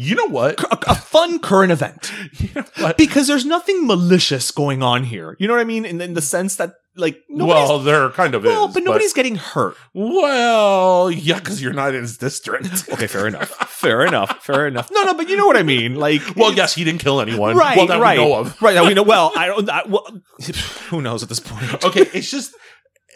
You 0.00 0.14
know 0.14 0.26
what? 0.28 0.62
A, 0.62 0.92
a 0.92 0.94
fun 0.94 1.40
current 1.40 1.72
event. 1.72 2.12
You 2.38 2.50
know? 2.54 2.92
Because 2.96 3.26
there's 3.26 3.44
nothing 3.44 3.86
malicious 3.86 4.52
going 4.52 4.80
on 4.80 5.02
here. 5.02 5.36
You 5.40 5.48
know 5.48 5.54
what 5.54 5.60
I 5.60 5.64
mean? 5.64 5.84
In, 5.84 6.00
in 6.00 6.14
the 6.14 6.22
sense 6.22 6.54
that, 6.56 6.74
like, 6.94 7.18
nobody's, 7.28 7.68
well, 7.68 7.78
there 7.80 8.08
kind 8.10 8.34
of 8.36 8.44
well, 8.44 8.68
is. 8.68 8.74
but 8.74 8.84
nobody's 8.84 9.12
getting 9.12 9.34
hurt. 9.34 9.76
Well, 9.94 11.10
yeah, 11.10 11.38
because 11.38 11.60
you're 11.60 11.72
not 11.72 11.94
in 11.94 12.02
his 12.02 12.16
district. 12.16 12.88
Okay, 12.92 13.06
fair 13.08 13.26
enough. 13.26 13.50
fair 13.50 14.04
enough. 14.04 14.44
Fair 14.44 14.66
enough. 14.68 14.88
No, 14.92 15.02
no, 15.02 15.14
but 15.14 15.28
you 15.28 15.36
know 15.36 15.46
what 15.46 15.56
I 15.56 15.62
mean. 15.64 15.96
Like, 15.96 16.22
Well, 16.36 16.52
yes, 16.52 16.74
he 16.74 16.84
didn't 16.84 17.00
kill 17.00 17.20
anyone. 17.20 17.56
right, 17.56 17.76
well, 17.76 17.86
that 17.88 18.00
right, 18.00 18.18
we 18.18 18.24
know 18.24 18.34
of. 18.36 18.62
right. 18.62 18.74
That 18.74 18.84
we 18.86 18.94
know. 18.94 19.02
Well, 19.02 19.32
I 19.36 19.46
don't. 19.46 19.68
I, 19.68 19.82
well, 19.86 20.06
who 20.90 21.02
knows 21.02 21.22
at 21.24 21.28
this 21.28 21.40
point? 21.40 21.84
Okay, 21.84 22.06
it's 22.14 22.30
just 22.30 22.54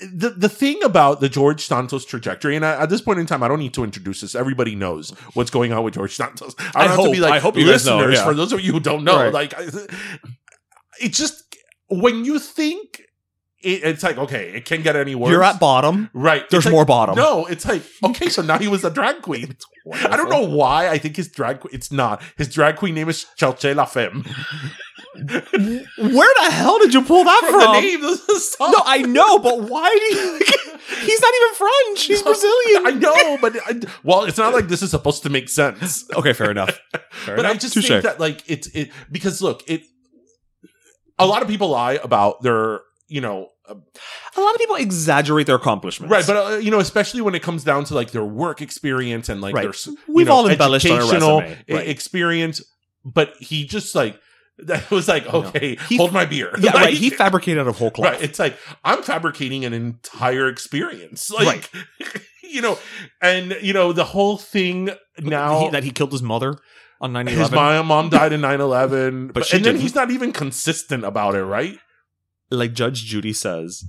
the 0.00 0.30
the 0.30 0.48
thing 0.48 0.82
about 0.82 1.20
the 1.20 1.28
George 1.28 1.60
Santos 1.66 2.04
trajectory, 2.04 2.56
and 2.56 2.64
at 2.64 2.88
this 2.88 3.00
point 3.02 3.18
in 3.20 3.26
time, 3.26 3.42
I 3.42 3.48
don't 3.48 3.58
need 3.58 3.74
to 3.74 3.84
introduce 3.84 4.20
this. 4.22 4.34
Everybody 4.34 4.74
knows 4.74 5.10
what's 5.34 5.50
going 5.50 5.72
on 5.72 5.84
with 5.84 5.94
George 5.94 6.14
Santos. 6.16 6.54
I 6.58 6.62
don't 6.62 6.76
I 6.76 6.82
have 6.84 6.90
to 6.96 7.02
hope- 7.02 7.12
be 7.12 7.20
like 7.20 7.32
I 7.34 7.38
hope 7.38 7.56
you 7.56 7.66
guys 7.66 7.84
know, 7.84 7.98
listeners. 7.98 8.18
yeah. 8.18 8.24
For 8.24 8.34
those 8.34 8.52
of 8.52 8.60
you 8.62 8.72
who 8.72 8.80
don't 8.80 9.04
know, 9.04 9.16
Right. 9.16 9.32
like 9.32 9.54
I, 9.54 9.64
it's 11.00 11.18
just 11.18 11.56
when 11.88 12.24
you 12.24 12.38
think 12.38 13.02
it, 13.62 13.82
it's 13.84 14.02
like 14.02 14.18
okay, 14.18 14.50
it 14.54 14.64
can 14.64 14.82
get 14.82 14.96
any 14.96 15.14
worse. 15.14 15.30
You're 15.30 15.42
at 15.44 15.58
bottom. 15.60 16.10
Right. 16.12 16.48
There's 16.50 16.64
like- 16.66 16.72
more 16.72 16.84
bottom. 16.84 17.14
No, 17.16 17.46
it's 17.46 17.66
like, 17.66 17.82
okay, 18.04 18.28
so 18.28 18.42
now 18.42 18.58
he 18.58 18.68
was 18.68 18.84
a 18.84 18.90
drag 18.90 19.22
queen. 19.22 19.56
I 19.94 20.16
don't 20.16 20.28
know 20.30 20.42
why. 20.46 20.88
I 20.88 20.98
think 20.98 21.16
his 21.16 21.28
drag 21.28 21.60
queen, 21.60 21.74
it's 21.74 21.90
not. 21.90 22.22
His 22.36 22.48
drag 22.52 22.76
queen 22.76 22.94
name 22.94 23.08
is 23.08 23.26
Cherchez 23.36 23.74
La 23.74 23.84
Femme. 23.84 24.24
Where 25.14 26.30
the 26.40 26.48
hell 26.50 26.78
did 26.78 26.94
you 26.94 27.02
pull 27.02 27.24
that 27.24 27.40
From 27.40 27.60
from? 27.60 27.72
the 27.74 27.80
name 27.80 28.04
of 28.04 28.26
the 28.26 28.38
song. 28.40 28.70
No, 28.72 28.82
I 28.84 29.02
know, 29.02 29.38
but 29.38 29.60
why 29.68 29.90
do 29.90 30.16
you? 30.16 30.38
He's 31.00 31.20
not 31.20 31.32
even 31.34 31.54
French. 31.54 32.04
He's 32.04 32.22
Brazilian. 32.22 32.86
I 32.86 32.90
know, 32.92 33.38
but 33.40 33.56
I, 33.66 33.80
well, 34.04 34.24
it's 34.24 34.38
not 34.38 34.52
like 34.54 34.68
this 34.68 34.82
is 34.82 34.90
supposed 34.90 35.22
to 35.24 35.30
make 35.30 35.48
sense. 35.48 36.04
Okay, 36.14 36.32
fair 36.32 36.50
enough. 36.50 36.78
Fair 37.12 37.36
but 37.36 37.44
I 37.46 37.50
enough. 37.50 37.60
just 37.62 37.74
Touche. 37.74 37.88
think 37.88 38.02
that 38.04 38.18
like 38.18 38.42
it's 38.48 38.68
it 38.68 38.90
because 39.10 39.42
look, 39.42 39.62
it 39.68 39.82
a 41.18 41.26
lot 41.26 41.42
of 41.42 41.48
people 41.48 41.68
lie 41.68 42.00
about 42.02 42.42
their 42.42 42.80
you 43.12 43.20
know 43.20 43.48
uh, 43.68 43.74
a 44.36 44.40
lot 44.40 44.54
of 44.54 44.58
people 44.62 44.76
exaggerate 44.76 45.46
their 45.46 45.56
accomplishments. 45.56 46.10
right, 46.10 46.26
but 46.26 46.36
uh, 46.36 46.56
you 46.56 46.70
know 46.70 46.80
especially 46.80 47.20
when 47.20 47.34
it 47.34 47.42
comes 47.42 47.62
down 47.64 47.84
to 47.84 47.94
like 47.94 48.10
their 48.10 48.24
work 48.24 48.60
experience 48.62 49.28
and 49.28 49.40
like 49.40 49.54
Right. 49.54 49.62
their 49.62 49.94
We've 50.08 50.26
know, 50.26 50.32
all 50.34 50.48
embellished 50.48 50.86
educational 50.86 51.40
resume. 51.40 51.64
Right. 51.70 51.88
experience, 51.88 52.62
but 53.04 53.34
he 53.38 53.64
just 53.66 53.94
like 53.94 54.18
that 54.58 54.90
was 54.90 55.08
like 55.08 55.24
okay, 55.32 55.76
He- 55.88 55.96
hold 55.96 56.12
my 56.12 56.24
beer. 56.26 56.50
yeah, 56.60 56.72
right. 56.72 56.94
He 56.94 57.10
fabricated 57.24 57.58
out 57.60 57.68
of 57.68 57.76
whole 57.78 57.90
cloth. 57.90 58.12
Right. 58.12 58.22
It's 58.22 58.38
like 58.38 58.56
I'm 58.84 59.02
fabricating 59.02 59.64
an 59.64 59.72
entire 59.72 60.48
experience. 60.48 61.30
Like 61.40 61.68
Right. 62.00 62.22
you 62.42 62.60
know, 62.60 62.78
and 63.20 63.56
you 63.62 63.72
know, 63.72 63.92
the 63.92 64.04
whole 64.04 64.36
thing 64.38 64.90
now 65.18 65.64
He- 65.66 65.70
that 65.70 65.84
he 65.84 65.90
killed 65.90 66.12
his 66.12 66.22
mother 66.22 66.58
on 67.00 67.12
9 67.12 67.26
his 67.26 67.48
11. 67.50 67.86
mom, 67.86 68.08
died 68.10 68.32
in 68.32 68.40
9-11. 68.42 69.32
But, 69.32 69.44
she 69.46 69.56
and 69.56 69.64
then 69.64 69.72
didn't. 69.74 69.82
he's 69.82 69.94
not 69.96 70.10
even 70.12 70.32
consistent 70.32 71.02
about 71.04 71.34
it, 71.34 71.42
right? 71.44 71.76
Like 72.52 72.72
Judge 72.74 73.04
Judy 73.04 73.32
says, 73.32 73.84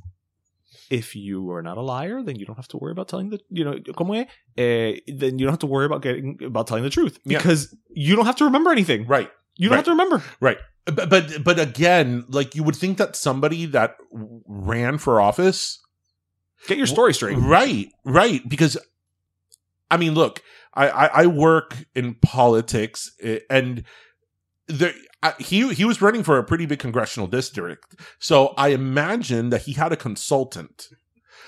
if 0.89 1.15
you 1.15 1.52
are 1.52 1.62
not 1.62 1.78
a 1.78 1.82
liar, 1.82 2.21
then 2.23 2.38
you 2.38 2.45
don't 2.45 2.56
have 2.56 2.67
to 2.69 2.78
worry 2.78 2.91
about 2.91 3.08
telling 3.08 3.30
the, 3.30 3.39
you 3.49 3.63
know, 3.63 3.80
como? 3.95 4.13
Eh, 4.58 4.99
then 5.08 5.38
you 5.39 5.45
don't 5.45 5.52
have 5.54 5.60
to 5.60 5.67
worry 5.67 5.86
about 5.86 6.02
getting, 6.02 6.39
about 6.43 6.67
telling 6.67 6.84
the 6.84 6.89
truth 6.89 7.19
Yeah. 7.26 7.38
because 7.39 7.76
you 7.89 8.15
don't 8.15 8.26
have 8.26 8.38
to 8.38 8.45
remember 8.45 8.71
anything. 8.71 9.06
Right. 9.08 9.30
You 9.58 9.69
don't 9.69 9.76
Right. 9.76 9.78
have 9.78 9.86
to 9.86 9.91
remember. 9.91 10.23
Right. 10.39 10.58
But, 10.86 11.10
but 11.10 11.43
but 11.43 11.60
again, 11.60 12.26
like 12.28 12.56
you 12.56 12.63
would 12.63 12.76
think 12.76 12.97
that 12.97 13.15
somebody 13.15 13.65
that 13.67 13.95
ran 14.12 14.97
for 14.97 15.21
office 15.21 15.80
Get 16.67 16.78
your 16.78 16.88
story 16.88 17.13
straight. 17.13 17.38
Right, 17.38 17.88
right. 18.06 18.41
Because 18.47 18.78
I 19.91 19.97
mean, 19.97 20.13
look, 20.13 20.41
I 20.73 20.89
I, 20.89 21.06
I 21.23 21.26
work 21.28 21.76
in 21.95 22.15
politics, 22.15 23.12
eh, 23.21 23.39
and 23.49 23.84
there 24.67 24.93
I, 25.23 25.33
he 25.39 25.73
he 25.73 25.86
was 25.86 26.01
running 26.01 26.21
for 26.23 26.38
a 26.38 26.43
pretty 26.43 26.65
big 26.65 26.79
congressional 26.79 27.27
district, 27.27 27.95
so 28.19 28.53
I 28.57 28.69
imagine 28.69 29.49
that 29.49 29.63
he 29.63 29.73
had 29.73 29.91
a 29.91 29.97
consultant. 29.97 30.89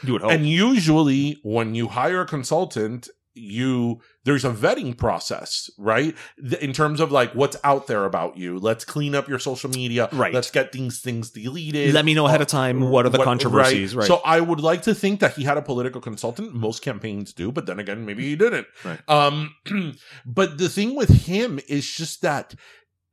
You 0.03 0.13
would 0.13 0.21
hope. 0.23 0.31
And 0.31 0.47
usually, 0.49 1.37
when 1.43 1.75
you 1.75 1.89
hire 1.89 2.21
a 2.21 2.25
consultant, 2.25 3.09
you 3.33 3.99
there's 4.23 4.45
a 4.45 4.49
vetting 4.49 4.97
process 4.97 5.69
right 5.77 6.15
in 6.61 6.71
terms 6.71 7.01
of 7.01 7.11
like 7.11 7.33
what's 7.35 7.57
out 7.65 7.85
there 7.87 8.05
about 8.05 8.37
you 8.37 8.57
let's 8.57 8.85
clean 8.85 9.13
up 9.13 9.27
your 9.27 9.39
social 9.39 9.69
media 9.69 10.07
Right. 10.13 10.33
let's 10.33 10.49
get 10.49 10.71
these 10.71 11.01
things 11.01 11.31
deleted 11.31 11.93
Let 11.93 12.05
me 12.05 12.13
know 12.13 12.27
ahead 12.27 12.39
of 12.39 12.47
time 12.47 12.79
what 12.89 13.05
are 13.05 13.09
the 13.09 13.17
What- 13.17 13.25
controversies, 13.25 13.93
right. 13.93 14.07
so 14.07 14.21
i 14.23 14.39
would 14.39 14.61
like 14.61 14.83
to 14.83 14.95
think 14.95 15.19
that 15.19 15.33
he 15.33 15.43
had 15.43 15.57
a 15.57 15.61
political 15.61 15.99
consultant 15.99 16.53
most 16.53 16.81
campaigns 16.81 17.33
do 17.33 17.51
but 17.51 17.65
then 17.65 17.77
again 17.77 18.05
maybe 18.05 18.23
he 18.23 18.37
didn't 18.37 18.67
Right. 18.85 19.01
um 19.09 19.53
but 20.25 20.57
the 20.57 20.69
thing 20.69 20.95
with 20.95 21.09
him 21.25 21.59
is 21.67 21.85
just 21.91 22.21
that 22.21 22.55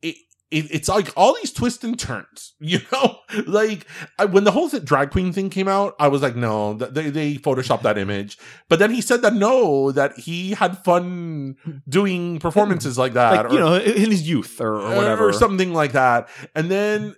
it, 0.03 0.15
it, 0.53 0.67
it's 0.71 0.89
like 0.89 1.11
all 1.17 1.35
these 1.35 1.53
twists 1.53 1.83
and 1.83 1.99
turns, 1.99 2.55
you 2.61 2.81
know. 2.93 3.19
Like 3.47 3.87
I, 4.19 4.27
when 4.27 4.45
the 4.45 4.51
whole 4.51 4.69
th- 4.69 4.85
drag 4.85 5.11
queen 5.11 5.33
thing 5.33 5.49
came 5.51 5.67
out, 5.67 5.95
I 5.99 6.09
was 6.09 6.21
like, 6.23 6.37
no, 6.37 6.77
th- 6.77 6.91
they 6.93 7.11
they 7.11 7.35
photoshopped 7.37 7.83
that 7.83 7.97
image. 7.99 8.39
But 8.69 8.79
then 8.79 8.91
he 8.91 9.01
said 9.01 9.23
that 9.23 9.35
no, 9.35 9.91
that 9.93 10.19
he 10.19 10.51
had 10.53 10.79
fun 10.85 11.57
doing 11.89 12.39
performances 12.39 12.99
like 12.99 13.15
that, 13.15 13.45
like 13.47 13.53
you 13.53 13.59
know, 13.59 13.75
in 13.75 14.11
his 14.11 14.29
youth 14.29 14.61
or, 14.61 14.75
or 14.75 14.97
whatever. 14.97 15.29
or 15.29 15.33
something 15.33 15.73
like 15.73 15.93
that. 15.93 16.29
And 16.55 16.71
then 16.71 17.15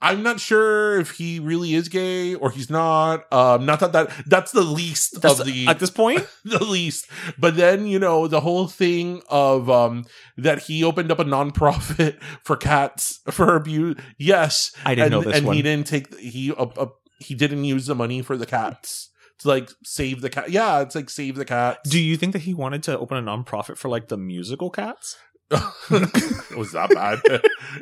I'm 0.00 0.22
not 0.22 0.38
sure 0.38 1.00
if 1.00 1.12
he 1.12 1.40
really 1.40 1.74
is 1.74 1.88
gay 1.88 2.34
or 2.34 2.50
he's 2.50 2.70
not. 2.70 3.30
Um, 3.32 3.66
not 3.66 3.80
that 3.80 3.92
that 3.92 4.12
that's 4.26 4.52
the 4.52 4.62
least 4.62 5.20
That's- 5.20 5.40
of 5.40 5.46
the 5.46 5.66
at 5.66 5.80
this 5.80 5.90
point, 5.90 6.26
the 6.44 6.62
least. 6.62 7.08
But 7.38 7.56
then, 7.56 7.86
you 7.86 7.98
know, 7.98 8.28
the 8.28 8.40
whole 8.40 8.68
thing 8.68 9.22
of 9.28 9.68
um 9.68 10.06
that 10.36 10.60
he 10.62 10.84
opened 10.84 11.10
up 11.10 11.18
a 11.18 11.24
nonprofit 11.24 12.22
for 12.44 12.56
cats 12.56 13.20
for 13.30 13.56
abuse. 13.56 13.96
Yes. 14.18 14.70
I 14.84 14.94
didn't 14.94 15.06
and, 15.06 15.12
know 15.12 15.22
this 15.22 15.36
and 15.38 15.46
one. 15.46 15.56
he 15.56 15.62
didn't 15.62 15.86
take 15.88 16.16
he 16.18 16.52
uh, 16.52 16.66
uh, 16.76 16.86
he 17.18 17.34
didn't 17.34 17.64
use 17.64 17.86
the 17.86 17.94
money 17.96 18.22
for 18.22 18.36
the 18.36 18.46
cats 18.46 19.10
to 19.40 19.48
like 19.48 19.70
save 19.84 20.20
the 20.20 20.30
cat. 20.30 20.50
Yeah, 20.50 20.80
it's 20.80 20.94
like 20.94 21.10
save 21.10 21.36
the 21.36 21.44
cats. 21.44 21.88
Do 21.90 22.00
you 22.00 22.16
think 22.16 22.32
that 22.32 22.42
he 22.42 22.54
wanted 22.54 22.82
to 22.84 22.98
open 22.98 23.16
a 23.16 23.22
nonprofit 23.22 23.76
for 23.76 23.88
like 23.88 24.08
the 24.08 24.16
musical 24.16 24.70
cats? 24.70 25.16
Was 25.50 26.72
that 26.72 26.90
bad? 26.94 27.20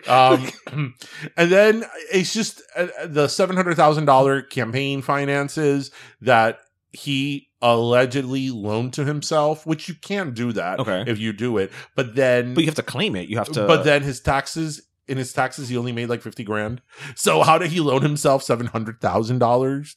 um, 0.08 0.94
and 1.36 1.50
then 1.52 1.84
it's 2.12 2.32
just 2.32 2.62
uh, 2.76 2.86
the 3.06 3.28
seven 3.28 3.56
hundred 3.56 3.76
thousand 3.76 4.04
dollar 4.04 4.42
campaign 4.42 5.02
finances 5.02 5.90
that 6.20 6.60
he 6.92 7.48
allegedly 7.62 8.50
loaned 8.50 8.92
to 8.94 9.04
himself, 9.04 9.66
which 9.66 9.88
you 9.88 9.94
can't 9.94 10.34
do 10.34 10.52
that 10.52 10.78
Okay. 10.78 11.04
if 11.06 11.18
you 11.18 11.32
do 11.32 11.58
it. 11.58 11.72
But 11.94 12.14
then, 12.14 12.54
But 12.54 12.60
you 12.62 12.66
have 12.68 12.74
to 12.76 12.82
claim 12.82 13.16
it. 13.16 13.28
You 13.28 13.38
have 13.38 13.50
to. 13.52 13.66
but 13.66 13.84
then 13.84 14.02
his 14.02 14.20
taxes. 14.20 14.82
In 15.08 15.18
his 15.18 15.32
taxes, 15.32 15.68
he 15.68 15.76
only 15.76 15.92
made 15.92 16.08
like 16.08 16.20
fifty 16.20 16.42
grand. 16.42 16.82
So 17.14 17.44
how 17.44 17.58
did 17.58 17.70
he 17.70 17.78
loan 17.78 18.02
himself 18.02 18.42
seven 18.42 18.66
hundred 18.66 19.00
thousand 19.00 19.38
dollars? 19.38 19.94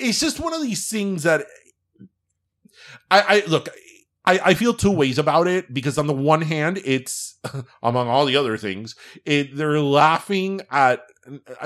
It's 0.00 0.20
just 0.20 0.38
one 0.38 0.54
of 0.54 0.62
these 0.62 0.88
things 0.88 1.24
that 1.24 1.44
I, 3.10 3.42
I 3.42 3.42
look. 3.48 3.68
I, 4.24 4.38
I 4.44 4.54
feel 4.54 4.72
two 4.74 4.90
ways 4.90 5.18
about 5.18 5.48
it 5.48 5.72
because 5.74 5.98
on 5.98 6.06
the 6.06 6.12
one 6.14 6.42
hand, 6.42 6.80
it's 6.84 7.38
among 7.82 8.08
all 8.08 8.24
the 8.24 8.36
other 8.36 8.56
things, 8.56 8.94
it 9.24 9.56
they're 9.56 9.80
laughing 9.80 10.60
at 10.70 11.00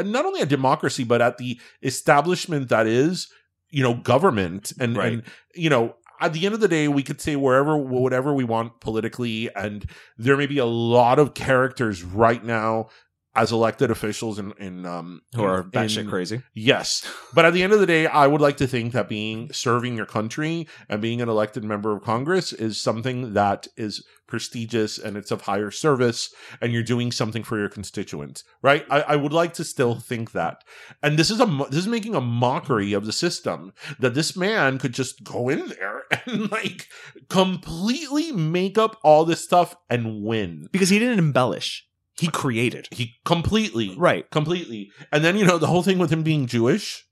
not 0.05 0.25
only 0.27 0.41
at 0.41 0.49
democracy 0.49 1.05
but 1.05 1.21
at 1.23 1.39
the 1.39 1.61
establishment 1.83 2.69
that 2.69 2.87
is, 2.87 3.29
you 3.71 3.83
know, 3.83 3.95
government 3.95 4.73
and 4.81 4.97
Right. 4.97 5.13
and 5.13 5.23
you 5.55 5.71
know. 5.71 5.97
At 6.19 6.33
the 6.33 6.47
end 6.47 6.55
of 6.55 6.63
the 6.63 6.69
day, 6.69 6.89
we 6.89 7.03
could 7.03 7.21
say 7.21 7.37
wherever, 7.37 7.77
whatever 7.77 8.33
we 8.33 8.43
want 8.43 8.81
politically, 8.81 9.55
and 9.55 9.85
there 10.17 10.39
may 10.39 10.47
be 10.47 10.57
a 10.57 10.65
lot 10.65 11.19
of 11.19 11.35
characters 11.35 12.03
right 12.03 12.43
now 12.43 12.89
as 13.37 13.53
elected 13.53 13.91
officials 13.91 14.39
in, 14.39 14.53
in 14.59 14.87
um, 14.87 15.21
who 15.35 15.45
are 15.45 15.61
in- 15.61 15.71
batshit 15.71 16.09
crazy. 16.09 16.43
Yes. 16.55 17.07
But 17.35 17.45
at 17.45 17.53
the 17.53 17.63
end 17.63 17.73
of 17.73 17.81
the 17.81 17.87
day, 17.87 18.07
I 18.07 18.27
would 18.27 18.41
like 18.41 18.57
to 18.59 18.67
think 18.67 18.93
that 18.93 19.09
being 19.09 19.53
serving 19.53 19.97
your 19.97 20.07
country 20.07 20.67
and 20.89 21.03
being 21.03 21.21
an 21.21 21.29
elected 21.29 21.63
member 21.63 21.95
of 21.95 22.03
Congress 22.03 22.53
is 22.53 22.81
something 22.81 23.35
that 23.35 23.69
is 23.77 24.05
prestigious 24.27 24.99
and 24.99 25.17
it's 25.17 25.31
of 25.31 25.43
higher 25.43 25.71
service 25.71 26.33
and 26.61 26.73
you're 26.73 26.83
doing 26.83 27.13
something 27.13 27.45
for 27.45 27.59
your 27.59 27.69
constituents, 27.69 28.43
right? 28.63 28.85
I, 28.91 29.03
I 29.03 29.17
would 29.17 29.33
like 29.33 29.55
to 29.55 29.65
still 29.65 29.97
think 29.97 30.33
that. 30.33 30.65
And 31.03 31.19
this 31.19 31.31
is 31.31 31.41
a 31.41 31.47
this 31.71 31.81
is 31.81 31.87
making 31.87 32.15
a 32.15 32.21
mockery 32.21 32.93
of 32.93 33.07
the 33.07 33.13
system 33.13 33.73
that 33.99 34.15
this 34.15 34.37
man 34.37 34.79
could 34.79 34.93
just 34.93 35.23
go 35.23 35.49
in 35.49 35.69
there 35.69 36.03
and 36.27 36.51
like 36.51 36.89
completely 37.29 38.33
make 38.33 38.79
up 38.79 38.99
all 39.03 39.25
this 39.25 39.45
stuff 39.45 39.77
and 39.89 40.25
win. 40.25 40.69
Because 40.73 40.89
he 40.89 40.99
didn't 40.99 41.19
embellish. 41.19 41.87
He 42.19 42.29
created. 42.29 42.89
He 42.91 43.15
completely 43.25 43.95
Right. 43.97 44.29
completely. 44.31 44.91
And 45.13 45.25
then 45.25 45.37
you 45.37 45.45
know 45.45 45.59
the 45.59 45.67
whole 45.67 45.83
thing 45.83 45.99
with 45.99 46.11
him 46.11 46.23
being 46.23 46.47
Jewish. 46.47 47.05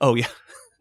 Oh 0.00 0.14
yeah. 0.14 0.26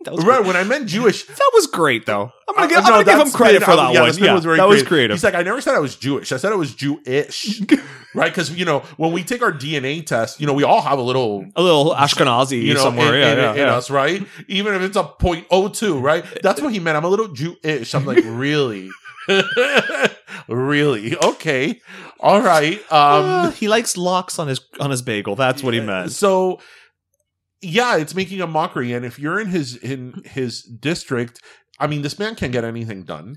That 0.05 0.13
was 0.15 0.23
Right, 0.23 0.38
great. 0.38 0.47
when 0.47 0.55
I 0.55 0.63
meant 0.63 0.88
Jewish, 0.88 1.23
That 1.27 1.51
was 1.53 1.67
great 1.67 2.05
though. 2.05 2.32
I'm 2.47 2.55
gonna, 2.55 2.65
Uh, 2.67 2.69
give, 2.69 2.77
I'm 2.77 2.84
no, 2.86 2.89
gonna 2.91 3.03
give 3.03 3.19
him 3.27 3.34
credit 3.34 3.59
been- 3.59 3.65
for 3.69 3.75
that 3.75 3.93
yeah, 3.93 4.01
one. 4.01 4.17
Yeah, 4.17 4.34
was 4.34 4.43
very 4.45 4.55
that 4.55 4.63
was 4.67 4.75
creative. 4.77 4.88
creative. 4.88 5.15
He's 5.15 5.23
like, 5.25 5.34
I 5.36 5.43
never 5.43 5.59
said 5.59 5.75
I 5.75 5.80
was 5.80 5.97
Jewish. 5.97 6.32
I 6.32 6.38
said 6.38 6.53
I 6.53 6.55
was 6.55 6.73
Jewish, 6.73 7.59
right? 8.15 8.32
Because 8.32 8.49
you 8.57 8.63
know, 8.63 8.80
when 8.95 9.11
we 9.11 9.23
take 9.25 9.41
our 9.41 9.51
DNA 9.51 10.05
test, 10.05 10.39
you 10.39 10.47
know, 10.47 10.53
we 10.53 10.63
all 10.63 10.80
have 10.82 10.99
a 10.99 11.01
little, 11.01 11.43
a 11.57 11.61
little 11.61 11.93
Ashkenazi 11.93 12.61
you 12.63 12.75
know, 12.75 12.80
somewhere. 12.84 13.13
in, 13.13 13.19
yeah, 13.19 13.32
in, 13.34 13.38
yeah, 13.39 13.51
in 13.51 13.57
yeah. 13.57 13.75
us, 13.75 13.89
right? 13.89 14.25
Even 14.47 14.73
if 14.73 14.82
it's 14.84 14.95
a 14.95 15.03
.02, 15.03 16.01
right? 16.01 16.23
That's 16.43 16.61
what 16.61 16.71
he 16.71 16.80
meant. 16.80 16.95
I'm 16.95 17.03
a 17.03 17.09
little 17.09 17.27
Jewish. 17.27 17.93
I'm 17.93 18.05
like, 18.05 18.23
really, 18.23 18.89
really? 20.47 21.15
Okay, 21.17 21.80
all 22.19 22.41
right. 22.41 22.80
Uh, 22.91 23.45
Um, 23.47 23.51
he 23.53 23.67
likes 23.67 23.97
locks 23.97 24.39
on 24.39 24.47
his 24.47 24.61
on 24.80 24.91
his 24.91 25.01
bagel. 25.01 25.36
That's 25.36 25.63
what 25.63 25.73
he 25.73 25.80
meant. 25.80 26.11
So 26.11 26.59
yeah, 27.61 27.97
it's 27.97 28.15
making 28.15 28.41
a 28.41 28.47
mockery. 28.47 28.93
And 28.93 29.05
if 29.05 29.19
you're 29.19 29.39
in 29.39 29.47
his 29.47 29.75
in 29.75 30.21
his 30.25 30.61
district, 30.63 31.41
I 31.80 31.88
mean, 31.88 32.01
this 32.01 32.17
man 32.19 32.36
can't 32.36 32.51
get 32.51 32.63
anything 32.63 33.03
done. 33.03 33.36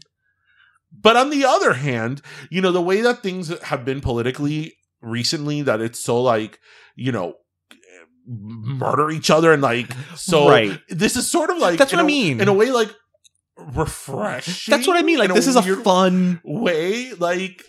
But 0.92 1.16
on 1.16 1.30
the 1.30 1.44
other 1.44 1.72
hand, 1.74 2.20
you 2.50 2.60
know, 2.60 2.70
the 2.72 2.82
way 2.82 3.00
that 3.00 3.22
things 3.22 3.48
have 3.62 3.84
been 3.84 4.00
politically 4.00 4.74
recently, 5.00 5.62
that 5.62 5.80
it's 5.80 6.02
so 6.04 6.20
like, 6.20 6.58
you 6.96 7.10
know, 7.12 7.34
murder 8.26 9.10
each 9.10 9.30
other 9.30 9.52
and 9.52 9.62
like 9.62 9.88
so 10.14 10.48
Right. 10.48 10.78
this 10.88 11.16
is 11.16 11.28
sort 11.28 11.50
of 11.50 11.58
like 11.58 11.78
That's 11.78 11.92
what 11.92 11.98
I 12.00 12.04
a- 12.04 12.06
mean. 12.06 12.40
in 12.40 12.46
a 12.48 12.52
way 12.52 12.70
like 12.70 12.90
refreshing 13.58 14.72
That's 14.72 14.86
what 14.86 14.96
I 14.96 15.02
mean. 15.02 15.18
Like 15.18 15.32
this 15.34 15.46
is 15.46 15.56
a 15.56 15.62
fun. 15.62 16.40
way 16.44 17.12
like 17.14 17.62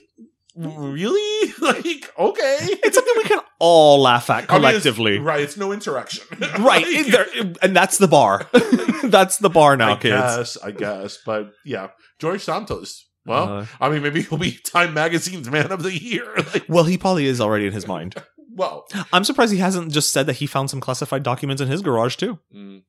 really 0.55 1.53
like 1.61 2.13
okay 2.17 2.57
It's 2.61 2.95
something 2.95 3.13
we 3.17 3.23
can 3.23 3.39
all 3.59 4.01
laugh 4.01 4.29
at 4.29 4.36
I 4.36 4.38
mean, 4.38 4.43
it's- 4.43 4.84
collectively. 4.84 5.19
right, 5.19 5.41
it's 5.41 5.57
no 5.57 5.71
interaction. 5.71 6.25
right. 6.59 6.86
Like, 6.86 7.05
there, 7.07 7.25
and 7.61 7.75
that's 7.75 7.97
the 7.97 8.07
bar. 8.07 8.47
that's 9.03 9.38
the 9.38 9.49
bar 9.49 9.77
now, 9.77 9.93
I 9.93 9.95
kids. 9.95 10.13
guess, 10.15 10.57
I 10.57 10.71
guess. 10.71 11.17
But 11.25 11.51
yeah, 11.65 11.89
George 12.19 12.41
Santos. 12.43 13.07
Well, 13.25 13.59
Uh, 13.59 13.65
I 13.79 13.89
mean, 13.89 14.01
maybe 14.03 14.21
he'll 14.21 14.38
be 14.38 14.51
Time 14.65 14.93
Magazine's 14.93 15.49
Man 15.49 15.71
of 15.71 15.81
the 15.81 15.97
Year. 15.97 16.36
Like, 16.36 16.65
well, 16.67 16.84
he 16.84 16.97
probably 16.97 17.25
is 17.25 17.39
already 17.39 17.67
in 17.67 17.71
his 17.73 17.88
mind. 17.88 18.15
well, 18.53 18.86
I'm 19.13 19.23
surprised 19.23 19.53
he 19.53 19.59
hasn't 19.59 19.93
just 19.93 20.11
said 20.11 20.25
that 20.25 20.36
he 20.38 20.45
found 20.45 20.69
some 20.69 20.81
classified 20.81 21.23
documents 21.23 21.61
in 21.61 21.69
his 21.69 21.81
garage 21.81 22.17
too. 22.17 22.38
mm, 22.53 22.81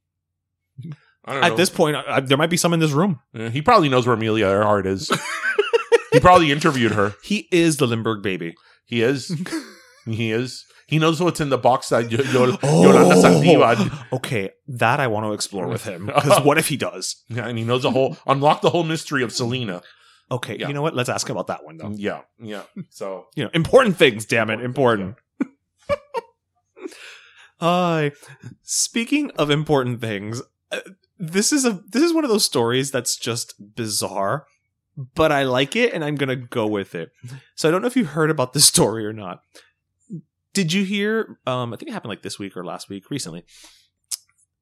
At 1.26 1.48
know. 1.50 1.56
this 1.56 1.70
point, 1.70 1.96
I, 1.96 2.16
I- 2.16 2.20
there 2.20 2.36
might 2.38 2.50
be 2.50 2.56
some 2.56 2.72
in 2.74 2.80
this 2.80 2.92
room. 2.92 3.20
Uh, 3.34 3.48
he 3.50 3.62
probably 3.62 3.88
knows 3.88 4.06
where 4.06 4.14
Amelia 4.14 4.46
Earhart 4.46 4.86
is. 4.86 5.10
he 6.12 6.20
probably 6.20 6.52
interviewed 6.52 6.92
her. 6.92 7.14
He 7.22 7.48
is 7.50 7.78
the 7.78 7.86
Lindbergh 7.86 8.22
baby. 8.22 8.54
He 8.84 9.02
is. 9.02 9.28
he 10.06 10.30
is. 10.30 10.64
He 10.86 10.98
knows 10.98 11.18
what's 11.18 11.40
in 11.40 11.48
the 11.48 11.56
box 11.56 11.88
that 11.88 12.12
Yo- 12.12 12.22
Yo- 12.22 12.58
Oh. 12.62 12.82
Yolanda 12.82 13.14
Saldívar. 13.16 14.06
okay, 14.12 14.50
that 14.68 15.00
I 15.00 15.06
want 15.06 15.24
to 15.26 15.32
explore 15.32 15.66
with 15.66 15.84
him. 15.84 16.06
Because 16.06 16.40
what 16.44 16.58
if 16.58 16.68
he 16.68 16.76
does? 16.76 17.22
Yeah, 17.28 17.46
and 17.48 17.56
he 17.56 17.64
knows 17.64 17.82
the 17.82 17.90
whole 17.90 18.18
unlock 18.26 18.60
the 18.60 18.68
whole 18.70 18.84
mystery 18.84 19.22
of 19.22 19.32
Selena. 19.32 19.80
Okay, 20.30 20.58
Yeah. 20.58 20.68
you 20.68 20.74
know 20.74 20.82
what? 20.82 20.94
Let's 20.94 21.08
ask 21.08 21.28
about 21.30 21.46
that 21.46 21.64
one 21.64 21.78
though. 21.78 21.90
Yeah, 21.94 22.20
yeah. 22.38 22.62
So 22.90 23.26
You 23.34 23.44
know, 23.44 23.50
important 23.54 23.96
things. 23.96 24.26
Damn 24.26 24.50
it, 24.50 24.60
important. 24.60 25.16
Uh, 27.60 28.10
speaking 28.62 29.30
of 29.32 29.48
important 29.50 30.00
things, 30.00 30.42
uh, 30.70 30.80
this 31.18 31.52
is 31.52 31.64
a 31.64 31.82
this 31.88 32.02
is 32.02 32.12
one 32.12 32.24
of 32.24 32.30
those 32.30 32.44
stories 32.44 32.90
that's 32.90 33.16
just 33.16 33.54
bizarre, 33.76 34.46
but 35.14 35.30
I 35.32 35.44
like 35.44 35.76
it 35.76 35.92
and 35.92 36.04
I'm 36.04 36.16
gonna 36.16 36.36
go 36.36 36.66
with 36.66 36.94
it. 36.94 37.12
So 37.54 37.68
I 37.68 37.72
don't 37.72 37.80
know 37.82 37.86
if 37.88 37.96
you 37.96 38.04
heard 38.04 38.30
about 38.30 38.52
this 38.52 38.64
story 38.74 39.06
or 39.06 39.12
not. 39.12 39.40
Did 40.52 40.72
you 40.72 40.84
hear? 40.84 41.38
Um, 41.46 41.72
I 41.72 41.76
think 41.76 41.88
it 41.90 41.92
happened 41.92 42.10
like 42.10 42.22
this 42.22 42.38
week 42.38 42.56
or 42.56 42.64
last 42.64 42.88
week, 42.88 43.10
recently. 43.10 43.44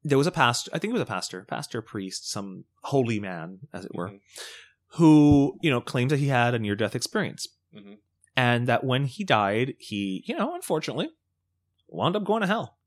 There 0.04 0.18
was 0.18 0.26
a 0.26 0.32
pastor. 0.32 0.70
I 0.74 0.78
think 0.78 0.90
it 0.90 0.94
was 0.94 1.02
a 1.02 1.06
pastor, 1.06 1.44
pastor, 1.48 1.80
priest, 1.82 2.30
some 2.30 2.64
holy 2.82 3.20
man, 3.20 3.60
as 3.72 3.84
it 3.84 3.94
were, 3.94 4.08
Mhm. 4.08 4.20
who 4.94 5.58
you 5.62 5.70
know 5.70 5.80
claimed 5.80 6.10
that 6.10 6.18
he 6.18 6.28
had 6.28 6.54
a 6.54 6.58
near 6.58 6.74
death 6.74 6.96
experience, 6.96 7.46
Mhm. 7.74 7.98
and 8.36 8.66
that 8.66 8.84
when 8.84 9.04
he 9.04 9.22
died, 9.22 9.74
he 9.78 10.24
you 10.26 10.34
know 10.36 10.54
unfortunately 10.54 11.10
wound 11.88 12.16
up 12.16 12.24
going 12.24 12.40
to 12.40 12.46
hell. 12.46 12.78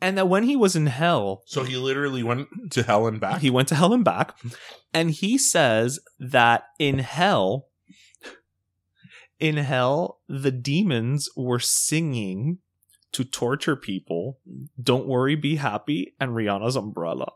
And 0.00 0.16
that 0.16 0.28
when 0.28 0.44
he 0.44 0.56
was 0.56 0.76
in 0.76 0.86
hell, 0.86 1.42
so 1.46 1.62
he 1.62 1.76
literally 1.76 2.22
went 2.22 2.48
to 2.70 2.82
hell 2.82 3.06
and 3.06 3.20
back. 3.20 3.40
he 3.40 3.50
went 3.50 3.68
to 3.68 3.74
hell 3.74 3.92
and 3.92 4.04
back. 4.04 4.34
And 4.94 5.10
he 5.10 5.36
says 5.36 6.00
that 6.18 6.64
in 6.78 7.00
hell, 7.00 7.66
in 9.38 9.56
hell, 9.58 10.20
the 10.28 10.50
demons 10.50 11.28
were 11.36 11.58
singing 11.58 12.58
to 13.12 13.24
torture 13.24 13.76
people. 13.76 14.38
Don't 14.80 15.06
worry, 15.06 15.34
be 15.36 15.56
happy, 15.56 16.14
and 16.18 16.32
Rihanna's 16.32 16.76
umbrella. 16.76 17.32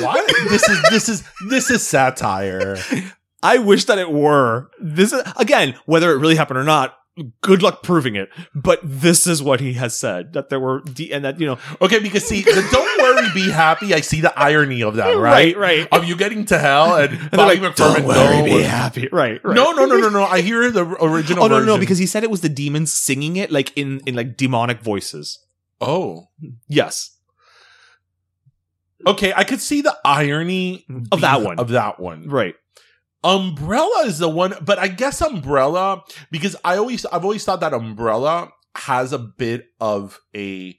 What? 0.00 0.34
this 0.48 0.68
is 0.68 0.82
this 0.90 1.08
is 1.08 1.28
this 1.48 1.70
is 1.70 1.86
satire. 1.86 2.76
I 3.42 3.58
wish 3.58 3.84
that 3.84 3.98
it 3.98 4.10
were. 4.10 4.70
This 4.80 5.12
is 5.12 5.22
again, 5.36 5.74
whether 5.86 6.10
it 6.10 6.18
really 6.18 6.36
happened 6.36 6.58
or 6.58 6.64
not. 6.64 6.97
Good 7.40 7.62
luck 7.62 7.82
proving 7.82 8.14
it. 8.16 8.28
But 8.54 8.80
this 8.82 9.26
is 9.26 9.42
what 9.42 9.60
he 9.60 9.72
has 9.74 9.96
said 9.98 10.32
that 10.34 10.48
there 10.50 10.60
were 10.60 10.80
de- 10.82 11.12
and 11.12 11.24
that 11.24 11.40
you 11.40 11.46
know 11.46 11.58
Okay, 11.80 11.98
because 11.98 12.26
see, 12.26 12.42
the 12.42 12.66
don't 12.70 13.02
worry, 13.02 13.28
be 13.34 13.50
happy. 13.50 13.92
I 13.94 14.00
see 14.00 14.20
the 14.20 14.36
irony 14.38 14.82
of 14.82 14.96
that, 14.96 15.16
right? 15.16 15.56
Right, 15.56 15.56
right. 15.56 15.88
Of 15.92 16.04
you 16.04 16.16
getting 16.16 16.44
to 16.46 16.58
hell 16.58 16.96
and, 16.96 17.12
and 17.12 17.30
Bobby 17.32 17.58
like, 17.60 17.74
McFerrin, 17.74 17.94
don't 17.96 18.04
worry, 18.06 18.36
no, 18.38 18.44
be 18.44 18.62
happy. 18.62 19.08
Right, 19.10 19.40
right. 19.44 19.54
no, 19.54 19.72
no, 19.72 19.86
no, 19.86 19.96
no, 19.98 20.08
no. 20.10 20.22
I 20.24 20.40
hear 20.42 20.70
the 20.70 20.84
original. 21.04 21.44
Oh 21.44 21.48
no, 21.48 21.58
no, 21.58 21.64
no, 21.64 21.78
because 21.78 21.98
he 21.98 22.06
said 22.06 22.22
it 22.24 22.30
was 22.30 22.40
the 22.40 22.48
demons 22.48 22.92
singing 22.92 23.36
it 23.36 23.50
like 23.50 23.76
in 23.76 24.00
in 24.06 24.14
like 24.14 24.36
demonic 24.36 24.80
voices. 24.80 25.38
oh, 25.80 26.28
Yes. 26.68 27.16
okay, 29.06 29.32
I 29.34 29.44
could 29.44 29.60
see 29.60 29.80
the 29.80 29.96
irony 30.04 30.86
Of 31.12 31.20
that 31.22 31.42
one. 31.42 31.58
Of 31.58 31.68
that 31.70 31.98
one, 32.00 32.28
Right. 32.28 32.54
Umbrella 33.24 34.04
is 34.06 34.18
the 34.18 34.28
one, 34.28 34.54
but 34.60 34.78
I 34.78 34.88
guess 34.88 35.20
Umbrella 35.20 36.02
because 36.30 36.54
I 36.64 36.76
always 36.76 37.04
I've 37.06 37.24
always 37.24 37.44
thought 37.44 37.60
that 37.60 37.72
Umbrella 37.74 38.50
has 38.76 39.12
a 39.12 39.18
bit 39.18 39.66
of 39.80 40.20
a 40.36 40.76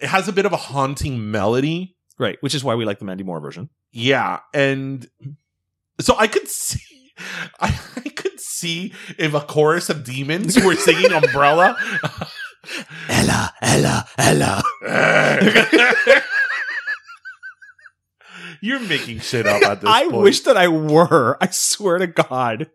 it 0.00 0.08
has 0.08 0.28
a 0.28 0.32
bit 0.32 0.46
of 0.46 0.52
a 0.52 0.58
haunting 0.58 1.30
melody. 1.30 1.96
Right. 2.18 2.36
Which 2.40 2.54
is 2.54 2.64
why 2.64 2.74
we 2.74 2.84
like 2.84 2.98
the 2.98 3.04
Mandy 3.04 3.24
Moore 3.24 3.40
version. 3.40 3.70
Yeah, 3.92 4.40
and 4.52 5.06
so 6.00 6.14
I 6.18 6.26
could 6.26 6.48
see 6.48 6.80
I, 7.60 7.78
I 7.96 8.08
could 8.10 8.38
see 8.40 8.92
if 9.18 9.34
a 9.34 9.40
chorus 9.40 9.88
of 9.88 10.04
demons 10.04 10.62
were 10.62 10.76
singing 10.76 11.12
Umbrella. 11.12 11.76
Ella, 13.08 13.54
Ella, 13.62 14.08
Ella. 14.18 14.62
You're 18.62 18.80
making 18.80 19.20
shit 19.20 19.46
up 19.46 19.62
at 19.62 19.80
this 19.80 19.90
I 19.90 20.04
point. 20.08 20.22
wish 20.22 20.40
that 20.40 20.56
I 20.56 20.68
were. 20.68 21.36
I 21.40 21.48
swear 21.50 21.98
to 21.98 22.06
God. 22.06 22.68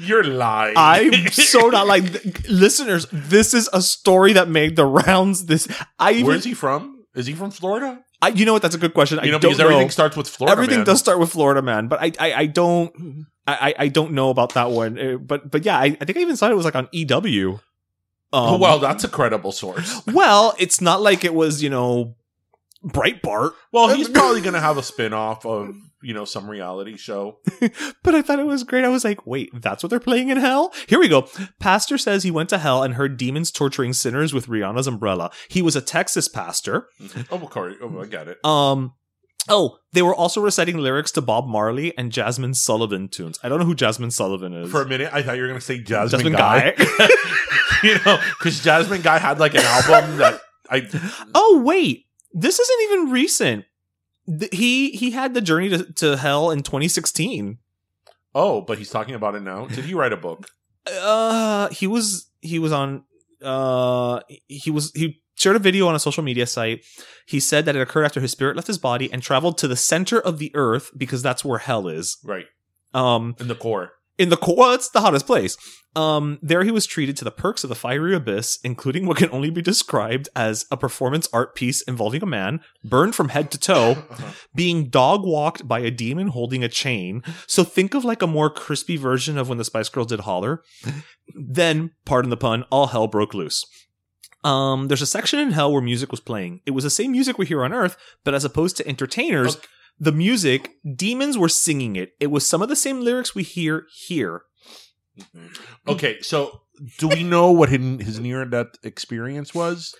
You're 0.00 0.24
lying. 0.24 0.74
I'm 0.76 1.28
so 1.32 1.68
not 1.68 1.86
like 1.86 2.04
th- 2.22 2.48
listeners. 2.48 3.06
This 3.12 3.54
is 3.54 3.68
a 3.72 3.80
story 3.80 4.32
that 4.34 4.48
made 4.48 4.76
the 4.76 4.84
rounds. 4.86 5.46
This 5.46 5.68
I 5.98 6.12
even, 6.12 6.26
Where's 6.26 6.44
he 6.44 6.54
from? 6.54 7.04
Is 7.14 7.26
he 7.26 7.34
from 7.34 7.50
Florida? 7.50 8.02
I, 8.20 8.28
you 8.28 8.44
know 8.44 8.52
what? 8.52 8.62
That's 8.62 8.74
a 8.74 8.78
good 8.78 8.94
question. 8.94 9.18
You 9.22 9.30
know, 9.30 9.36
I 9.38 9.40
don't 9.40 9.50
because 9.52 9.60
everything 9.60 9.86
know. 9.86 9.90
starts 9.90 10.16
with 10.16 10.28
Florida. 10.28 10.52
everything 10.52 10.78
man. 10.80 10.86
does 10.86 10.98
start 10.98 11.20
with 11.20 11.30
Florida 11.30 11.62
Man, 11.62 11.86
but 11.86 12.00
I 12.02 12.12
I, 12.18 12.34
I 12.34 12.46
don't 12.46 13.26
I 13.46 13.74
I 13.78 13.88
don't 13.88 14.12
know 14.12 14.30
about 14.30 14.54
that 14.54 14.70
one. 14.72 14.98
Uh, 14.98 15.16
But 15.18 15.50
but 15.50 15.64
yeah, 15.64 15.78
I, 15.78 15.96
I 16.00 16.04
think 16.04 16.18
I 16.18 16.20
even 16.22 16.36
saw 16.36 16.50
it 16.50 16.56
was 16.56 16.64
like 16.64 16.74
on 16.74 16.88
EW. 16.92 17.60
Oh, 18.32 18.54
Um, 18.54 18.60
well, 18.60 18.78
that's 18.80 19.04
a 19.04 19.08
credible 19.08 19.52
source. 19.52 20.02
well, 20.06 20.54
it's 20.58 20.80
not 20.80 21.00
like 21.00 21.24
it 21.24 21.32
was 21.32 21.62
you 21.62 21.70
know 21.70 22.16
Breitbart, 22.88 23.52
Well, 23.72 23.88
he's 23.88 24.08
probably 24.08 24.40
going 24.40 24.54
to 24.54 24.60
have 24.60 24.78
a 24.78 24.82
spin 24.82 25.12
off 25.12 25.44
of, 25.44 25.74
you 26.02 26.14
know, 26.14 26.24
some 26.24 26.48
reality 26.48 26.96
show. 26.96 27.38
but 28.02 28.14
I 28.14 28.22
thought 28.22 28.38
it 28.38 28.46
was 28.46 28.64
great. 28.64 28.84
I 28.84 28.88
was 28.88 29.04
like, 29.04 29.26
wait, 29.26 29.50
that's 29.54 29.82
what 29.82 29.90
they're 29.90 30.00
playing 30.00 30.28
in 30.28 30.38
hell? 30.38 30.72
Here 30.86 30.98
we 30.98 31.08
go. 31.08 31.28
Pastor 31.60 31.98
says 31.98 32.22
he 32.22 32.30
went 32.30 32.48
to 32.50 32.58
hell 32.58 32.82
and 32.82 32.94
heard 32.94 33.16
demons 33.16 33.50
torturing 33.50 33.92
sinners 33.92 34.32
with 34.32 34.46
Rihanna's 34.46 34.86
umbrella. 34.86 35.30
He 35.48 35.62
was 35.62 35.76
a 35.76 35.80
Texas 35.80 36.28
pastor. 36.28 36.88
Oh, 37.30 37.38
Corey. 37.38 37.76
Oh, 37.82 38.00
I 38.00 38.06
got 38.06 38.28
it. 38.28 38.38
Um, 38.44 38.94
oh, 39.48 39.78
they 39.92 40.02
were 40.02 40.14
also 40.14 40.40
reciting 40.40 40.78
lyrics 40.78 41.10
to 41.12 41.22
Bob 41.22 41.46
Marley 41.46 41.96
and 41.96 42.12
Jazmine 42.12 42.54
Sullivan 42.54 43.08
tunes. 43.08 43.38
I 43.42 43.48
don't 43.48 43.58
know 43.58 43.64
who 43.64 43.74
Jazmine 43.74 44.12
Sullivan 44.12 44.54
is. 44.54 44.70
For 44.70 44.82
a 44.82 44.86
minute, 44.86 45.10
I 45.12 45.22
thought 45.22 45.36
you 45.36 45.42
were 45.42 45.48
going 45.48 45.60
to 45.60 45.64
say 45.64 45.78
Jasmine, 45.78 46.20
Jasmine 46.20 46.32
Guy. 46.34 46.72
Guy. 46.72 47.08
you 47.82 47.94
know, 48.04 48.20
because 48.38 48.60
Jasmine 48.62 49.02
Guy 49.02 49.18
had 49.18 49.38
like 49.38 49.54
an 49.54 49.62
album 49.64 50.18
that 50.18 50.40
I. 50.70 50.88
oh 51.34 51.62
wait, 51.64 52.06
this 52.32 52.58
isn't 52.58 52.80
even 52.92 53.10
recent. 53.10 53.64
Th- 54.28 54.52
He 54.54 54.90
he 54.90 55.10
had 55.12 55.34
the 55.34 55.40
journey 55.40 55.68
to, 55.70 55.92
to 55.94 56.16
hell 56.16 56.50
in 56.50 56.62
2016. 56.62 57.58
Oh, 58.34 58.60
but 58.60 58.78
he's 58.78 58.90
talking 58.90 59.14
about 59.14 59.34
it 59.34 59.40
now. 59.42 59.66
Did 59.66 59.84
he 59.86 59.94
write 59.94 60.12
a 60.12 60.16
book? 60.16 60.46
Uh, 60.86 61.68
he 61.70 61.86
was 61.86 62.30
he 62.40 62.58
was 62.58 62.72
on 62.72 63.04
uh 63.42 64.20
he 64.46 64.70
was 64.70 64.92
he 64.94 65.22
shared 65.34 65.56
a 65.56 65.58
video 65.60 65.86
on 65.88 65.94
a 65.94 65.98
social 65.98 66.22
media 66.22 66.46
site. 66.46 66.84
He 67.26 67.40
said 67.40 67.64
that 67.66 67.76
it 67.76 67.80
occurred 67.80 68.04
after 68.04 68.20
his 68.20 68.32
spirit 68.32 68.56
left 68.56 68.66
his 68.68 68.78
body 68.78 69.12
and 69.12 69.22
traveled 69.22 69.58
to 69.58 69.68
the 69.68 69.76
center 69.76 70.18
of 70.20 70.38
the 70.38 70.50
earth 70.54 70.90
because 70.96 71.22
that's 71.22 71.44
where 71.44 71.58
hell 71.58 71.88
is. 71.88 72.18
Right. 72.24 72.46
Um, 72.94 73.36
In 73.38 73.48
the 73.48 73.54
core. 73.54 73.92
In 74.18 74.28
the 74.30 74.36
core, 74.36 74.56
well, 74.56 74.74
it's 74.74 74.90
the 74.90 75.00
hottest 75.00 75.26
place. 75.26 75.56
Um, 75.96 76.38
there 76.42 76.64
he 76.64 76.70
was 76.70 76.86
treated 76.86 77.16
to 77.16 77.24
the 77.24 77.30
perks 77.30 77.64
of 77.64 77.68
the 77.68 77.74
fiery 77.74 78.14
abyss, 78.14 78.58
including 78.62 79.06
what 79.06 79.16
can 79.16 79.30
only 79.30 79.50
be 79.50 79.62
described 79.62 80.28
as 80.36 80.66
a 80.70 80.76
performance 80.76 81.28
art 81.32 81.54
piece 81.54 81.80
involving 81.82 82.22
a 82.22 82.26
man 82.26 82.60
burned 82.84 83.14
from 83.14 83.30
head 83.30 83.50
to 83.52 83.58
toe, 83.58 84.02
being 84.54 84.90
dog 84.90 85.24
walked 85.24 85.66
by 85.66 85.78
a 85.80 85.90
demon 85.90 86.28
holding 86.28 86.62
a 86.62 86.68
chain. 86.68 87.22
So 87.46 87.64
think 87.64 87.94
of 87.94 88.04
like 88.04 88.22
a 88.22 88.26
more 88.26 88.50
crispy 88.50 88.96
version 88.96 89.38
of 89.38 89.48
when 89.48 89.58
the 89.58 89.64
Spice 89.64 89.88
Girls 89.88 90.08
did 90.08 90.20
Holler. 90.20 90.62
then, 91.34 91.92
pardon 92.04 92.30
the 92.30 92.36
pun, 92.36 92.64
all 92.70 92.88
hell 92.88 93.06
broke 93.06 93.34
loose. 93.34 93.64
Um, 94.44 94.86
there's 94.88 95.02
a 95.02 95.06
section 95.06 95.40
in 95.40 95.50
hell 95.52 95.72
where 95.72 95.82
music 95.82 96.10
was 96.10 96.20
playing. 96.20 96.60
It 96.64 96.70
was 96.70 96.84
the 96.84 96.90
same 96.90 97.12
music 97.12 97.38
we 97.38 97.46
hear 97.46 97.64
on 97.64 97.72
Earth, 97.72 97.96
but 98.24 98.34
as 98.34 98.44
opposed 98.44 98.76
to 98.76 98.86
entertainers, 98.88 99.56
Okay. 99.56 99.66
The 100.00 100.12
music, 100.12 100.72
demons 100.94 101.36
were 101.36 101.48
singing 101.48 101.96
it. 101.96 102.12
It 102.20 102.28
was 102.28 102.46
some 102.46 102.62
of 102.62 102.68
the 102.68 102.76
same 102.76 103.00
lyrics 103.00 103.34
we 103.34 103.42
hear 103.42 103.86
here. 103.92 104.42
Mm-hmm. 105.18 105.90
Okay, 105.90 106.20
so 106.20 106.62
do 106.98 107.08
we 107.08 107.22
know 107.22 107.50
what 107.50 107.68
his, 107.68 107.80
his 108.04 108.20
near 108.20 108.44
death 108.44 108.68
experience 108.82 109.54
was? 109.54 109.94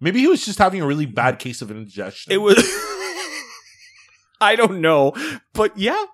Maybe 0.00 0.20
he 0.20 0.26
was 0.26 0.44
just 0.44 0.58
having 0.58 0.82
a 0.82 0.86
really 0.86 1.06
bad 1.06 1.38
case 1.38 1.62
of 1.62 1.70
indigestion. 1.70 2.32
It 2.32 2.38
was. 2.38 2.56
I 4.40 4.54
don't 4.54 4.82
know, 4.82 5.14
but 5.54 5.78
yeah. 5.78 6.04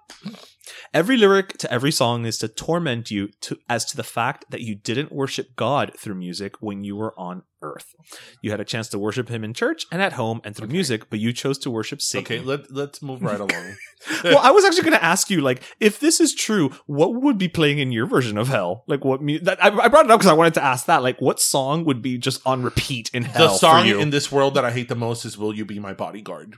Every 0.95 1.17
lyric 1.17 1.57
to 1.59 1.73
every 1.73 1.91
song 1.91 2.27
is 2.27 2.37
to 2.39 2.49
torment 2.49 3.11
you 3.11 3.29
to 3.43 3.59
as 3.67 3.87
to 3.87 3.97
the 3.97 4.03
fact 4.03 4.45
that 4.51 4.61
you 4.61 4.75
didn't 4.75 5.11
worship 5.11 5.57
God 5.57 5.93
through 5.99 6.17
music 6.17 6.61
when 6.61 6.85
you 6.85 6.97
were 6.97 7.19
on 7.19 7.45
earth. 7.63 7.95
You 8.43 8.51
had 8.51 8.61
a 8.61 8.65
chance 8.65 8.89
to 8.89 8.99
worship 8.99 9.31
him 9.31 9.43
in 9.43 9.55
church 9.55 9.87
and 9.91 10.03
at 10.03 10.15
home 10.15 10.43
and 10.45 10.55
through 10.55 10.69
music, 10.69 11.09
but 11.09 11.19
you 11.19 11.33
chose 11.33 11.57
to 11.61 11.71
worship 11.71 12.03
Satan. 12.03 12.41
Okay, 12.41 12.45
let, 12.45 12.71
let's 12.71 13.01
move 13.01 13.23
right 13.23 13.41
along. 13.41 13.77
well, 14.25 14.39
I 14.39 14.51
was 14.51 14.65
actually 14.65 14.83
going 14.83 14.99
to 14.99 15.05
ask 15.05 15.31
you, 15.31 15.41
like, 15.41 15.63
if 15.81 16.01
this 16.01 16.21
is 16.21 16.35
true, 16.35 16.71
what 16.87 17.15
would 17.15 17.39
be 17.39 17.49
playing 17.49 17.79
in 17.79 17.93
your 17.93 18.05
version 18.05 18.37
of 18.37 18.49
hell? 18.49 18.85
Like, 18.87 19.05
what? 19.05 19.23
Mu- 19.23 19.39
that, 19.41 19.63
I, 19.65 19.69
I 19.69 19.89
brought 19.89 20.07
it 20.07 20.11
up 20.11 20.21
because 20.21 20.31
I 20.31 20.35
wanted 20.35 20.55
to 20.55 20.65
ask 20.65 20.87
that. 20.87 21.03
Like, 21.03 21.21
what 21.21 21.41
song 21.41 21.85
would 21.85 22.03
be 22.03 22.19
just 22.19 22.45
on 22.45 22.63
repeat 22.63 23.11
in 23.15 23.23
hell 23.23 23.53
the 23.53 23.59
song 23.59 23.87
in 23.87 24.11
this 24.11 24.31
world 24.31 24.55
that 24.55 24.65
I 24.65 24.73
hate 24.73 24.89
the 24.89 24.97
most 24.97 25.25
is 25.25 25.39
"Will 25.39 25.55
You 25.55 25.65
Be 25.65 25.79
My 25.79 25.95
Bodyguard" 25.95 26.57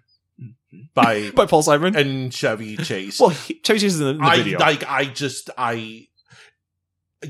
by 0.94 1.30
by 1.34 1.46
Paul 1.46 1.62
Simon. 1.62 1.96
and 1.96 2.32
Chevy 2.32 2.76
Chase. 2.76 3.20
well, 3.20 3.30
he, 3.30 3.60
Chevy 3.64 3.78
Chase 3.80 3.94
is 3.94 4.00
in 4.00 4.06
the, 4.06 4.12
in 4.12 4.18
the 4.18 4.24
I 4.24 4.36
video. 4.38 4.58
like. 4.58 4.84
I 4.88 5.04
just. 5.04 5.50
I. 5.56 6.06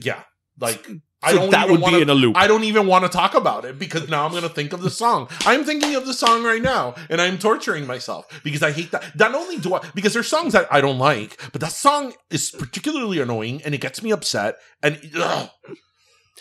Yeah, 0.01 0.23
like. 0.59 0.87
I 1.27 1.33
don't 1.33 1.51
that 1.53 1.65
even 1.65 1.73
would 1.77 1.81
wanna, 1.81 1.97
be 1.97 2.03
in 2.03 2.11
a 2.11 2.15
loop. 2.15 2.37
I 2.37 2.47
don't 2.47 2.65
even 2.65 2.87
want 2.87 3.05
to 3.05 3.09
talk 3.09 3.35
about 3.35 3.65
it 3.65 3.79
because 3.79 4.11
now 4.11 4.27
I'm 4.27 4.33
going 4.33 4.43
to 4.43 4.49
think 4.51 4.75
of 4.75 4.83
the 4.83 4.91
song. 4.91 5.29
I'm 5.47 5.65
thinking 5.65 5.95
of 5.95 6.05
the 6.05 6.13
song 6.13 6.45
right 6.45 6.61
now, 6.61 6.97
and 7.09 7.19
I'm 7.19 7.39
torturing 7.39 7.87
myself 7.87 8.27
because 8.45 8.63
I 8.63 8.73
hate 8.73 8.91
that. 8.91 9.17
Not 9.19 9.35
only 9.35 9.57
do 9.57 9.73
I, 9.73 9.81
because 9.95 10.13
there's 10.13 10.29
songs 10.29 10.53
that 10.53 10.71
I 10.71 10.83
don't 10.83 10.99
like, 10.99 11.41
but 11.53 11.63
that 11.63 11.73
song 11.73 12.13
is 12.31 12.51
particularly 12.51 13.21
annoying, 13.21 13.63
and 13.65 13.75
it 13.75 13.81
gets 13.81 14.03
me 14.03 14.13
upset. 14.13 14.57
And 14.83 15.01
ugh. 15.17 15.49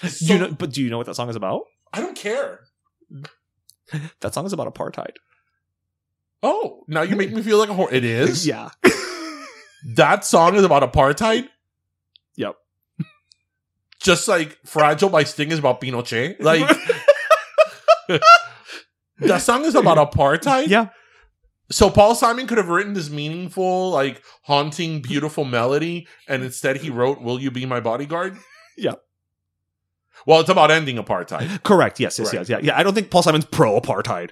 Do 0.01 0.09
you 0.20 0.38
know, 0.38 0.51
but 0.51 0.72
do 0.72 0.84
you 0.84 0.89
know 0.89 0.97
what 0.97 1.05
that 1.07 1.16
song 1.16 1.30
is 1.30 1.38
about? 1.38 1.61
I 1.93 2.01
don't 2.01 2.18
care. 2.18 2.59
That 4.20 4.34
song 4.34 4.45
is 4.45 4.51
about 4.51 4.74
apartheid. 4.74 5.16
Oh, 6.44 6.84
now 6.88 7.02
you 7.04 7.16
make 7.16 7.32
me 7.32 7.41
feel 7.41 7.58
like 7.58 7.70
a 7.70 7.74
whore. 7.74 7.91
It 7.91 8.04
is. 8.04 8.46
Yeah. 8.54 8.70
That 9.96 10.24
song 10.24 10.56
is 10.56 10.64
about 10.64 10.82
apartheid. 10.94 11.50
Yep. 12.38 12.56
Just 14.00 14.30
like 14.30 14.58
"Fragile" 14.66 15.10
by 15.10 15.26
Sting 15.26 15.52
is 15.52 15.60
about 15.60 15.82
Pinochet. 15.82 16.39
Like 16.39 16.66
that 19.20 19.41
song 19.41 19.66
is 19.66 19.76
about 19.76 19.98
apartheid. 20.12 20.68
yeah. 20.68 20.88
So 21.72 21.89
Paul 21.89 22.14
Simon 22.16 22.46
could 22.48 22.58
have 22.58 22.70
written 22.70 22.94
this 22.94 23.10
meaningful, 23.10 23.89
like 23.89 24.22
haunting, 24.44 25.02
beautiful 25.02 25.44
melody, 25.44 26.08
and 26.30 26.44
instead 26.44 26.78
he 26.78 26.89
wrote 26.89 27.22
"Will 27.22 27.39
You 27.41 27.52
Be 27.52 27.66
My 27.66 27.80
Bodyguard." 27.80 28.38
Yeah. 28.78 28.94
Well, 30.26 30.39
it's 30.39 30.50
about 30.50 30.72
ending 30.72 30.96
apartheid, 30.98 31.64
Correct. 31.64 32.00
Yes. 32.00 32.18
Yes. 32.20 32.28
Right. 32.28 32.39
Yes. 32.41 32.50
Yeah. 32.50 32.60
Yeah. 32.62 32.78
I 32.78 32.84
don't 32.84 32.94
think 32.94 33.10
Paul 33.12 33.24
Simon's 33.24 33.46
pro 33.46 33.80
apartheid. 33.82 34.30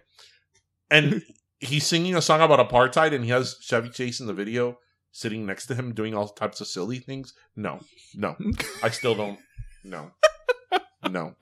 and 0.90 1.22
he's 1.62 1.86
singing 1.86 2.16
a 2.16 2.22
song 2.22 2.42
about 2.42 2.68
apartheid, 2.68 3.14
and 3.14 3.24
he 3.24 3.30
has 3.32 3.58
Chevy 3.62 3.90
Chase 3.90 4.20
in 4.20 4.28
the 4.28 4.34
video 4.34 4.80
sitting 5.12 5.46
next 5.46 5.68
to 5.68 5.76
him 5.76 5.94
doing 5.94 6.14
all 6.14 6.28
types 6.28 6.60
of 6.60 6.68
silly 6.68 7.00
things. 7.00 7.34
No, 7.56 7.80
no, 8.16 8.36
I 8.84 8.90
still 8.90 9.16
don't. 9.16 9.40
No, 9.84 10.12
no, 11.10 11.36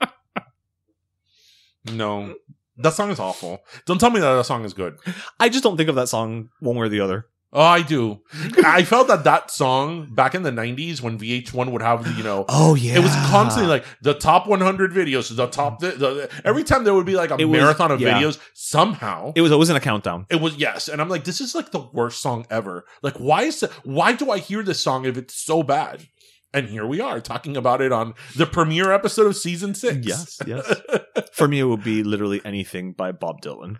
no. 1.92 2.34
That 2.76 2.94
song 2.94 3.10
is 3.10 3.18
awful. 3.18 3.60
Don't 3.84 3.98
tell 3.98 4.10
me 4.10 4.20
that 4.20 4.34
that 4.34 4.46
song 4.46 4.64
is 4.64 4.72
good. 4.72 4.98
I 5.38 5.48
just 5.48 5.62
don't 5.62 5.76
think 5.76 5.88
of 5.88 5.96
that 5.96 6.08
song 6.08 6.48
one 6.60 6.76
way 6.76 6.86
or 6.86 6.88
the 6.88 7.00
other. 7.00 7.26
Oh, 7.52 7.60
I 7.60 7.82
do. 7.82 8.20
I 8.64 8.84
felt 8.84 9.08
that 9.08 9.24
that 9.24 9.50
song 9.50 10.14
back 10.14 10.36
in 10.36 10.44
the 10.44 10.52
'90s 10.52 11.00
when 11.02 11.18
VH1 11.18 11.72
would 11.72 11.82
have, 11.82 12.06
you 12.16 12.22
know, 12.22 12.44
Oh 12.48 12.76
yeah, 12.76 12.94
it 12.94 13.02
was 13.02 13.12
constantly 13.28 13.68
like 13.68 13.84
the 14.02 14.14
top 14.14 14.46
100 14.46 14.92
videos, 14.92 15.34
the 15.34 15.48
top. 15.48 15.80
The, 15.80 15.88
the, 15.90 16.30
every 16.44 16.62
time 16.62 16.84
there 16.84 16.94
would 16.94 17.06
be 17.06 17.16
like 17.16 17.32
a 17.32 17.36
It 17.38 17.46
was- 17.46 17.58
marathon 17.60 17.90
of 17.90 18.00
yeah. 18.00 18.20
videos, 18.20 18.38
somehow 18.54 19.32
It 19.34 19.40
was 19.40 19.50
always 19.50 19.68
in 19.68 19.74
a 19.76 19.80
countdown. 19.80 20.26
it 20.30 20.40
was 20.40 20.56
yes, 20.58 20.88
and 20.88 21.00
I'm 21.00 21.08
like, 21.08 21.24
this 21.24 21.40
is 21.40 21.54
like 21.56 21.72
the 21.72 21.80
worst 21.92 22.22
song 22.22 22.46
ever. 22.50 22.84
Like, 23.02 23.16
why 23.16 23.42
is 23.42 23.62
why 23.82 24.12
do 24.12 24.30
I 24.30 24.38
hear 24.38 24.62
this 24.62 24.80
song 24.80 25.04
if 25.04 25.16
it's 25.18 25.34
so 25.34 25.62
bad? 25.64 26.06
And 26.52 26.68
here 26.68 26.86
we 26.86 27.00
are 27.00 27.20
talking 27.20 27.56
about 27.56 27.80
it 27.80 27.90
on 27.92 28.14
the 28.36 28.46
premiere 28.46 28.92
episode 28.92 29.26
of 29.26 29.36
season 29.36 29.74
six. 29.74 30.06
Yes, 30.06 30.38
yes. 30.46 30.80
For 31.32 31.46
me, 31.48 31.58
it 31.60 31.64
would 31.64 31.84
be 31.84 32.02
literally 32.02 32.40
anything 32.44 32.92
by 32.92 33.12
Bob 33.12 33.40
Dylan. 33.40 33.76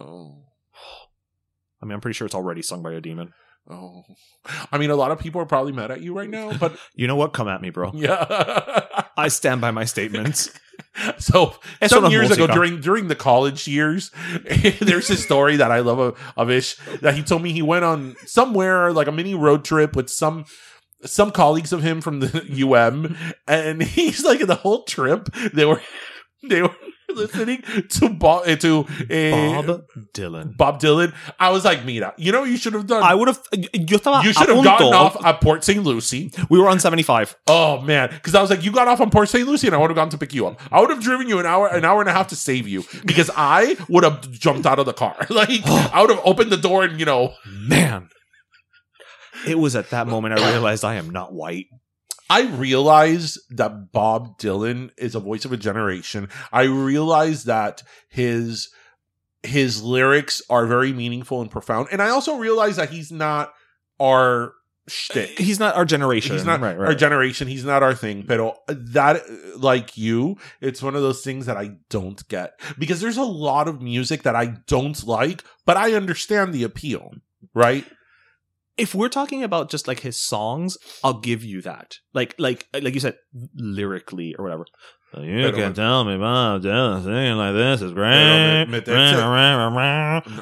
oh, 0.00 0.44
I 1.84 1.86
mean, 1.86 1.92
I'm 1.94 2.00
pretty 2.00 2.14
sure 2.16 2.24
it's 2.24 2.34
already 2.34 2.62
sung 2.62 2.82
by 2.82 2.92
a 2.94 3.00
demon. 3.02 3.34
oh. 3.70 4.04
I 4.72 4.78
mean, 4.78 4.88
a 4.88 4.96
lot 4.96 5.10
of 5.10 5.18
people 5.18 5.38
are 5.42 5.46
probably 5.46 5.72
mad 5.72 5.90
at 5.90 6.00
you 6.00 6.16
right 6.16 6.30
now, 6.30 6.56
but 6.56 6.78
You 6.94 7.06
know 7.06 7.16
what? 7.16 7.34
Come 7.34 7.46
at 7.46 7.60
me, 7.60 7.68
bro. 7.68 7.92
yeah. 7.94 9.04
I 9.18 9.28
stand 9.28 9.60
by 9.60 9.70
my 9.70 9.84
statements. 9.84 10.50
So 11.18 11.54
Eso 11.80 12.00
some 12.00 12.10
years 12.10 12.32
ago, 12.32 12.48
during 12.48 12.80
during 12.80 13.06
the 13.08 13.14
college 13.14 13.68
years, 13.68 14.10
there's 14.80 15.08
a 15.10 15.16
story 15.16 15.56
that 15.56 15.70
I 15.70 15.80
love 15.80 15.98
of, 16.00 16.18
of 16.36 16.50
Ish 16.50 16.76
that 17.00 17.14
he 17.14 17.22
told 17.22 17.42
me 17.42 17.52
he 17.52 17.62
went 17.62 17.84
on 17.84 18.16
somewhere 18.26 18.92
like 18.92 19.06
a 19.06 19.12
mini 19.12 19.34
road 19.36 19.64
trip 19.64 19.94
with 19.94 20.08
some 20.10 20.46
some 21.04 21.30
colleagues 21.30 21.72
of 21.72 21.82
him 21.82 22.00
from 22.00 22.18
the 22.20 22.28
UM, 22.64 23.16
and 23.46 23.82
he's 23.82 24.24
like 24.24 24.46
the 24.46 24.56
whole 24.56 24.82
trip 24.82 25.28
they 25.52 25.64
were 25.64 25.80
they 26.42 26.62
were 26.62 26.74
listening 27.14 27.62
to 27.90 28.08
Bob 28.10 28.44
to 28.44 28.80
uh, 28.80 29.62
Bob 29.62 29.82
Dylan. 30.12 30.56
Bob 30.56 30.80
Dylan. 30.80 31.14
I 31.38 31.50
was 31.50 31.64
like, 31.64 31.84
Mira, 31.84 32.14
you 32.16 32.32
know 32.32 32.40
what 32.40 32.50
you 32.50 32.56
should 32.56 32.74
have 32.74 32.86
done. 32.86 33.02
I 33.02 33.14
would 33.14 33.28
have. 33.28 33.40
Yo 33.52 33.68
you 33.72 34.32
should 34.32 34.48
have 34.48 34.64
gotten 34.64 34.92
off 34.92 35.24
at 35.24 35.40
Port 35.40 35.64
St. 35.64 35.82
Lucie. 35.82 36.32
We 36.50 36.58
were 36.58 36.68
on 36.68 36.80
75. 36.80 37.36
Oh 37.46 37.80
man, 37.80 38.10
because 38.10 38.34
I 38.34 38.40
was 38.40 38.50
like, 38.50 38.64
you 38.64 38.72
got 38.72 38.88
off 38.88 39.00
on 39.00 39.10
Port 39.10 39.28
St. 39.28 39.46
Lucie, 39.46 39.66
and 39.66 39.74
I 39.74 39.78
would 39.78 39.90
have 39.90 39.96
gone 39.96 40.10
to 40.10 40.18
pick 40.18 40.34
you 40.34 40.46
up. 40.46 40.60
I 40.72 40.80
would 40.80 40.90
have 40.90 41.02
driven 41.02 41.28
you 41.28 41.38
an 41.38 41.46
hour, 41.46 41.68
an 41.68 41.84
hour 41.84 42.00
and 42.00 42.08
a 42.08 42.12
half 42.12 42.28
to 42.28 42.36
save 42.36 42.68
you, 42.68 42.84
because 43.04 43.30
I 43.36 43.76
would 43.88 44.04
have 44.04 44.30
jumped 44.30 44.66
out 44.66 44.78
of 44.78 44.86
the 44.86 44.92
car. 44.92 45.16
Like 45.34 45.50
I 45.66 46.00
would 46.00 46.10
have 46.10 46.20
opened 46.24 46.50
the 46.52 46.56
door, 46.56 46.84
and 46.84 46.98
you 47.00 47.06
know, 47.06 47.34
Man. 47.46 48.08
It 49.46 49.58
was 49.58 49.76
at 49.76 49.90
that 49.90 50.06
moment 50.06 50.38
I 50.38 50.50
realized 50.52 50.84
I 50.84 50.94
am 50.94 51.10
not 51.10 51.34
white. 51.34 51.66
I 52.34 52.42
realize 52.56 53.38
that 53.50 53.92
Bob 53.92 54.40
Dylan 54.40 54.90
is 54.98 55.14
a 55.14 55.20
voice 55.20 55.44
of 55.44 55.52
a 55.52 55.56
generation. 55.56 56.28
I 56.52 56.64
realize 56.64 57.44
that 57.44 57.84
his 58.08 58.70
his 59.44 59.84
lyrics 59.84 60.42
are 60.50 60.66
very 60.66 60.92
meaningful 60.92 61.42
and 61.42 61.48
profound, 61.48 61.88
and 61.92 62.02
I 62.02 62.08
also 62.08 62.36
realize 62.36 62.74
that 62.74 62.90
he's 62.90 63.12
not 63.12 63.54
our 64.00 64.54
shtick. 64.88 65.38
Uh, 65.38 65.44
he's 65.44 65.60
not 65.60 65.76
our 65.76 65.84
generation. 65.84 66.34
He's 66.34 66.44
not 66.44 66.60
right, 66.60 66.76
right. 66.76 66.88
our 66.88 66.94
generation. 66.96 67.46
He's 67.46 67.64
not 67.64 67.84
our 67.84 67.94
thing. 67.94 68.24
But 68.26 68.40
uh, 68.40 68.52
that, 68.68 69.22
like 69.56 69.96
you, 69.96 70.36
it's 70.60 70.82
one 70.82 70.96
of 70.96 71.02
those 71.02 71.22
things 71.22 71.46
that 71.46 71.56
I 71.56 71.76
don't 71.88 72.26
get 72.26 72.58
because 72.80 73.00
there's 73.00 73.16
a 73.16 73.22
lot 73.22 73.68
of 73.68 73.80
music 73.80 74.24
that 74.24 74.34
I 74.34 74.56
don't 74.66 75.06
like, 75.06 75.44
but 75.66 75.76
I 75.76 75.92
understand 75.92 76.52
the 76.52 76.64
appeal, 76.64 77.12
right? 77.54 77.84
If 78.76 78.94
we're 78.94 79.08
talking 79.08 79.42
about 79.44 79.70
just 79.70 79.86
like 79.88 80.00
his 80.00 80.20
songs, 80.20 80.76
I'll 81.02 81.20
give 81.20 81.44
you 81.44 81.60
that. 81.62 81.98
Like, 82.12 82.34
like, 82.38 82.66
like 82.72 82.94
you 82.94 83.00
said, 83.00 83.16
lyrically 83.56 84.34
or 84.36 84.44
whatever. 84.44 84.66
You 85.16 85.52
can 85.52 85.74
tell 85.74 86.04
me 86.04 86.16
Bob 86.16 86.62
Dylan 86.62 87.04
singing 87.04 87.36
like 87.36 87.54
this 87.54 87.82
is 87.82 87.92
great. 87.92 88.66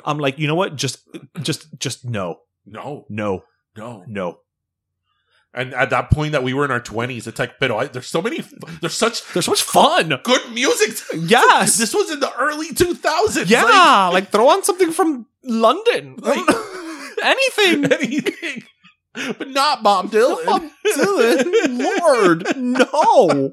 I'm 0.06 0.18
like, 0.18 0.38
you 0.38 0.46
know 0.46 0.54
what? 0.54 0.76
Just, 0.76 0.98
just, 1.42 1.78
just 1.78 2.04
no, 2.06 2.36
No, 2.64 3.04
no, 3.10 3.42
no. 3.76 4.04
no. 4.06 4.38
And 5.54 5.74
at 5.74 5.90
that 5.90 6.10
point 6.10 6.32
that 6.32 6.42
we 6.42 6.54
were 6.54 6.64
in 6.64 6.70
our 6.70 6.80
twenties, 6.80 7.26
it's 7.26 7.38
like, 7.38 7.58
but 7.60 7.70
I, 7.70 7.84
there's 7.86 8.06
so 8.06 8.22
many, 8.22 8.42
there's 8.80 8.94
such 8.94 9.30
There's 9.34 9.44
so 9.44 9.50
much 9.50 9.62
fun. 9.62 10.08
good 10.24 10.50
music. 10.54 10.96
Yes. 11.14 11.76
this 11.78 11.92
was 11.94 12.10
in 12.10 12.20
the 12.20 12.32
early 12.38 12.70
2000s. 12.70 13.50
Yeah, 13.50 14.08
like, 14.10 14.30
throw 14.30 14.48
on 14.48 14.64
something 14.64 14.90
from 14.92 15.26
London. 15.44 16.16
Like- 16.16 16.38
Anything. 17.22 17.84
anything, 17.92 18.62
but 19.14 19.48
not 19.48 19.82
Bob 19.82 20.10
Dylan. 20.10 20.44
Bob 20.44 20.62
Dylan. 20.86 22.00
Lord, 22.00 22.56
no. 22.56 23.52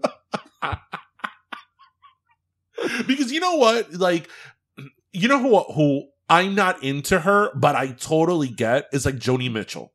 because 3.08 3.32
you 3.32 3.40
know 3.40 3.56
what 3.56 3.94
like 3.94 4.30
you 5.12 5.28
know 5.28 5.40
who 5.40 5.60
who 5.74 6.08
i'm 6.30 6.56
not 6.56 6.82
into 6.84 7.20
her 7.20 7.52
but 7.56 7.76
i 7.76 7.88
totally 7.88 8.48
get 8.48 8.86
is 8.94 9.06
like 9.06 9.16
joni 9.16 9.52
mitchell 9.52 9.92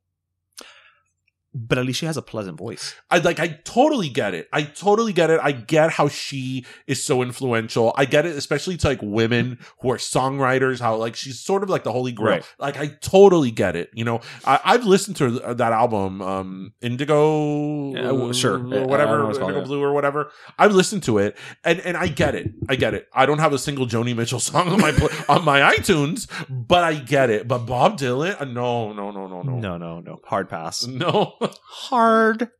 But 1.57 1.79
at 1.79 1.87
least 1.87 2.01
she 2.01 2.07
has 2.07 2.17
a 2.17 2.23
pleasant 2.23 2.59
voice. 2.59 2.95
I 3.11 3.19
like 3.19 3.39
I 3.39 3.49
totally 3.65 4.09
get 4.09 4.35
it. 4.35 4.49
I 4.53 4.63
totally 4.65 5.13
get 5.13 5.31
it. 5.31 5.39
I 5.43 5.53
get 5.53 5.91
how 5.91 6.09
she 6.09 6.67
is 6.89 7.03
so 7.05 7.23
influential. 7.23 7.93
I 7.97 8.07
get 8.07 8.27
it, 8.27 8.35
especially 8.37 8.77
to 8.79 8.89
like 8.89 8.99
women 9.03 9.59
who 9.81 9.93
are 9.93 9.97
songwriters, 9.99 10.81
how 10.81 10.97
like 10.97 11.15
she's 11.15 11.39
sort 11.39 11.63
of 11.63 11.71
like 11.71 11.85
the 11.85 11.93
holy 11.93 12.11
grail. 12.11 12.37
Right. 12.39 12.55
Like 12.59 12.77
I 12.77 12.89
totally 13.01 13.53
get 13.53 13.77
it. 13.77 13.91
You 13.95 14.05
know, 14.05 14.21
I, 14.45 14.59
I've 14.65 14.85
listened 14.85 15.17
to 15.19 15.31
that 15.55 15.73
album, 15.73 16.21
um, 16.23 16.73
Indigo 16.83 17.93
Yeah, 17.95 18.11
well, 18.11 18.33
sure. 18.33 18.55
or 18.55 18.57
I- 18.57 18.65
I 18.65 18.79
don't 18.81 18.89
whatever, 18.89 19.19
know 19.19 19.31
Indigo. 19.31 19.65
Blue 19.65 19.83
or 19.83 19.93
whatever. 19.93 20.31
I've 20.59 20.73
listened 20.75 21.03
to 21.05 21.19
it 21.19 21.37
and 21.63 21.79
and 21.81 21.97
I 21.97 22.09
get 22.09 22.35
it. 22.35 22.51
I 22.69 22.75
get 22.77 22.95
it. 22.95 23.09
I 23.13 23.27
don't 23.27 23.39
have 23.39 23.53
a 23.53 23.59
single 23.59 23.87
Joni 23.87 24.15
Mitchell 24.17 24.41
song 24.51 24.69
on 24.69 24.81
my 24.81 24.91
on 25.29 25.45
my 25.45 25.61
iTunes, 25.61 26.29
but 26.49 26.83
I 26.85 26.95
get 26.95 27.31
it. 27.31 27.47
But 27.47 27.59
Bob 27.61 27.99
Dylan, 27.99 28.41
uh, 28.41 28.45
no, 28.45 28.93
no, 28.93 29.11
no, 29.13 29.29
no, 29.29 29.43
no. 29.43 29.53
No, 29.59 29.79
no, 29.79 30.01
no. 30.01 30.21
Hard 30.25 30.49
pass. 30.49 30.87
No. 31.05 31.35
Hard. 31.53 32.51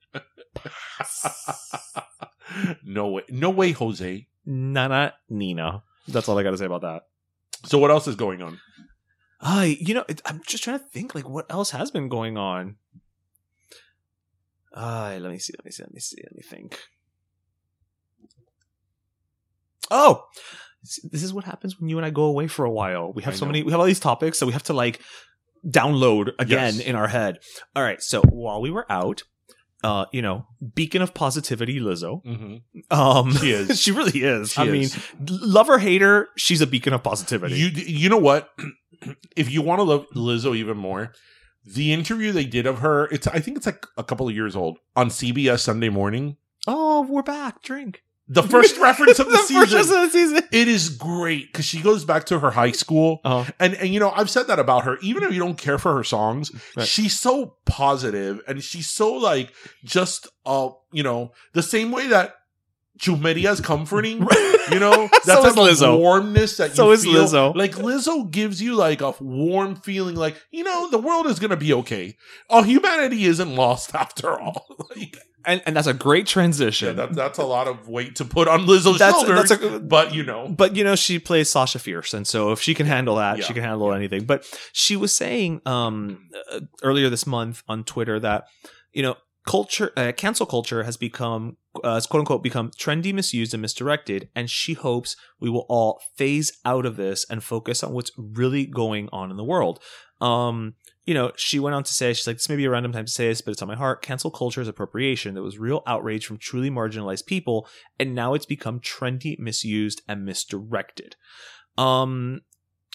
pass. 0.55 1.95
no 2.85 3.09
way. 3.09 3.23
No 3.29 3.51
way, 3.51 3.73
Jose. 3.73 4.27
Nana 4.47 5.15
Nina. 5.29 5.83
That's 6.09 6.29
all 6.29 6.39
I 6.39 6.43
got 6.43 6.51
to 6.51 6.59
say 6.59 6.67
about 6.67 6.83
that. 6.83 7.03
So 7.65 7.79
what 7.79 7.91
else 7.91 8.07
is 8.07 8.17
going 8.17 8.43
on? 8.43 8.61
I, 9.41 9.77
you 9.81 9.95
know, 9.95 10.05
it, 10.09 10.21
I'm 10.25 10.41
just 10.47 10.65
trying 10.65 10.79
to 10.79 10.85
think 10.85 11.15
like 11.15 11.29
what 11.29 11.47
else 11.51 11.71
has 11.71 11.91
been 11.91 12.09
going 12.09 12.37
on. 12.37 12.77
Uh, 14.73 15.19
let 15.21 15.31
me 15.31 15.39
see, 15.39 15.53
let 15.57 15.65
me 15.65 15.71
see, 15.71 15.83
let 15.83 15.93
me 15.95 16.01
see, 16.01 16.23
let 16.23 16.35
me 16.35 16.43
think. 16.43 16.79
Oh, 19.91 20.25
this 20.83 21.23
is 21.23 21.33
what 21.33 21.45
happens 21.45 21.79
when 21.79 21.89
you 21.89 21.97
and 21.99 22.05
I 22.07 22.11
go 22.11 22.25
away 22.25 22.47
for 22.47 22.65
a 22.65 22.71
while. 22.71 23.13
We 23.13 23.23
have 23.23 23.35
I 23.35 23.37
so 23.37 23.45
know. 23.45 23.53
many, 23.53 23.63
we 23.63 23.71
have 23.71 23.81
all 23.81 23.87
these 23.87 24.01
topics, 24.01 24.39
so 24.39 24.47
we 24.47 24.53
have 24.53 24.65
to 24.65 24.73
like 24.73 25.01
download 25.69 26.33
again 26.39 26.75
Yes. 26.77 26.81
in 26.85 26.95
our 26.97 27.09
head. 27.09 27.39
All 27.75 27.83
right, 27.83 28.01
so 28.03 28.21
while 28.23 28.61
we 28.61 28.71
were 28.71 28.91
out, 28.91 29.23
uh, 29.83 30.07
you 30.13 30.23
know, 30.23 30.47
beacon 30.75 31.03
of 31.03 31.13
positivity, 31.15 31.79
Lizzo. 31.81 32.25
Mm-hmm. 32.25 32.99
Um, 32.99 33.33
She 33.35 33.51
is. 33.51 33.81
she 33.83 33.93
really 33.93 34.23
is. 34.23 34.53
She 34.53 34.61
I 34.63 34.65
is. 34.67 34.71
mean, 34.71 35.27
love 35.43 35.69
or 35.69 35.79
hate 35.79 36.01
her, 36.01 36.29
she's 36.37 36.61
a 36.63 36.67
beacon 36.67 36.93
of 36.95 37.03
positivity. 37.03 37.57
You 37.57 37.67
you 37.69 38.09
know 38.09 38.19
what? 38.19 38.49
if 39.37 39.51
you 39.51 39.61
want 39.63 39.81
to 39.81 39.83
love 39.85 40.07
Lizzo 40.15 40.57
even 40.57 40.77
more, 40.79 41.13
the 41.67 41.93
interview 41.93 42.33
they 42.33 42.45
did 42.47 42.67
of 42.67 42.79
her, 42.79 43.07
it's 43.07 43.27
I 43.27 43.41
think 43.41 43.57
it's 43.59 43.67
like 43.67 43.87
a 43.99 44.05
couple 44.05 44.27
of 44.29 44.35
years 44.35 44.57
old 44.57 44.79
on 44.97 45.09
CBS 45.09 45.61
Sunday 45.61 45.89
Morning. 45.91 46.37
oh, 46.67 47.03
we're 47.03 47.23
back. 47.23 47.63
Drink. 47.63 48.01
The 48.27 48.43
first 48.43 48.79
reference 48.79 49.19
of 49.19 49.27
the, 49.31 49.37
first 49.37 49.49
season. 49.49 49.79
of 49.79 49.89
the 49.89 50.09
season. 50.11 50.43
It 50.51 50.67
is 50.67 50.89
great 50.89 51.53
because 51.53 51.67
she 51.67 51.83
goes 51.83 52.05
back 52.07 52.25
to 52.27 52.39
her 52.39 52.51
high 52.53 52.71
school. 52.73 53.21
Oh, 53.25 53.47
And 53.61 53.75
and 53.75 53.93
you 53.93 54.01
know, 54.01 54.11
I've 54.11 54.31
said 54.31 54.47
that 54.47 54.59
about 54.59 54.85
her. 54.85 54.97
Even 55.03 55.23
if 55.25 55.33
you 55.33 55.39
don't 55.41 55.59
care 55.59 55.79
for 55.79 55.95
her 55.97 56.05
songs, 56.05 56.51
Right. 56.77 56.87
she's 56.87 57.19
so 57.21 57.57
positive 57.67 58.41
and 58.49 58.63
she's 58.63 58.89
so 58.89 59.13
like 59.13 59.53
just 59.85 60.27
uh, 60.47 60.71
you 60.93 61.03
know, 61.03 61.33
the 61.53 61.63
same 61.63 61.91
way 61.91 62.07
that 62.09 62.35
Chusmeria's 63.01 63.61
comforting. 63.61 64.27
You 64.73 64.81
know, 64.81 65.11
that's 65.27 65.27
So 65.27 65.67
is 65.67 65.83
Lizzo. 65.83 65.99
warmness 65.99 66.57
that 66.57 66.75
So 66.75 66.87
you 66.87 66.93
is 66.93 67.05
feel. 67.05 67.25
Lizzo. 67.27 67.55
Like 67.55 67.73
Lizzo 67.73 68.31
gives 68.31 68.63
you 68.63 68.75
like 68.75 69.03
a 69.03 69.13
warm 69.21 69.77
feeling, 69.77 70.17
like 70.17 70.43
you 70.51 70.65
know, 70.65 70.89
the 70.89 70.97
world 70.97 71.27
is 71.27 71.39
gonna 71.39 71.55
be 71.59 71.75
okay. 71.75 72.17
Oh, 72.49 72.63
humanity 72.63 73.27
isn't 73.27 73.55
lost 73.55 73.95
after 74.05 74.41
all. 74.41 74.65
like, 74.97 75.19
and 75.45 75.61
and 75.67 75.77
that's 75.77 75.87
a 75.87 75.93
great 75.93 76.21
yeah, 76.27 76.33
transition. 76.33 76.97
that, 76.97 77.13
that's 77.15 77.39
a 77.39 77.45
lot 77.45 77.69
of 77.69 77.89
weight 77.91 78.17
to 78.17 78.25
put 78.25 78.49
on 78.49 78.61
Lizzo's 78.67 78.99
That's- 79.01 79.21
shoulders. 79.27 79.51
that's 79.51 79.63
a- 79.63 79.81
but 79.81 80.15
you 80.15 80.25
know, 80.25 80.49
but 80.49 80.75
you 80.75 80.83
know, 80.83 80.97
she 80.97 81.19
plays 81.19 81.51
Sasha 81.51 81.79
Fierce, 81.79 82.15
and 82.15 82.27
so 82.27 82.51
if 82.53 82.63
she 82.63 82.73
can 82.73 82.87
handle 82.87 83.17
that, 83.17 83.37
Yeah. 83.37 83.45
she 83.45 83.53
can 83.53 83.65
handle 83.65 83.93
anything. 83.93 84.25
But 84.25 84.47
she 84.73 84.97
was 84.97 85.15
saying 85.15 85.61
um 85.67 86.31
uh, 86.51 86.61
earlier 86.83 87.11
this 87.11 87.27
month 87.27 87.63
on 87.69 87.85
Twitter 87.85 88.19
that 88.21 88.45
you 88.95 89.03
know 89.03 89.17
culture, 89.47 89.93
uh, 89.97 90.13
cancel 90.17 90.47
culture 90.47 90.85
has 90.85 90.97
become 90.97 91.57
uh, 91.83 92.01
quote 92.09 92.21
unquote 92.21 92.43
become 92.43 92.71
trendy, 92.71 93.13
misused, 93.13 93.53
and 93.53 93.61
misdirected, 93.61 94.29
and 94.35 94.49
she 94.49 94.75
hopes 94.75 95.17
we 95.41 95.51
will 95.51 95.67
all 95.69 96.01
phase 96.17 96.59
out 96.65 96.87
of 96.87 96.97
this 96.97 97.27
and 97.29 97.43
focus 97.43 97.83
on 97.83 97.93
what's 97.93 98.11
really 98.17 98.67
going 98.67 99.09
on 99.13 99.31
in 99.31 99.37
the 99.37 99.45
world. 99.45 99.81
Um, 100.21 100.75
you 101.05 101.13
know, 101.13 101.33
she 101.37 101.59
went 101.59 101.75
on 101.75 101.83
to 101.83 101.93
say, 101.93 102.15
she's 102.15 102.27
like, 102.27 102.37
this 102.37 102.49
may 102.49 102.57
be 102.57 102.65
a 102.65 102.71
random 102.71 102.93
time 102.93 103.05
to 103.05 103.13
say 103.13 103.29
this, 103.29 103.43
but 103.43 103.51
it's 103.51 103.61
on 103.61 103.69
my 103.69 103.75
heart. 103.75 104.01
Cancel 104.01 104.31
culture 104.31 104.63
is 104.63 104.69
appropriation. 104.69 105.35
There 105.35 105.43
was 105.43 105.59
real 105.59 105.83
outrage 105.87 106.25
from 106.25 106.39
truly 106.39 106.71
marginalized 106.71 107.27
people, 107.27 107.69
and 107.99 108.15
now 108.15 108.33
it's 108.33 108.47
become 108.47 108.81
trendy, 108.81 109.39
misused, 109.39 110.01
and 110.09 110.25
misdirected. 110.25 111.17
Um, 111.77 112.41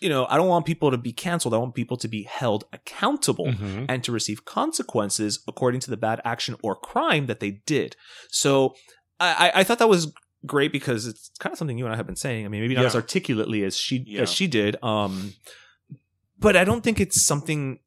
you 0.01 0.09
know, 0.09 0.25
I 0.29 0.37
don't 0.37 0.47
want 0.47 0.65
people 0.65 0.91
to 0.91 0.97
be 0.97 1.11
canceled. 1.11 1.53
I 1.53 1.57
want 1.57 1.75
people 1.75 1.97
to 1.97 2.07
be 2.07 2.23
held 2.23 2.63
accountable 2.71 3.47
Mhm. 3.47 3.85
and 3.89 4.03
to 4.05 4.11
receive 4.11 4.45
consequences 4.45 5.43
according 5.47 5.81
to 5.81 5.89
the 5.89 5.97
bad 5.97 6.21
action 6.23 6.55
or 6.63 6.75
crime 6.75 7.25
that 7.27 7.39
they 7.41 7.61
did. 7.65 7.95
So 8.29 8.75
I, 9.19 9.49
I- 9.53 9.59
I 9.59 9.63
thought 9.63 9.79
that 9.79 9.89
was 9.89 10.13
great 10.45 10.71
because 10.71 11.05
it's 11.05 11.31
kind 11.39 11.51
of 11.51 11.57
something 11.57 11.77
you 11.77 11.85
and 11.85 11.93
I 11.93 11.97
have 11.97 12.07
been 12.07 12.15
saying. 12.15 12.45
I 12.45 12.47
mean, 12.47 12.61
maybe 12.61 12.75
not 12.75 12.81
Yeah. 12.81 12.87
as 12.87 12.95
articulately 12.95 13.63
as 13.65 13.75
she 13.77 14.03
Yeah. 14.07 14.21
as 14.21 14.31
she 14.31 14.47
did. 14.47 14.77
Um, 14.81 15.33
but 16.39 16.55
I 16.55 16.63
don't 16.63 16.81
think 16.81 16.99
it's 17.01 17.21
something 17.25 17.79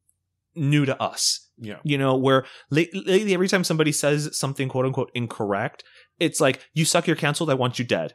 new 0.55 0.85
to 0.85 1.01
us. 1.01 1.49
Yeah. 1.57 1.79
You 1.83 1.97
know, 1.97 2.15
where 2.15 2.45
lately 2.69 3.33
every 3.33 3.47
time 3.47 3.63
somebody 3.63 3.91
says 3.91 4.37
something 4.37 4.69
quote 4.69 4.85
unquote 4.85 5.09
incorrect, 5.15 5.83
it's 6.19 6.39
like 6.39 6.59
you 6.75 6.85
suck, 6.85 7.07
you're 7.07 7.15
canceled. 7.15 7.49
I 7.49 7.55
want 7.55 7.79
you 7.79 7.85
dead. 7.85 8.13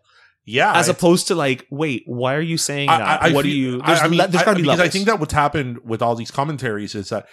Yeah. 0.49 0.73
As 0.75 0.89
opposed 0.89 1.29
to 1.29 1.35
like, 1.35 1.67
wait, 1.71 2.03
why 2.07 2.35
are 2.35 2.41
you 2.41 2.57
saying 2.57 2.89
that? 2.89 3.33
what 3.33 3.43
do 3.45 3.51
feel- 3.51 3.57
you? 3.59 3.83
There's, 3.83 4.01
I, 4.01 4.09
mean, 4.09 4.19
le- 4.19 4.29
there's 4.29 4.43
I- 4.43 4.45
got 4.47 4.51
to 4.53 4.57
be 4.57 4.63
because 4.63 4.79
levels. 4.79 4.89
I 4.89 4.91
think 4.91 5.07
that 5.07 5.21
what's 5.21 5.33
happened 5.35 5.79
with 5.85 6.01
all 6.03 6.15
these 6.15 6.31
commentaries 6.31 6.95
is 6.95 7.11
that 7.11 7.27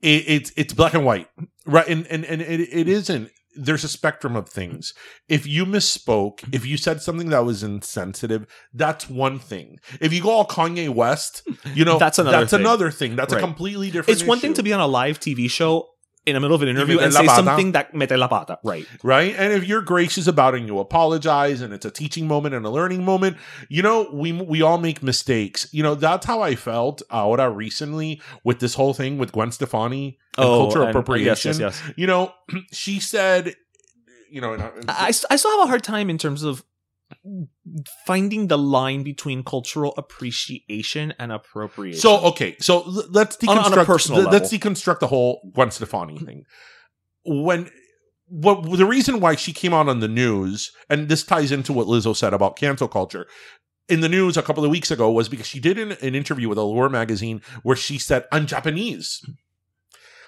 it, 0.00 0.24
it's 0.26 0.52
it's 0.56 0.72
black 0.72 0.94
and 0.94 1.04
white, 1.04 1.28
right? 1.66 1.86
And 1.88 2.06
and 2.08 2.24
and 2.24 2.40
it, 2.42 2.60
it 2.60 2.88
isn't. 2.88 3.30
There's 3.56 3.84
a 3.84 3.88
spectrum 3.88 4.34
of 4.34 4.48
things. 4.48 4.94
If 5.28 5.46
you 5.46 5.64
misspoke, 5.64 6.40
if 6.52 6.66
you 6.66 6.76
said 6.76 7.00
something 7.00 7.28
that 7.30 7.44
was 7.44 7.62
insensitive, 7.62 8.46
that's 8.72 9.08
one 9.08 9.38
thing. 9.38 9.78
If 10.00 10.12
you 10.12 10.20
go 10.22 10.30
all 10.30 10.44
Kanye 10.46 10.88
West, 10.88 11.46
you 11.72 11.84
know 11.84 11.98
That's 12.04 12.18
another 12.18 12.38
That's 12.38 12.50
thing. 12.50 12.60
another 12.60 12.90
thing. 12.90 13.14
That's 13.14 13.32
Right. 13.32 13.40
a 13.42 13.46
completely 13.46 13.92
different. 13.92 14.18
it's 14.20 14.26
one 14.26 14.40
thing 14.40 14.54
to 14.54 14.62
be 14.64 14.72
on 14.72 14.80
a 14.80 14.88
live 14.88 15.20
TV 15.20 15.48
show 15.48 15.86
in 16.26 16.34
the 16.34 16.40
middle 16.40 16.54
of 16.54 16.62
an 16.62 16.68
interview 16.68 16.98
and 16.98 17.12
say 17.12 17.26
pata. 17.26 17.44
something 17.44 17.72
that 17.72 17.94
mete 17.94 18.16
la 18.16 18.28
pata. 18.28 18.58
Right. 18.64 18.86
right? 19.02 19.34
And 19.36 19.52
if 19.52 19.66
you're 19.66 19.82
gracious 19.82 20.26
about 20.26 20.54
it 20.54 20.58
and 20.60 20.66
you 20.66 20.78
apologize 20.78 21.60
and 21.60 21.72
it's 21.74 21.84
a 21.84 21.90
teaching 21.90 22.26
moment 22.26 22.54
and 22.54 22.64
a 22.64 22.70
learning 22.70 23.04
moment, 23.04 23.36
you 23.68 23.82
know, 23.82 24.08
we 24.12 24.32
we 24.32 24.62
all 24.62 24.78
make 24.78 25.02
mistakes. 25.02 25.68
You 25.72 25.82
know, 25.82 25.94
that's 25.94 26.24
how 26.26 26.40
I 26.40 26.54
felt 26.54 27.02
ahora 27.10 27.50
recently 27.50 28.20
with 28.42 28.60
this 28.60 28.74
whole 28.74 28.94
thing 28.94 29.18
with 29.18 29.32
Gwen 29.32 29.52
Stefani 29.52 30.18
and 30.38 30.46
cultural 30.46 30.84
Oh, 30.84 30.86
and- 30.88 30.96
uh, 30.96 30.98
appropriation. 31.00 31.50
Yes, 31.50 31.60
yes, 31.60 31.82
yes. 31.86 31.92
You 31.96 32.06
know, 32.06 32.32
she 32.72 33.00
said, 33.00 33.54
you 34.30 34.40
know, 34.40 34.54
and 34.54 34.62
I, 34.88 35.08
I 35.08 35.10
still 35.36 35.50
have 35.58 35.60
a 35.60 35.66
hard 35.68 35.84
time 35.84 36.08
in 36.10 36.18
terms 36.18 36.42
of 36.42 36.64
finding 38.06 38.48
the 38.48 38.58
line 38.58 39.02
between 39.02 39.42
cultural 39.42 39.94
appreciation 39.96 41.14
and 41.18 41.32
appropriation. 41.32 42.00
so 42.00 42.18
okay, 42.26 42.56
so 42.60 42.82
let's 43.10 43.36
On- 43.46 43.56
deconstruct 43.56 43.72
on 43.72 43.78
a 43.78 43.84
personal 43.84 44.22
th- 44.22 44.32
let's 44.32 44.52
deconstruct 44.52 45.00
the 45.00 45.06
whole 45.06 45.50
Gwen 45.54 45.70
Stefani 45.70 46.18
thing. 46.18 46.44
When 47.24 47.70
what 48.26 48.76
the 48.76 48.86
reason 48.86 49.20
why 49.20 49.34
she 49.36 49.52
came 49.52 49.74
out 49.74 49.88
on 49.88 50.00
the 50.00 50.08
news, 50.08 50.72
and 50.88 51.08
this 51.08 51.22
ties 51.24 51.52
into 51.52 51.72
what 51.72 51.86
Lizzo 51.86 52.16
said 52.16 52.34
about 52.34 52.56
cancel 52.56 52.88
culture. 52.88 53.26
In 53.86 54.00
the 54.00 54.08
news 54.08 54.38
a 54.38 54.42
couple 54.42 54.64
of 54.64 54.70
weeks 54.70 54.90
ago 54.90 55.10
was 55.12 55.28
because 55.28 55.46
she 55.46 55.60
did 55.60 55.78
an, 55.78 55.92
an 56.00 56.14
interview 56.14 56.48
with 56.48 56.56
Allure 56.56 56.88
magazine 56.88 57.42
where 57.62 57.76
she 57.76 57.98
said, 57.98 58.24
I'm 58.32 58.46
Japanese. 58.46 59.20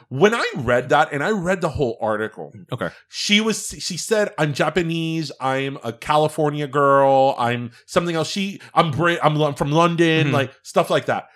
When 0.09 0.34
I 0.34 0.46
read 0.57 0.90
that, 0.90 1.12
and 1.12 1.22
I 1.24 1.30
read 1.30 1.61
the 1.61 1.68
whole 1.68 1.98
article, 2.00 2.52
okay. 2.72 2.90
she 3.09 3.40
was 3.40 3.68
she 3.80 3.96
said 3.96 4.32
i'm 4.38 4.52
japanese 4.52 5.32
i'm 5.40 5.78
a 5.82 5.92
california 5.92 6.66
girl 6.68 7.34
i'm 7.38 7.70
something 7.86 8.14
else 8.14 8.28
she 8.30 8.61
i'm 8.74 8.90
Brit, 8.92 9.18
i'm, 9.22 9.54
from 9.54 9.72
london 9.72 10.28
Mhm. 10.28 10.32
like 10.32 10.52
stuff 10.62 10.90
like 10.90 11.07
that 11.07 11.26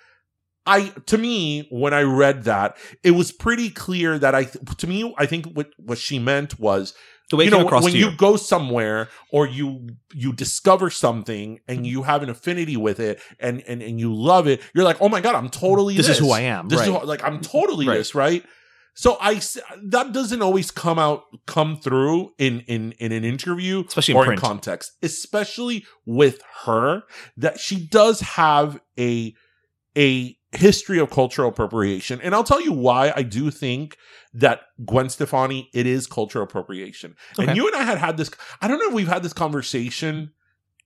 i 0.67 0.89
to 1.07 1.19
me 1.19 1.67
when 1.71 1.93
i 1.95 2.03
read 2.03 2.45
that 2.45 2.77
it 3.03 3.13
was 3.13 3.33
pretty 3.33 3.71
clear 3.71 4.19
that 4.19 4.35
i 4.35 4.45
to 4.45 4.87
me 4.87 5.13
i 5.19 5.27
think 5.27 5.47
what 5.55 5.71
what 5.79 5.99
she 5.99 6.19
meant 6.19 6.59
was 6.61 6.95
The 7.31 7.37
way 7.37 7.45
you 7.45 7.49
it 7.49 7.53
came 7.53 7.61
know 7.63 7.67
across 7.67 7.83
when 7.85 7.93
to 7.93 7.99
you 7.99 8.11
you. 8.11 8.17
go 8.17 8.37
somewhere 8.37 9.09
or 9.33 9.47
you 9.47 9.89
you 10.15 10.33
discover 10.33 10.91
something 10.91 11.59
and 11.67 11.87
you 11.87 12.03
have 12.05 12.23
an 12.23 12.31
affinity 12.31 12.77
with 12.77 13.01
it 13.01 13.21
and 13.41 13.63
and, 13.67 13.83
and 13.83 13.99
you 13.99 14.13
love 14.15 14.47
it 14.47 14.61
you're 14.75 14.85
like 14.85 14.99
oh 15.01 15.09
my 15.09 15.21
god 15.21 15.35
i'm 15.35 15.49
totally 15.49 15.97
This 15.97 16.07
this, 16.07 16.19
is 16.19 16.23
who 16.25 16.31
I 16.31 16.41
am, 16.43 16.69
this 16.69 16.81
is 16.83 16.87
who- 16.87 17.05
like 17.05 17.25
i'm 17.25 17.41
totally 17.41 17.87
Right. 17.89 17.97
this 17.99 18.15
right 18.15 18.45
so 18.95 19.17
I 19.21 19.41
that 19.85 20.13
doesn't 20.13 20.43
always 20.43 20.71
come 20.71 20.99
out 20.99 21.25
come 21.47 21.77
through 21.77 22.33
in 22.39 22.61
in 22.61 22.93
in 22.93 23.13
an 23.13 23.25
interview 23.25 23.85
Especially 23.87 24.13
in 24.13 24.19
or 24.19 24.25
print. 24.25 24.41
in 24.41 24.47
context, 24.47 24.93
especially 25.03 25.85
with 26.05 26.43
her 26.65 27.03
that 27.37 27.61
she 27.61 27.87
does 27.87 28.21
have 28.21 28.81
a 28.99 29.35
a 29.97 30.37
history 30.53 30.99
of 30.99 31.11
cultural 31.11 31.49
appropriation. 31.49 32.21
And 32.21 32.35
I'll 32.35 32.45
tell 32.45 32.61
you 32.61 32.73
why 32.73 33.13
I 33.15 33.23
do 33.23 33.51
think 33.51 33.97
that 34.35 34.63
Gwen 34.85 35.09
Stefani 35.09 35.69
it 35.73 35.87
is 35.87 36.07
cultural 36.07 36.45
appropriation. 36.45 37.17
Okay. 37.39 37.49
And 37.49 37.57
you 37.57 37.67
and 37.67 37.77
I 37.77 37.85
had 37.85 37.99
had 37.99 38.17
this 38.17 38.31
I 38.61 38.69
don't 38.69 38.79
know 38.79 38.89
if 38.89 38.95
we've 38.95 39.09
had 39.09 39.23
this 39.23 39.33
conversation 39.33 40.33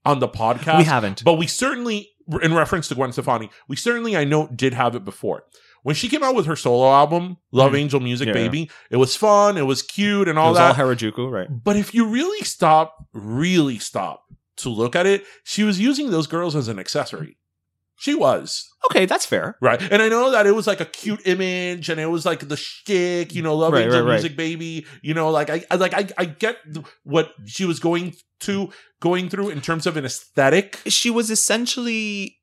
on 0.04 0.20
the 0.20 0.28
podcast. 0.28 0.78
we 0.78 0.84
haven't. 0.84 1.24
But 1.24 1.34
we 1.34 1.46
certainly, 1.46 2.10
in 2.42 2.54
reference 2.54 2.88
to 2.88 2.94
Gwen 2.94 3.12
Stefani, 3.12 3.50
we 3.68 3.76
certainly, 3.76 4.16
I 4.16 4.24
know, 4.24 4.48
did 4.48 4.74
have 4.74 4.94
it 4.94 5.04
before. 5.04 5.44
When 5.84 5.94
she 5.94 6.08
came 6.08 6.22
out 6.24 6.34
with 6.34 6.46
her 6.46 6.56
solo 6.56 6.90
album, 6.92 7.36
Love 7.52 7.72
Mhm. 7.72 7.78
Angel 7.78 8.00
Music 8.00 8.26
Yeah, 8.28 8.32
Baby, 8.34 8.70
it 8.90 8.96
was 8.96 9.14
fun, 9.14 9.56
it 9.56 9.66
was 9.66 9.80
cute, 9.82 10.28
and 10.28 10.36
it 10.36 10.40
all 10.40 10.50
was 10.50 10.58
that. 10.58 10.76
all 10.78 10.86
Harajuku, 10.86 11.30
right? 11.30 11.46
but 11.62 11.76
if 11.76 11.94
you 11.94 12.06
really 12.06 12.42
stop, 12.44 12.96
really 13.12 13.78
stop 13.78 14.24
to 14.56 14.68
look 14.70 14.96
at 14.96 15.06
it, 15.06 15.24
she 15.44 15.62
was 15.62 15.78
using 15.78 16.10
those 16.10 16.26
girls 16.26 16.56
as 16.56 16.68
an 16.68 16.78
accessory. 16.78 17.36
She 17.96 18.14
was. 18.14 18.68
Okay, 18.90 19.06
that's 19.06 19.24
fair. 19.24 19.56
Right. 19.60 19.80
And 19.92 20.02
I 20.02 20.08
know 20.08 20.30
that 20.32 20.46
it 20.46 20.52
was 20.54 20.66
like 20.66 20.80
a 20.80 20.84
cute 20.84 21.20
image 21.26 21.88
and 21.88 22.00
it 22.00 22.06
was 22.06 22.26
like 22.26 22.48
the 22.48 22.56
shtick, 22.56 23.32
you 23.34 23.40
know, 23.40 23.54
Love 23.54 23.72
Right, 23.72 23.84
Angel 23.84 24.00
right, 24.00 24.06
right. 24.06 24.12
Music 24.14 24.36
Baby, 24.36 24.84
you 25.00 25.14
know, 25.14 25.30
like 25.30 25.48
I, 25.48 25.64
I 25.70 25.76
like 25.76 25.94
I, 25.94 26.08
I 26.18 26.24
get 26.24 26.56
what 27.04 27.30
she 27.46 27.64
was 27.64 27.78
going 27.78 28.14
to 28.40 28.70
going 29.00 29.28
through 29.28 29.50
in 29.50 29.60
terms 29.60 29.86
of 29.86 29.96
an 29.96 30.04
aesthetic. 30.04 30.80
She 30.86 31.08
was 31.10 31.30
essentially. 31.30 32.38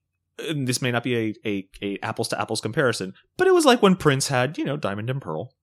This 0.54 0.82
may 0.82 0.92
not 0.92 1.04
be 1.04 1.16
a, 1.16 1.34
a, 1.46 1.70
a 1.82 2.00
apples 2.02 2.28
to 2.30 2.42
apples 2.42 2.62
comparison, 2.62 3.14
but 3.38 3.48
it 3.48 3.54
was 3.54 3.66
like 3.66 3.82
when 3.82 3.96
Prince 3.96 4.28
had, 4.28 4.58
you 4.58 4.66
know, 4.66 4.78
Diamond 4.78 5.10
and 5.10 5.22
Pearl. 5.22 5.54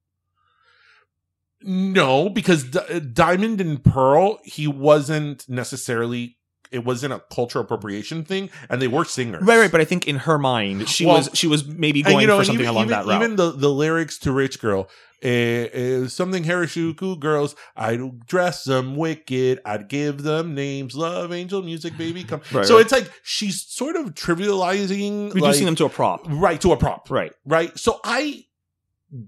No, 1.62 2.28
because 2.28 2.64
D- 2.64 3.00
Diamond 3.12 3.60
and 3.60 3.82
Pearl, 3.82 4.38
he 4.44 4.66
wasn't 4.66 5.48
necessarily. 5.48 6.37
It 6.70 6.84
wasn't 6.84 7.12
a 7.12 7.22
cultural 7.32 7.64
appropriation 7.64 8.24
thing, 8.24 8.50
and 8.68 8.80
they 8.82 8.88
were 8.88 9.04
singers. 9.04 9.42
Right, 9.42 9.58
right. 9.58 9.70
But 9.72 9.80
I 9.80 9.84
think 9.84 10.06
in 10.06 10.16
her 10.16 10.38
mind, 10.38 10.88
she 10.88 11.06
Well, 11.06 11.16
was 11.16 11.30
she 11.34 11.46
was 11.46 11.66
maybe 11.66 12.00
And, 12.00 12.12
going 12.12 12.26
for 12.28 12.44
something 12.44 12.54
even, 12.64 12.66
along 12.68 12.84
even, 12.86 12.90
that 12.90 13.06
route. 13.06 13.22
Even 13.22 13.36
the, 13.36 13.52
the 13.52 13.68
lyrics 13.70 14.18
to 14.18 14.32
Rich 14.32 14.60
Girl, 14.60 14.88
eh, 15.22 15.68
eh, 15.72 16.06
something 16.08 16.44
Harajuku 16.44 17.18
girls, 17.18 17.56
I'd 17.76 18.26
dress 18.26 18.64
them 18.64 18.96
wicked, 18.96 19.60
I'd 19.64 19.88
give 19.88 20.22
them 20.22 20.54
names, 20.54 20.94
love, 20.94 21.32
angel, 21.32 21.62
music, 21.62 21.96
baby, 21.96 22.24
come. 22.24 22.40
Right, 22.52 22.66
so 22.66 22.74
right. 22.76 22.82
it's 22.82 22.92
like 22.92 23.10
she's 23.22 23.62
sort 23.62 23.96
of 23.96 24.14
trivializing, 24.14 25.34
reducing 25.34 25.42
like, 25.42 25.64
them 25.64 25.76
to 25.76 25.84
a 25.86 25.88
prop. 25.88 26.26
right 26.28 26.60
to 26.60 26.72
a 26.72 26.76
prop, 26.76 27.10
Right. 27.10 27.32
right. 27.44 27.76
So 27.78 28.00
I 28.04 28.44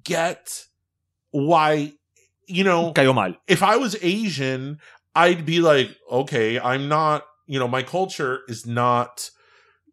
get 0.04 0.66
why, 1.30 1.92
you 2.46 2.64
know, 2.64 2.92
if 3.46 3.62
I 3.62 3.76
was 3.76 3.96
Asian, 4.02 4.78
I'd 5.14 5.44
be 5.46 5.60
like, 5.60 5.90
okay, 6.10 6.58
I'm 6.60 6.88
not, 6.88 7.24
you 7.50 7.58
know, 7.58 7.68
my 7.68 7.82
culture 7.82 8.40
is 8.48 8.64
not. 8.66 9.30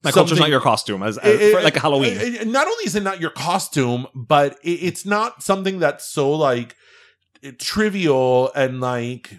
My 0.03 0.11
culture's 0.11 0.37
not 0.39 0.49
your 0.51 0.61
costume, 0.61 1.01
as, 1.01 1.17
as 1.17 1.39
it- 1.41 1.51
for, 1.53 1.61
like 1.63 1.75
a 1.75 1.79
Halloween. 1.79 2.13
it- 2.17 2.35
it- 2.41 2.47
not 2.47 2.67
only 2.67 2.83
is 2.85 2.95
it 2.95 3.01
not 3.03 3.19
your 3.19 3.31
costume, 3.31 4.05
but 4.13 4.57
it, 4.63 4.79
it's 4.89 5.05
not 5.05 5.41
something 5.41 5.79
that's 5.79 6.05
so 6.05 6.31
like 6.31 6.75
trivial 7.57 8.51
and 8.55 8.79
like 8.79 9.31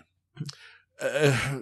uh, 1.01 1.61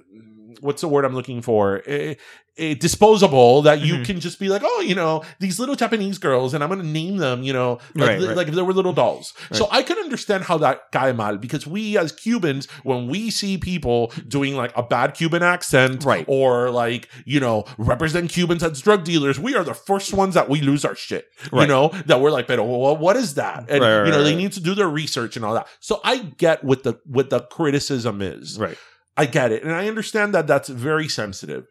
what's 0.61 0.81
the 0.83 0.89
word 0.89 1.05
I'm 1.05 1.15
looking 1.15 1.43
for? 1.43 1.83
Eh, 1.87 2.15
eh, 2.59 2.75
disposable 2.75 3.61
that 3.63 3.81
you 3.83 3.97
Mhm. 3.97 4.05
can 4.07 4.21
just 4.21 4.39
be 4.39 4.49
like, 4.49 4.63
oh, 4.65 4.81
you 4.81 4.95
know, 4.95 5.23
these 5.41 5.59
little 5.61 5.75
Japanese 5.77 6.17
girls, 6.19 6.55
and 6.55 6.65
I'm 6.65 6.71
going 6.71 6.81
to 6.81 6.87
name 6.87 7.19
them, 7.19 7.43
you 7.43 7.53
know, 7.53 7.79
like, 7.95 8.09
Right, 8.09 8.23
right. 8.29 8.37
like 8.37 8.49
if 8.49 8.55
they 8.55 8.63
were 8.63 8.73
little 8.73 8.95
dolls. 8.95 9.35
So 9.53 9.69
I 9.71 9.83
can 9.83 9.99
understand 9.99 10.45
how 10.45 10.57
that 10.59 10.91
cae 10.91 11.13
mal 11.13 11.37
because 11.37 11.67
we 11.67 11.99
as 11.99 12.13
Cubans, 12.13 12.67
when 12.83 13.09
we 13.09 13.31
see 13.31 13.59
people 13.59 14.11
doing 14.27 14.57
like 14.57 14.73
a 14.75 14.83
bad 14.83 15.13
Cuban 15.15 15.43
accent, 15.43 16.05
Right. 16.05 16.25
or 16.29 16.71
like 16.71 17.09
you 17.27 17.41
know 17.41 17.65
represent 17.77 18.31
Cubans 18.31 18.63
as 18.63 18.81
drug 18.81 19.05
dealers, 19.05 19.39
we 19.39 19.55
are 19.55 19.65
the 19.65 19.75
first 19.75 20.15
ones 20.15 20.35
that 20.35 20.49
we 20.49 20.61
lose 20.63 20.85
our 20.85 20.95
shit. 20.95 21.27
You 21.53 21.67
know 21.67 21.91
that 22.07 22.21
we're 22.21 22.31
like, 22.31 22.47
but 22.47 22.59
well, 22.59 22.97
what 22.97 23.17
is 23.17 23.35
that? 23.35 23.67
And 23.69 23.83
Right, 23.83 23.99
right, 23.99 24.07
you 24.07 24.13
know 24.13 24.23
they 24.25 24.31
right. 24.31 24.39
need 24.39 24.53
to 24.53 24.61
do 24.61 24.75
their 24.75 24.89
research 24.89 25.37
and 25.37 25.45
all 25.45 25.53
that. 25.55 25.67
So 25.81 26.01
I 26.05 26.19
get 26.39 26.65
what 26.65 26.85
the 26.85 26.95
what 27.05 27.29
the 27.31 27.41
criticism 27.41 28.23
is. 28.23 28.59
right. 28.59 28.79
I 29.17 29.27
get 29.27 29.53
it. 29.53 29.63
And 29.63 29.73
I 29.73 29.89
understand 29.89 30.35
that 30.35 30.47
that's 30.47 30.69
very 30.69 31.09
sensitive. 31.09 31.67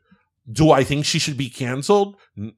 Do 0.51 0.69
I 0.71 0.83
think 0.83 1.05
she 1.05 1.17
should 1.17 1.37
be 1.37 1.49
canceled? 1.49 2.15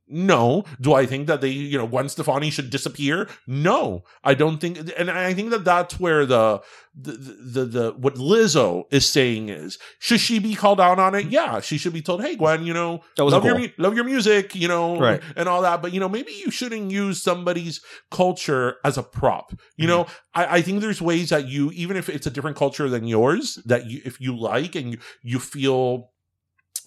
No. 0.09 0.65
Do 0.81 0.93
I 0.93 1.05
think 1.05 1.27
that 1.27 1.39
they, 1.39 1.49
you 1.49 1.77
know, 1.77 1.88
Gwen 1.88 2.09
Stefani 2.09 2.49
should 2.49 2.69
disappear? 2.69 3.29
No. 3.47 4.03
I 4.23 4.33
don't 4.33 4.57
think, 4.59 4.77
and 4.97 5.09
I 5.09 5.33
think 5.33 5.51
that 5.51 5.63
that's 5.63 5.97
where 5.99 6.25
the, 6.25 6.61
the, 6.99 7.11
the, 7.11 7.65
the, 7.65 7.91
what 7.93 8.15
Lizzo 8.15 8.83
is 8.91 9.07
saying 9.07 9.49
is, 9.49 9.77
should 9.99 10.19
she 10.19 10.39
be 10.39 10.53
called 10.55 10.81
out 10.81 10.99
on 10.99 11.15
it? 11.15 11.27
Yeah. 11.27 11.61
She 11.61 11.77
should 11.77 11.93
be 11.93 12.01
told, 12.01 12.21
hey, 12.23 12.35
Gwen, 12.35 12.65
you 12.65 12.73
know, 12.73 13.01
love, 13.17 13.45
your, 13.45 13.53
cool. 13.53 13.61
mu- 13.63 13.69
love 13.77 13.95
your 13.95 14.03
music, 14.03 14.53
you 14.55 14.67
know, 14.67 14.99
Right. 14.99 15.21
and 15.38 15.47
all 15.47 15.61
that. 15.61 15.81
But, 15.81 15.93
you 15.93 15.99
know, 16.01 16.09
maybe 16.09 16.33
you 16.33 16.51
shouldn't 16.51 16.91
use 16.91 17.23
somebody's 17.23 17.79
culture 18.11 18.75
as 18.83 18.97
a 18.97 19.03
prop. 19.03 19.53
You 19.77 19.88
know, 19.88 20.03
Mm-hmm. 20.03 20.39
I, 20.41 20.55
I 20.57 20.61
think 20.61 20.81
there's 20.81 21.01
ways 21.01 21.29
that 21.29 21.47
you, 21.47 21.71
even 21.71 21.97
if 21.97 22.09
it's 22.09 22.27
a 22.27 22.31
different 22.31 22.57
culture 22.57 22.89
than 22.89 23.07
yours, 23.07 23.57
that 23.65 23.85
you, 23.89 24.01
if 24.05 24.19
you 24.21 24.38
like 24.38 24.75
and 24.75 24.91
you, 24.93 24.97
you 25.23 25.39
feel, 25.39 26.11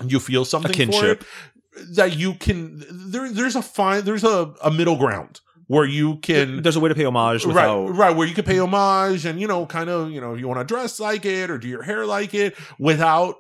you 0.07 0.21
feel 0.21 0.45
something 0.45 0.73
kinship. 0.73 1.23
for 1.23 1.85
that 1.95 2.17
you 2.17 2.35
can 2.35 2.83
there 2.91 3.31
there's 3.33 3.57
a 3.57 3.63
fine 3.63 4.05
there's 4.05 4.25
a, 4.25 4.53
a 4.63 4.71
middle 4.71 4.97
ground 4.97 5.41
where 5.67 5.85
you 5.85 6.17
can 6.17 6.63
There's 6.63 6.75
a 6.75 6.81
way 6.81 6.89
to 6.89 6.97
pay 6.97 7.05
homage 7.05 7.47
without. 7.47 7.87
right 7.91 7.97
right 7.97 8.17
where 8.17 8.27
you 8.27 8.35
can 8.35 8.45
pay 8.45 8.59
homage 8.59 9.25
and 9.25 9.41
you 9.41 9.47
know 9.47 9.67
kind 9.67 9.89
of 9.89 10.11
you 10.11 10.21
know 10.21 10.35
if 10.35 10.41
you 10.41 10.49
want 10.49 10.59
to 10.61 10.65
dress 10.65 10.99
like 10.99 11.25
it 11.25 11.49
or 11.51 11.59
do 11.59 11.69
your 11.69 11.83
hair 11.83 12.05
like 12.07 12.35
it 12.35 12.57
without 12.79 13.37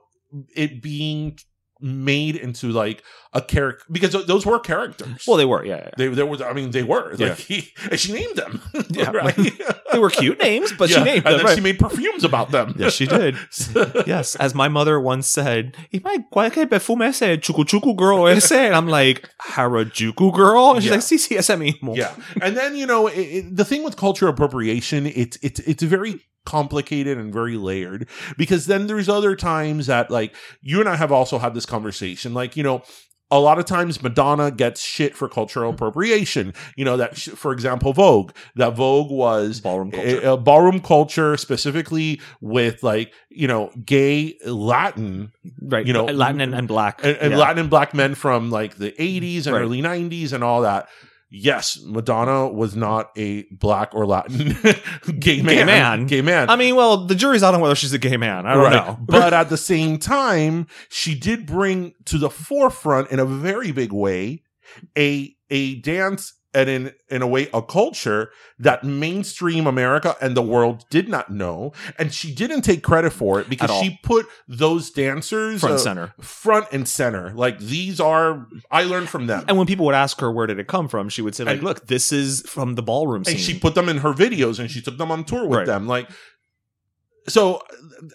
it 0.54 0.80
being 0.80 1.36
made 1.82 2.36
into 2.36 2.68
like 2.68 3.02
a 3.32 3.40
character 3.40 3.84
because 3.90 4.10
th- 4.12 4.26
those 4.26 4.44
were 4.44 4.58
characters 4.58 5.24
Well, 5.26 5.36
they 5.36 5.44
were, 5.44 5.64
yeah, 5.64 5.76
yeah. 5.84 5.90
they 5.96 6.08
there 6.08 6.26
was 6.26 6.42
i 6.42 6.52
mean 6.52 6.70
they 6.72 6.82
were 6.82 7.14
Yeah. 7.16 7.28
like 7.28 7.38
he, 7.38 7.68
and 7.90 7.98
she 8.02 8.12
named 8.12 8.36
them 8.36 8.60
Yeah. 8.90 9.10
right 9.14 9.36
They 9.92 9.98
were 9.98 10.10
cute 10.10 10.38
names, 10.40 10.72
but 10.72 10.88
she 10.90 11.00
named 11.02 11.24
and 11.26 11.34
them. 11.34 11.36
then 11.38 11.46
right. 11.46 11.54
she 11.56 11.60
made 11.60 11.78
perfumes 11.78 12.24
about 12.24 12.50
them 12.50 12.74
Yes, 12.78 12.92
she 12.94 13.06
did. 13.06 13.36
yes, 14.06 14.36
as 14.36 14.54
my 14.54 14.68
mother 14.68 15.00
once 15.00 15.26
said, 15.28 15.76
"Imai 15.92 16.24
cualquier 16.30 16.66
perfume 16.66 17.02
ese 17.02 17.38
chucu 17.44 17.64
chucu 17.64 17.96
girl 17.96 18.26
ese," 18.28 18.52
and 18.52 18.74
I'm 18.74 18.88
like 18.88 19.28
Harajuku 19.50 20.32
girl, 20.34 20.72
and 20.72 20.82
she's 20.82 20.90
Yeah. 20.90 20.96
like, 20.96 21.04
"Sí, 21.04 21.16
sí, 21.18 21.36
ese 21.38 21.54
mismo." 21.56 21.96
yeah 21.96 22.14
and 22.42 22.56
then 22.56 22.76
you 22.76 22.86
know 22.86 23.06
it, 23.08 23.18
it, 23.18 23.56
the 23.56 23.64
thing 23.64 23.82
with 23.84 23.96
cultural 23.96 24.32
appropriation 24.32 25.06
it's 25.06 25.36
it's 25.42 25.60
it's 25.60 25.82
very 25.82 26.20
complicated 26.46 27.18
and 27.18 27.32
very 27.32 27.56
layered 27.56 28.08
because 28.36 28.66
then 28.66 28.86
there's 28.86 29.08
other 29.08 29.36
times 29.36 29.86
that 29.86 30.10
like 30.10 30.34
you 30.62 30.80
and 30.80 30.88
I 30.88 30.96
have 30.96 31.12
also 31.12 31.38
had 31.38 31.54
this 31.54 31.66
conversation 31.66 32.32
like 32.34 32.56
you 32.56 32.62
know 32.62 32.82
a 33.30 33.38
lot 33.38 33.58
of 33.58 33.64
times 33.64 34.02
Madonna 34.02 34.50
gets 34.50 34.82
shit 34.82 35.14
for 35.14 35.28
cultural 35.28 35.70
mm-hmm. 35.70 35.76
appropriation. 35.76 36.52
You 36.76 36.84
know 36.84 36.96
that, 36.96 37.16
sh- 37.16 37.28
for 37.28 37.52
example, 37.52 37.92
Vogue. 37.92 38.32
That 38.56 38.74
Vogue 38.74 39.10
was 39.10 39.60
Ballroom 39.60 39.92
culture. 39.92 40.20
a, 40.20 40.32
a 40.32 40.36
ballroom 40.36 40.80
culture, 40.80 41.36
specifically 41.36 42.20
with 42.40 42.82
like 42.82 43.12
you 43.28 43.46
know 43.46 43.70
gay 43.84 44.36
Latin 44.44 45.32
right. 45.62 45.86
You 45.86 45.92
know, 45.92 46.06
Latin 46.06 46.40
and, 46.40 46.54
and 46.54 46.66
black, 46.68 47.04
and, 47.04 47.16
and 47.18 47.32
Yeah. 47.32 47.38
Latin 47.38 47.58
and 47.58 47.70
black 47.70 47.94
men 47.94 48.14
from 48.14 48.50
like 48.50 48.76
the 48.76 48.92
80s 48.92 49.46
and 49.46 49.54
Right. 49.54 49.62
early 49.62 49.82
90s 49.82 50.32
and 50.32 50.42
all 50.42 50.62
that. 50.62 50.88
Yes, 51.32 51.78
Madonna 51.86 52.48
was 52.48 52.74
not 52.74 53.10
a 53.16 53.44
black 53.52 53.94
or 53.94 54.04
Latin 54.04 54.56
gay 55.20 55.42
man. 55.42 55.66
man. 55.66 56.06
Gay 56.06 56.22
man. 56.22 56.50
I 56.50 56.56
mean, 56.56 56.74
well, 56.74 57.06
the 57.06 57.14
jury's 57.14 57.44
out 57.44 57.54
on 57.54 57.60
whether 57.60 57.76
she's 57.76 57.92
a 57.92 57.98
gay 57.98 58.16
man. 58.16 58.46
I 58.46 58.54
don't 58.54 58.62
Right. 58.64 58.72
know, 58.86 58.98
but 59.06 59.32
at 59.32 59.48
the 59.48 59.56
same 59.56 59.98
time, 59.98 60.66
she 60.88 61.14
did 61.14 61.46
bring 61.46 61.94
to 62.06 62.18
the 62.18 62.30
forefront 62.30 63.10
in 63.12 63.20
a 63.20 63.24
very 63.24 63.70
big 63.70 63.92
way 63.92 64.42
a 64.98 65.34
a 65.50 65.76
dance 65.76 66.32
and 66.52 66.68
in 66.68 66.92
in 67.08 67.22
a 67.22 67.26
way 67.26 67.48
a 67.54 67.62
culture 67.62 68.30
that 68.58 68.82
mainstream 68.84 69.66
America 69.66 70.16
and 70.20 70.36
the 70.36 70.42
world 70.42 70.84
did 70.90 71.08
not 71.08 71.30
know, 71.30 71.72
and 71.98 72.12
she 72.12 72.34
didn't 72.34 72.62
take 72.62 72.82
credit 72.82 73.12
for 73.12 73.40
it 73.40 73.48
because 73.48 73.70
she 73.80 73.98
put 74.02 74.26
those 74.48 74.90
dancers 74.90 75.60
front 75.60 75.70
uh, 75.72 75.74
and 75.74 75.80
center. 75.80 76.14
front 76.20 76.66
and 76.72 76.88
center. 76.88 77.32
Like 77.34 77.58
these 77.60 78.00
are 78.00 78.46
I 78.70 78.82
learned 78.84 79.08
from 79.08 79.26
them. 79.28 79.44
And 79.48 79.56
when 79.56 79.66
people 79.66 79.86
would 79.86 79.94
ask 79.94 80.20
her 80.20 80.30
where 80.30 80.46
did 80.46 80.58
it 80.58 80.66
come 80.66 80.88
from, 80.88 81.08
she 81.08 81.22
would 81.22 81.34
say, 81.34 81.44
"Like, 81.44 81.54
And- 81.56 81.62
look, 81.62 81.86
this 81.86 82.10
is 82.12 82.42
from 82.42 82.74
the 82.74 82.82
ballroom 82.82 83.24
scene." 83.24 83.36
and 83.36 83.40
she 83.42 83.58
put 83.58 83.74
them 83.74 83.88
in 83.88 83.98
her 83.98 84.12
videos 84.12 84.58
and 84.58 84.70
she 84.70 84.82
took 84.82 84.98
them 84.98 85.10
on 85.12 85.24
tour 85.24 85.46
with 85.46 85.58
Right. 85.58 85.66
them 85.66 85.86
like 85.86 86.08
so 87.28 87.62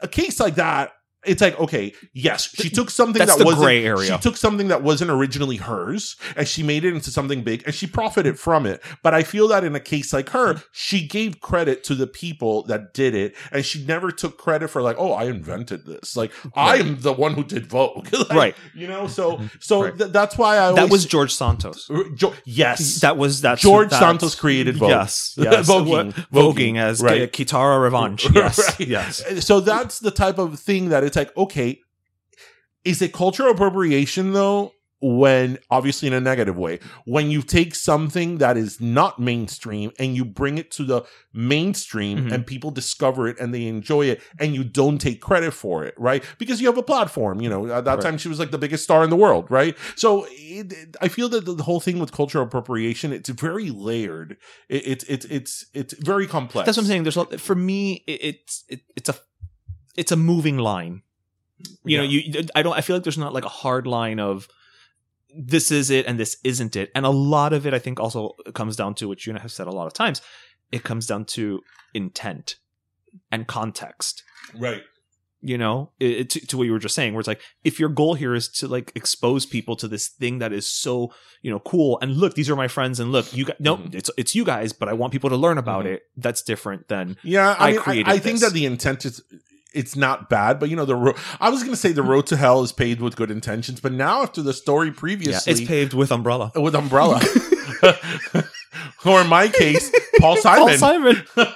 a 0.02 0.08
case 0.08 0.40
like 0.40 0.56
that 0.56 0.92
it's 1.26 1.42
like 1.42 1.60
okay 1.60 1.94
yes 2.14 2.50
she 2.54 2.70
took 2.70 2.90
something 2.90 3.20
That's 3.20 3.34
that 3.34 3.40
the 3.40 3.46
wasn't 3.46 3.64
gray 3.64 3.86
area. 3.86 4.12
she 4.14 4.18
took 4.20 4.38
something 4.38 4.68
that 4.70 4.84
wasn't 4.84 5.12
originally 5.12 5.58
hers 5.58 6.16
and 6.36 6.48
she 6.48 6.64
made 6.64 6.86
it 6.86 6.94
into 6.94 7.10
something 7.12 7.44
big 7.44 7.64
and 7.66 7.74
she 7.74 7.88
profited 7.88 8.40
from 8.40 8.66
it 8.66 8.82
but 9.04 9.14
i 9.14 9.24
feel 9.24 9.48
that 9.50 9.64
in 9.64 9.76
a 9.76 9.80
case 9.80 10.14
like 10.14 10.30
her 10.30 10.54
hmm. 10.54 10.60
she 10.72 11.08
gave 11.08 11.42
credit 11.42 11.84
to 11.86 11.96
the 11.96 12.08
people 12.08 12.64
that 12.64 12.94
did 12.94 13.16
it 13.16 13.36
and 13.52 13.66
she 13.66 13.84
never 13.86 14.12
took 14.12 14.38
credit 14.38 14.68
for 14.70 14.82
like 14.82 14.96
oh 15.00 15.12
i 15.14 15.24
invented 15.26 15.86
this 15.86 16.16
like 16.16 16.32
i'm 16.56 17.02
the 17.02 17.14
one 17.14 17.34
who 17.34 17.44
did 17.44 17.66
vogue 17.68 18.08
Like, 18.14 18.32
Right. 18.32 18.56
you 18.74 18.88
know 18.88 19.08
so 19.08 19.42
so 19.60 19.84
Right. 19.84 19.98
th- 19.98 20.12
that's 20.12 20.38
why 20.38 20.58
i 20.60 20.72
that 20.74 20.90
was 20.90 21.06
George 21.06 21.34
Santos. 21.34 21.90
Uh, 21.90 22.04
jo- 22.16 22.34
yes 22.46 23.00
That 23.02 23.18
was 23.18 23.42
that 23.42 23.58
George 23.60 23.90
that's- 23.90 24.00
Santos 24.02 24.36
created 24.36 24.78
Vogue. 24.78 24.90
Yes, 24.90 25.34
yes. 25.38 25.68
Voguing. 25.68 26.12
Voguing, 26.14 26.54
Voguing, 26.54 26.78
as 26.78 27.02
right. 27.02 27.22
right. 27.22 27.32
Kitara 27.32 27.90
Ravache. 27.90 28.30
Yes, 28.36 28.58
Right. 28.80 28.88
yes. 28.88 29.46
So 29.46 29.60
that's 29.60 30.00
the 30.00 30.12
type 30.12 30.38
of 30.38 30.60
thing 30.60 30.90
that 30.90 31.04
it's 31.04 31.15
like, 31.16 31.36
okay, 31.38 31.80
is 32.84 33.02
it 33.02 33.14
cultural 33.14 33.52
appropriation 33.52 34.34
though? 34.34 34.72
When 35.02 35.60
obviously 35.70 36.08
in 36.08 36.14
a 36.14 36.22
negative 36.22 36.58
way, 36.58 36.80
when 37.06 37.30
you 37.30 37.44
take 37.44 37.76
something 37.76 38.38
that 38.40 38.58
is 38.58 38.80
not 38.82 39.20
mainstream 39.20 39.92
and 40.00 40.16
you 40.16 40.26
bring 40.26 40.58
it 40.58 40.72
to 40.72 40.84
the 40.84 41.04
mainstream 41.32 42.26
Mhm. 42.28 42.32
and 42.32 42.48
people 42.48 42.72
discover 42.72 43.28
it 43.28 43.38
and 43.40 43.54
they 43.54 43.68
enjoy 43.68 44.06
it 44.08 44.22
and 44.40 44.56
you 44.56 44.64
don't 44.64 44.98
take 44.98 45.22
credit 45.22 45.52
for 45.54 45.84
it, 45.84 45.94
right? 45.98 46.24
Because 46.40 46.60
you 46.62 46.66
have 46.68 46.78
a 46.78 46.82
platform, 46.84 47.40
you 47.42 47.50
know, 47.50 47.68
at 47.72 47.86
that 47.86 47.96
Right. 47.96 48.02
time 48.02 48.18
she 48.18 48.30
was 48.30 48.40
like 48.40 48.50
the 48.52 48.58
biggest 48.58 48.86
star 48.86 49.04
in 49.04 49.10
the 49.12 49.16
world, 49.18 49.46
right? 49.52 49.78
So 49.96 50.26
it, 50.32 50.72
it- 50.74 50.96
I 51.02 51.08
feel 51.10 51.30
that 51.30 51.46
the, 51.46 51.54
the 51.54 51.64
whole 51.64 51.82
thing 51.82 52.00
with 52.00 52.12
cultural 52.12 52.44
appropriation, 52.46 53.12
it's 53.12 53.30
very 53.30 53.70
layered. 53.70 54.38
It, 54.70 54.88
it's, 54.88 55.04
it's, 55.04 55.26
it's, 55.26 55.66
it's 55.74 55.94
very 56.00 56.26
complex. 56.26 56.66
That's 56.66 56.78
what 56.78 56.84
I'm 56.84 56.88
saying. 56.88 57.04
There's 57.04 57.18
a, 57.18 57.38
for 57.38 57.54
me, 57.56 58.04
it, 58.08 58.24
it's 58.24 58.64
it, 58.70 58.80
it's 58.96 59.10
a 59.10 59.16
it's 59.96 60.12
a 60.12 60.16
moving 60.16 60.58
line. 60.58 61.02
You 61.84 61.98
know, 62.00 62.04
you 62.04 62.46
I 62.56 62.62
don't. 62.64 62.74
I 62.78 62.82
feel 62.82 62.96
like 62.96 63.04
there's 63.04 63.18
not 63.18 63.34
like 63.34 63.46
a 63.46 63.50
hard 63.50 63.88
line 63.88 64.20
of 64.20 64.48
this 65.38 65.72
is 65.72 65.90
it 65.90 66.06
and 66.06 66.20
this 66.20 66.38
isn't 66.44 66.76
it. 66.76 66.92
And 66.96 67.06
a 67.06 67.10
lot 67.10 67.54
of 67.54 67.66
it, 67.66 67.74
I 67.74 67.80
think, 67.80 68.00
also 68.00 68.36
comes 68.54 68.76
down 68.76 68.96
to 68.96 69.08
which 69.08 69.26
you 69.26 69.32
and 69.32 69.40
I 69.40 69.42
have 69.42 69.52
said 69.52 69.68
a 69.68 69.72
lot 69.72 69.88
of 69.88 69.94
times. 69.94 70.22
It 70.72 70.84
comes 70.84 71.08
down 71.08 71.26
to 71.26 71.62
intent 71.94 72.56
and 73.32 73.48
context. 73.48 74.24
Right. 74.58 74.84
you 75.42 75.58
know 75.58 75.92
it, 76.00 76.30
to, 76.32 76.40
to 76.48 76.58
what 76.58 76.64
you 76.64 76.72
were 76.72 76.80
just 76.80 76.96
saying 76.96 77.14
where 77.14 77.20
it's 77.20 77.28
like 77.28 77.42
if 77.64 77.80
your 77.80 77.90
goal 77.90 78.14
here 78.16 78.34
is 78.36 78.48
to 78.48 78.68
like 78.68 78.92
expose 78.96 79.46
people 79.46 79.76
to 79.76 79.88
this 79.88 80.08
thing 80.08 80.40
that 80.40 80.52
is 80.54 80.66
so 80.68 81.12
you 81.42 81.52
know 81.52 81.60
cool 81.60 82.00
and 82.02 82.16
look 82.18 82.34
these 82.36 82.50
are 82.50 82.56
my 82.56 82.68
friends 82.68 83.00
and 83.00 83.12
look 83.12 83.32
you 83.36 83.46
guys 83.46 83.58
no 83.60 83.78
Mhm. 83.78 83.94
it's 83.96 84.10
it's 84.18 84.34
you 84.34 84.44
guys 84.46 84.72
but 84.74 84.88
i 84.88 84.94
want 84.94 85.12
people 85.12 85.30
to 85.30 85.36
learn 85.36 85.58
about 85.58 85.86
Mhm. 85.86 85.94
it 85.96 86.04
that's 86.18 86.42
different 86.42 86.88
than 86.88 87.18
Yeah, 87.24 87.56
I 87.60 87.68
I, 87.68 87.72
mean, 87.72 87.80
I, 87.80 87.84
created 87.84 88.08
I 88.14 88.18
think 88.20 88.40
this. 88.40 88.50
that 88.50 88.54
the 88.54 88.66
intent 88.66 89.06
is 89.06 89.22
it's 89.76 89.96
not 89.96 90.30
bad, 90.30 90.60
but 90.60 90.70
you 90.70 90.76
know 90.76 90.86
the 90.86 90.96
road. 90.96 91.16
I 91.40 91.50
was 91.50 91.62
going 91.62 91.74
to 91.74 91.78
say 91.80 91.92
the 91.92 92.04
road 92.04 92.28
to 92.28 92.38
hell 92.38 92.64
is 92.64 92.72
paved 92.72 93.02
with 93.02 93.16
good 93.16 93.30
intentions, 93.30 93.80
but 93.80 93.92
now 93.92 94.24
after 94.24 94.42
the 94.42 94.54
story 94.54 94.88
yeah, 94.88 94.94
previously, 94.96 95.52
it's 95.52 95.66
paved 95.66 95.94
with 95.94 96.12
umbrella 96.12 96.52
with 96.56 96.76
umbrella, 96.76 97.22
or 99.06 99.22
in 99.22 99.28
my 99.28 99.48
case, 99.48 99.92
Paul 100.20 100.36
Paul 100.42 100.70
Simon. 100.78 100.78
simon 100.78 101.26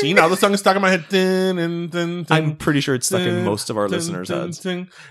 See 0.00 0.12
now 0.12 0.28
the 0.28 0.36
song 0.36 0.52
is 0.52 0.60
stuck 0.60 0.76
in 0.76 0.82
my 0.82 0.90
head. 0.90 1.06
Dun, 1.08 1.56
dun, 1.56 1.88
dun, 1.88 2.26
i'm 2.30 2.56
pretty 2.56 2.80
sure 2.80 2.94
it's 2.94 3.06
stuck 3.06 3.20
in 3.22 3.44
most 3.44 3.70
of 3.70 3.78
our 3.78 3.88
listeners 3.88 4.28
heads. 4.28 4.64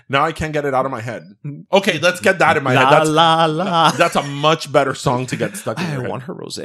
Now 0.08 0.24
I 0.24 0.32
can't 0.32 0.52
get 0.52 0.64
it 0.64 0.74
out 0.74 0.84
of 0.84 0.92
my 0.92 1.00
head. 1.00 1.24
Mm-hmm. 1.44 1.62
Okay, 1.76 1.98
let's 1.98 2.20
get 2.20 2.38
that 2.38 2.56
in 2.56 2.62
my 2.62 2.74
la 2.74 2.80
head. 2.80 2.98
That's 2.98 3.10
la 3.10 3.44
la 3.46 3.90
that's 3.92 4.16
a 4.16 4.22
much 4.22 4.70
better 4.70 4.94
song 4.94 5.26
to 5.26 5.36
get 5.36 5.56
stuck 5.56 5.78
in 5.78 5.86
i 5.86 5.92
your 5.92 6.02
head. 6.02 6.10
want 6.10 6.22
her 6.24 6.34
rose 6.34 6.58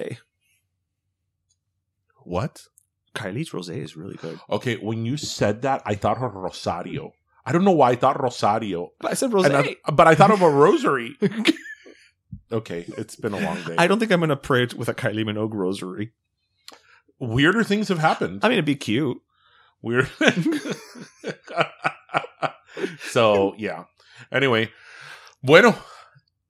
What? 2.23 2.67
Kylie's 3.15 3.53
rose 3.53 3.69
is 3.69 3.95
really 3.97 4.15
good 4.15 4.39
Okay, 4.49 4.75
when 4.77 5.05
you 5.05 5.17
said 5.17 5.61
that, 5.63 5.81
I 5.85 5.95
thought 5.95 6.21
of 6.21 6.35
Rosario. 6.35 7.13
I 7.45 7.51
don't 7.51 7.63
know 7.63 7.71
why 7.71 7.91
I 7.91 7.95
thought 7.95 8.21
Rosario, 8.21 8.91
but 8.99 9.11
i 9.11 9.13
said 9.15 9.33
rose 9.33 9.45
I- 9.45 9.75
but 9.91 10.07
I 10.07 10.15
thought 10.15 10.31
of 10.31 10.41
a 10.41 10.49
rosary. 10.49 11.15
okay, 12.51 12.85
it's 12.97 13.15
been 13.15 13.33
a 13.33 13.39
long 13.39 13.61
day. 13.63 13.75
i 13.77 13.87
don't 13.87 13.99
think 13.99 14.11
i'm 14.11 14.19
gonna 14.19 14.35
pray 14.35 14.63
it 14.63 14.73
with 14.75 14.89
a 14.89 14.93
kylie 14.93 15.25
minogue 15.25 15.53
rosary 15.53 16.11
Weirder 17.19 17.63
things 17.63 17.87
have 17.87 17.99
happened. 17.99 18.41
i 18.43 18.47
mean 18.49 18.57
it'd 18.57 18.65
be 18.65 18.75
cute 18.75 19.17
Weird. 19.81 20.09
so 23.11 23.53
yeah. 23.57 23.83
Anyway, 24.31 24.71
bueno, 25.43 25.75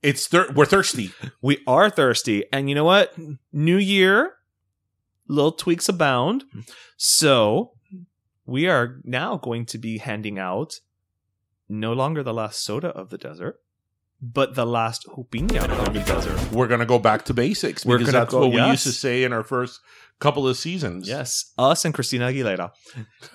it's 0.02 0.28
thir- 0.28 0.52
we're 0.56 0.66
thirsty. 0.66 1.12
We 1.42 1.62
are 1.68 1.90
thirsty. 1.90 2.46
And 2.54 2.70
you 2.70 2.76
know 2.76 2.86
what? 2.86 3.14
New 3.52 3.78
year, 3.78 4.34
little 5.28 5.52
tweaks 5.52 5.90
abound. 5.90 6.46
Hmm. 6.52 6.62
So 6.98 7.72
we 8.46 8.68
are 8.68 9.02
now 9.04 9.38
going 9.38 9.66
to 9.68 9.78
be 9.78 9.98
handing 9.98 10.38
out 10.38 10.80
no 11.68 11.94
longer 11.94 12.22
the 12.22 12.34
last 12.34 12.64
soda 12.64 12.90
of 12.90 13.10
the 13.10 13.18
desert, 13.18 13.60
but 14.22 14.56
the 14.56 14.66
last 14.66 15.06
Jupiña 15.08 15.64
of 15.88 15.94
the 15.94 16.00
desert. 16.02 16.52
We're 16.52 16.68
gonna 16.68 16.86
go 16.86 17.00
back 17.00 17.26
to 17.26 17.34
basics 17.34 17.86
We're 17.86 17.98
because 17.98 18.14
gonna 18.14 18.24
that's 18.26 18.32
go- 18.34 18.48
what 18.48 18.52
we 18.52 18.62
used 18.72 18.84
to 18.84 18.92
say 18.92 19.24
in 19.24 19.34
our 19.34 19.44
first 19.44 19.80
couple 20.20 20.48
of 20.48 20.56
seasons. 20.58 21.08
Yes, 21.08 21.52
us 21.58 21.84
and 21.86 21.94
Christina 21.94 22.28
Aguilera. 22.32 22.72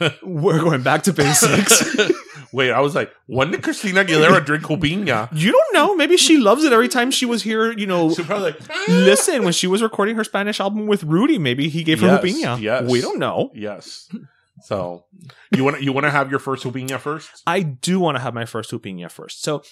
We're 0.22 0.60
going 0.60 0.82
back 0.82 1.02
to 1.04 1.12
basics. 1.12 1.82
Wait, 2.52 2.72
I 2.72 2.80
was 2.80 2.94
like, 2.94 3.12
when 3.26 3.50
did 3.50 3.62
Christina 3.62 4.04
Aguilera 4.04 4.44
drink 4.44 4.64
Jupiña? 4.64 5.28
you 5.32 5.52
don't 5.52 5.74
know. 5.74 5.94
Maybe 5.94 6.16
she 6.16 6.38
loves 6.38 6.64
it 6.64 6.72
every 6.72 6.88
time 6.88 7.10
she 7.10 7.26
was 7.26 7.42
here, 7.42 7.70
you 7.72 7.86
know. 7.86 8.12
She's 8.12 8.24
probably 8.26 8.52
like, 8.52 8.88
Listen, 8.88 9.44
when 9.44 9.52
she 9.52 9.66
was 9.66 9.82
recording 9.82 10.16
her 10.16 10.24
Spanish 10.24 10.58
album 10.58 10.86
with 10.86 11.04
Rudy, 11.04 11.38
maybe 11.38 11.68
he 11.68 11.84
gave 11.84 12.00
her 12.00 12.06
Yes, 12.06 12.24
Jupiña. 12.24 12.60
yes. 12.60 12.90
We 12.90 13.00
don't 13.02 13.18
know. 13.18 13.50
Yes. 13.54 14.08
So 14.64 15.04
you 15.54 15.62
want 15.64 15.76
to 15.78 15.84
you 15.84 15.92
want 15.92 16.04
to 16.04 16.10
have 16.10 16.30
your 16.30 16.38
first 16.40 16.64
Jupiña 16.64 16.98
first? 16.98 17.42
I 17.46 17.60
do 17.62 18.00
want 18.00 18.16
to 18.16 18.22
have 18.22 18.34
my 18.34 18.46
first 18.46 18.70
Jupiña 18.70 19.10
first. 19.10 19.42
So 19.42 19.62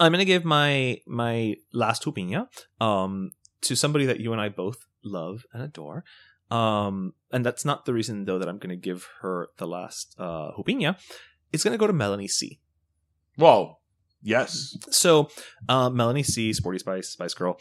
I'm 0.00 0.12
gonna 0.12 0.24
give 0.24 0.44
my 0.44 0.98
my 1.06 1.56
last 1.72 2.04
Jupiña 2.04 2.48
um 2.80 3.30
to 3.62 3.74
somebody 3.74 4.06
that 4.06 4.20
you 4.20 4.32
and 4.32 4.40
I 4.40 4.48
both 4.48 4.86
love 5.04 5.44
and 5.52 5.62
adore. 5.62 6.04
Um 6.50 7.14
and 7.32 7.44
that's 7.44 7.64
not 7.64 7.84
the 7.84 7.94
reason 7.94 8.24
though 8.24 8.38
that 8.38 8.48
I'm 8.48 8.58
gonna 8.58 8.76
give 8.76 9.08
her 9.20 9.48
the 9.58 9.66
last 9.66 10.14
uh 10.18 10.50
Jupiña. 10.58 10.96
It's 11.52 11.64
gonna 11.64 11.78
go 11.78 11.86
to 11.86 11.92
Melanie 11.92 12.28
C. 12.28 12.60
Well, 13.38 13.80
Yes. 14.26 14.78
So, 14.90 15.28
uh, 15.68 15.90
Melanie 15.90 16.22
C, 16.22 16.54
Sporty 16.54 16.78
Spice, 16.78 17.10
Spice 17.10 17.34
Girl. 17.34 17.60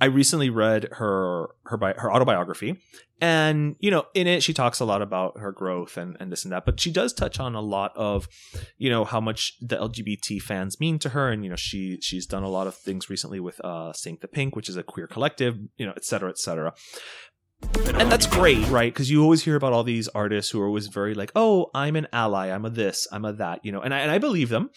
I 0.00 0.06
recently 0.06 0.50
read 0.50 0.88
her 0.94 1.50
her 1.66 1.76
bi- 1.76 1.94
her 1.96 2.12
autobiography, 2.12 2.82
and 3.20 3.76
you 3.78 3.92
know, 3.92 4.06
in 4.12 4.26
it 4.26 4.42
she 4.42 4.52
talks 4.52 4.80
a 4.80 4.84
lot 4.84 5.02
about 5.02 5.38
her 5.38 5.52
growth 5.52 5.96
and 5.96 6.16
and 6.18 6.32
this 6.32 6.42
and 6.42 6.52
that. 6.52 6.64
But 6.64 6.80
she 6.80 6.90
does 6.90 7.12
touch 7.12 7.38
on 7.38 7.54
a 7.54 7.60
lot 7.60 7.92
of, 7.94 8.28
you 8.76 8.90
know, 8.90 9.04
how 9.04 9.20
much 9.20 9.54
the 9.60 9.76
LGBT 9.76 10.42
fans 10.42 10.80
mean 10.80 10.98
to 10.98 11.10
her, 11.10 11.30
and 11.30 11.44
you 11.44 11.50
know, 11.50 11.56
she 11.56 12.00
she's 12.02 12.26
done 12.26 12.42
a 12.42 12.50
lot 12.50 12.66
of 12.66 12.74
things 12.74 13.08
recently 13.08 13.38
with 13.38 13.64
uh, 13.64 13.92
Sink 13.92 14.20
the 14.20 14.28
Pink, 14.28 14.56
which 14.56 14.68
is 14.68 14.76
a 14.76 14.82
queer 14.82 15.06
collective, 15.06 15.58
you 15.76 15.86
know, 15.86 15.92
et 15.96 16.04
cetera, 16.04 16.28
et 16.28 16.38
cetera. 16.38 16.74
And 17.94 18.10
that's 18.10 18.26
great, 18.26 18.66
right? 18.68 18.92
Because 18.92 19.10
you 19.10 19.22
always 19.22 19.44
hear 19.44 19.54
about 19.54 19.72
all 19.72 19.84
these 19.84 20.08
artists 20.08 20.50
who 20.50 20.60
are 20.60 20.66
always 20.66 20.88
very 20.88 21.14
like, 21.14 21.30
"Oh, 21.36 21.70
I'm 21.72 21.94
an 21.94 22.08
ally. 22.12 22.48
I'm 22.48 22.64
a 22.64 22.70
this. 22.70 23.06
I'm 23.12 23.24
a 23.24 23.32
that." 23.34 23.64
You 23.64 23.70
know, 23.70 23.80
and 23.80 23.94
I 23.94 24.00
and 24.00 24.10
I 24.10 24.18
believe 24.18 24.48
them 24.48 24.70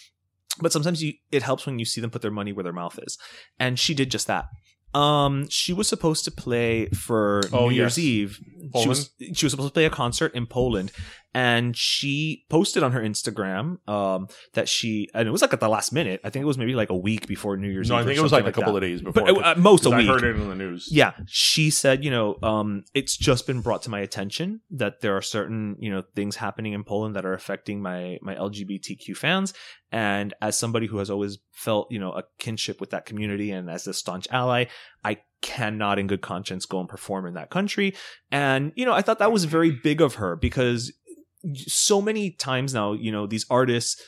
but 0.59 0.71
sometimes 0.71 1.01
you 1.03 1.13
it 1.31 1.43
helps 1.43 1.65
when 1.65 1.79
you 1.79 1.85
see 1.85 2.01
them 2.01 2.09
put 2.11 2.21
their 2.21 2.31
money 2.31 2.53
where 2.53 2.63
their 2.63 2.73
mouth 2.73 2.99
is. 3.01 3.17
And 3.59 3.79
she 3.79 3.93
did 3.93 4.11
just 4.11 4.27
that. 4.27 4.45
Um 4.93 5.47
she 5.49 5.73
was 5.73 5.87
supposed 5.87 6.23
to 6.25 6.31
play 6.31 6.87
for 6.89 7.41
Oh, 7.51 7.69
new 7.69 7.75
year's 7.75 7.97
yes. 7.97 8.05
eve. 8.05 8.39
She 8.81 8.87
was 8.87 9.09
she 9.33 9.45
was 9.45 9.51
supposed 9.51 9.69
to 9.69 9.73
play 9.73 9.85
a 9.85 9.89
concert 9.89 10.33
in 10.35 10.45
poland 10.45 10.91
and 11.33 11.75
she 11.75 12.45
posted 12.49 12.83
on 12.83 12.91
her 12.91 13.01
instagram 13.01 13.77
um 13.89 14.27
that 14.53 14.69
she 14.69 15.09
and 15.13 15.27
it 15.27 15.31
was 15.31 15.41
like 15.41 15.53
at 15.53 15.59
the 15.59 15.67
last 15.69 15.91
minute 15.91 16.21
i 16.23 16.29
think 16.29 16.43
it 16.43 16.45
was 16.45 16.57
maybe 16.57 16.75
like 16.75 16.89
a 16.89 16.95
week 16.95 17.27
before 17.27 17.57
new 17.57 17.69
year's 17.69 17.89
No, 17.89 17.95
eve 17.95 18.01
I 18.01 18.05
think 18.05 18.17
it 18.17 18.21
was 18.21 18.31
like 18.31 18.43
something 18.45 18.49
a 18.49 18.53
couple 18.53 18.73
that. 18.73 18.83
of 18.83 18.89
days 18.89 19.01
before. 19.01 19.25
but 19.25 19.37
uh, 19.37 19.49
at 19.51 19.57
most 19.59 19.85
a 19.85 19.89
week 19.89 20.09
I 20.09 20.13
heard 20.13 20.23
it 20.23 20.35
in 20.35 20.47
the 20.49 20.55
news. 20.55 20.87
yeah, 20.91 21.13
she 21.27 21.69
said, 21.69 22.03
you 22.03 22.11
know, 22.11 22.37
um, 22.43 22.83
it's 22.93 23.15
just 23.17 23.47
been 23.47 23.61
brought 23.61 23.81
to 23.83 23.89
my 23.89 23.99
attention 23.99 24.61
that 24.71 25.01
there 25.01 25.15
are 25.17 25.21
certain, 25.21 25.75
you 25.79 25.89
know, 25.91 26.03
things 26.15 26.35
happening 26.37 26.73
in 26.73 26.83
Poland 26.83 27.15
that 27.15 27.25
are 27.25 27.33
affecting 27.33 27.81
my 27.81 28.17
my 28.21 28.35
LGBTQ 28.35 29.15
fans, 29.17 29.53
and 29.91 30.33
as 30.41 30.57
somebody 30.57 30.87
who 30.87 30.97
has 30.97 31.09
always 31.09 31.37
felt, 31.51 31.87
you 31.91 31.99
know, 31.99 32.11
a 32.11 32.23
kinship 32.39 32.79
with 32.79 32.89
that 32.91 33.05
community, 33.05 33.51
and 33.51 33.69
as 33.69 33.87
a 33.87 33.93
staunch 33.93 34.27
ally, 34.31 34.65
I 35.03 35.17
cannot, 35.41 35.99
in 35.99 36.07
good 36.07 36.21
conscience, 36.21 36.65
go 36.65 36.79
and 36.79 36.87
perform 36.89 37.25
in 37.27 37.33
that 37.33 37.49
country. 37.49 37.93
And 38.31 38.71
you 38.75 38.85
know, 38.85 38.93
I 38.93 39.01
thought 39.01 39.19
that 39.19 39.31
was 39.31 39.45
very 39.45 39.71
big 39.71 40.01
of 40.01 40.15
her 40.15 40.35
because 40.35 40.91
so 41.55 42.01
many 42.01 42.31
times 42.31 42.73
now, 42.73 42.93
you 42.93 43.11
know, 43.11 43.27
these 43.27 43.45
artists 43.49 44.01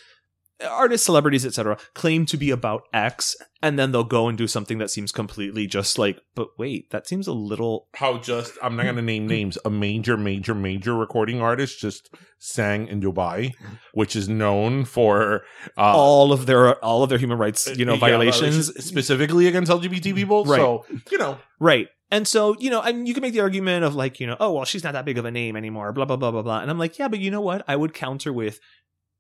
artists, 0.64 1.06
celebrities, 1.06 1.46
etc., 1.46 1.78
claim 1.94 2.26
to 2.28 2.38
be 2.38 2.50
about 2.50 2.84
X, 2.94 3.36
and 3.62 3.78
then 3.78 3.92
they'll 3.92 4.04
go 4.04 4.28
and 4.28 4.38
do 4.38 4.48
something 4.48 4.78
that 4.78 4.90
seems 4.90 5.12
completely 5.12 5.68
just 5.68 5.98
like, 5.98 6.20
but 6.36 6.48
wait, 6.58 6.90
that 6.92 7.08
seems 7.08 7.28
a 7.28 7.34
little. 7.34 7.88
How 7.96 8.18
just 8.18 8.54
I'm 8.62 8.76
not 8.76 8.84
going 8.84 8.96
to 8.96 9.02
name 9.02 9.28
names. 9.28 9.58
A 9.66 9.70
major, 9.70 10.18
major, 10.18 10.54
major 10.54 10.96
recording 10.96 11.42
artist 11.42 11.80
just 11.80 12.10
sang 12.40 12.88
in 12.88 13.02
Dubai, 13.02 13.54
which 13.94 14.16
is 14.16 14.30
known 14.30 14.86
for 14.86 15.42
uh, 15.78 15.96
all 15.96 16.32
of 16.32 16.46
their 16.46 16.76
all 16.84 17.04
of 17.04 17.10
their 17.10 17.20
human 17.20 17.38
rights, 17.38 17.68
you 17.76 17.86
know, 17.86 17.94
yeah, 17.94 18.00
violations, 18.00 18.68
specifically 18.86 19.48
against 19.48 19.72
LGBT 19.72 20.16
people. 20.16 20.46
Right. 20.46 20.58
So 20.58 20.86
you 21.12 21.18
know, 21.18 21.40
right? 21.60 21.88
And 22.12 22.28
so, 22.28 22.56
you 22.60 22.70
know, 22.70 22.82
and 22.82 23.08
you 23.08 23.14
can 23.16 23.22
make 23.22 23.34
the 23.34 23.40
argument 23.40 23.84
of 23.84 23.96
like, 23.96 24.20
you 24.20 24.28
know, 24.28 24.38
oh 24.40 24.54
well, 24.54 24.66
she's 24.66 24.84
not 24.84 24.94
that 24.94 25.06
big 25.06 25.18
of 25.18 25.26
a 25.26 25.32
name 25.32 25.56
anymore, 25.56 25.92
blah 25.92 26.06
blah 26.06 26.18
blah 26.18 26.32
blah 26.32 26.44
blah. 26.44 26.60
And 26.60 26.70
I'm 26.70 26.78
like, 26.78 27.00
yeah, 27.00 27.08
but 27.08 27.20
you 27.20 27.32
know 27.32 27.42
what? 27.42 27.64
I 27.68 27.76
would 27.76 27.94
counter 27.94 28.32
with, 28.32 28.60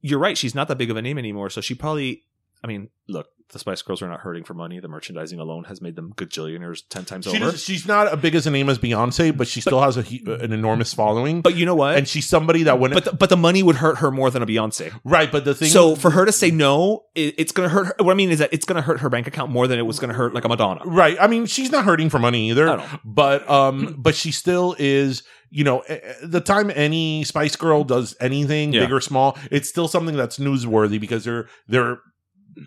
you're 0.06 0.20
right, 0.20 0.38
she's 0.38 0.54
not 0.54 0.68
that 0.68 0.78
big 0.78 0.92
of 0.92 0.98
a 0.98 1.02
name 1.02 1.18
anymore, 1.18 1.50
so 1.50 1.62
she 1.62 1.74
probably. 1.74 2.24
I 2.66 2.68
mean, 2.68 2.90
look, 3.08 3.28
the 3.54 3.60
Spice 3.60 3.84
Girls 3.84 4.02
are 4.02 4.10
not 4.10 4.22
hurting 4.22 4.44
for 4.44 4.56
money. 4.56 4.80
The 4.80 4.88
merchandising 4.88 5.40
alone 5.40 5.66
has 5.66 5.80
made 5.80 5.96
them 5.96 6.14
gajillionaires 6.16 6.82
ten 6.90 7.06
times 7.06 7.26
she 7.26 7.38
over. 7.42 7.56
she's 7.56 7.86
not 7.86 8.08
as 8.12 8.20
big 8.20 8.34
as 8.34 8.48
a 8.48 8.50
name 8.52 8.70
as 8.70 8.80
Beyonce, 8.80 9.38
but 9.38 9.48
she 9.48 9.62
still 9.62 9.82
has 9.82 9.98
a, 9.98 10.02
an 10.42 10.52
enormous 10.52 10.96
following. 10.96 11.42
but 11.44 11.56
you 11.56 11.64
know 11.64 11.76
what? 11.76 11.96
and 11.96 12.08
she's 12.08 12.28
somebody 12.28 12.64
that 12.64 12.80
when 12.80 12.92
but 12.92 13.06
the, 13.06 13.14
but 13.14 13.30
the 13.30 13.38
money 13.38 13.62
would 13.62 13.76
hurt 13.76 14.00
her 14.00 14.10
more 14.10 14.32
than 14.32 14.42
a 14.42 14.48
Beyonce. 14.48 14.92
right, 15.04 15.32
but 15.32 15.46
the 15.46 15.54
thing 15.54 15.70
So 15.70 15.96
for 15.96 16.10
her 16.10 16.26
to 16.26 16.32
say 16.32 16.50
no, 16.50 17.04
it, 17.14 17.36
it's 17.38 17.52
going 17.52 17.70
to 17.70 17.74
hurt 17.74 17.86
her. 17.86 17.96
What 18.04 18.14
I 18.14 18.16
mean 18.16 18.32
is 18.32 18.40
that 18.40 18.52
it's 18.52 18.66
going 18.66 18.78
to 18.78 18.82
hurt 18.82 19.02
her 19.02 19.10
bank 19.10 19.28
account 19.28 19.52
more 19.52 19.68
than 19.68 19.78
it 19.78 19.84
was 19.84 20.00
going 20.00 20.10
to 20.10 20.16
hurt 20.16 20.34
like 20.34 20.44
a 20.44 20.50
Madonna. 20.50 20.82
Right. 20.84 21.16
I 21.22 21.28
mean, 21.28 21.46
she's 21.46 21.72
not 21.72 21.86
hurting 21.86 22.10
for 22.10 22.18
money 22.18 22.50
either. 22.50 22.84
But 23.06 23.48
um, 23.48 23.96
but 24.00 24.16
she 24.16 24.32
still 24.32 24.76
is. 24.80 25.22
You 25.52 25.64
know, 25.64 25.84
the 26.24 26.42
time 26.42 26.70
any 26.76 27.24
Spice 27.24 27.56
Girl 27.56 27.84
does 27.86 28.14
anything, 28.20 28.74
Yeah. 28.74 28.82
big 28.82 28.92
or 28.92 29.00
small, 29.00 29.38
it's 29.52 29.70
still 29.70 29.88
something 29.88 30.18
that's 30.18 30.38
newsworthy 30.40 31.00
because 31.00 31.24
they're 31.24 31.48
they're 31.68 32.00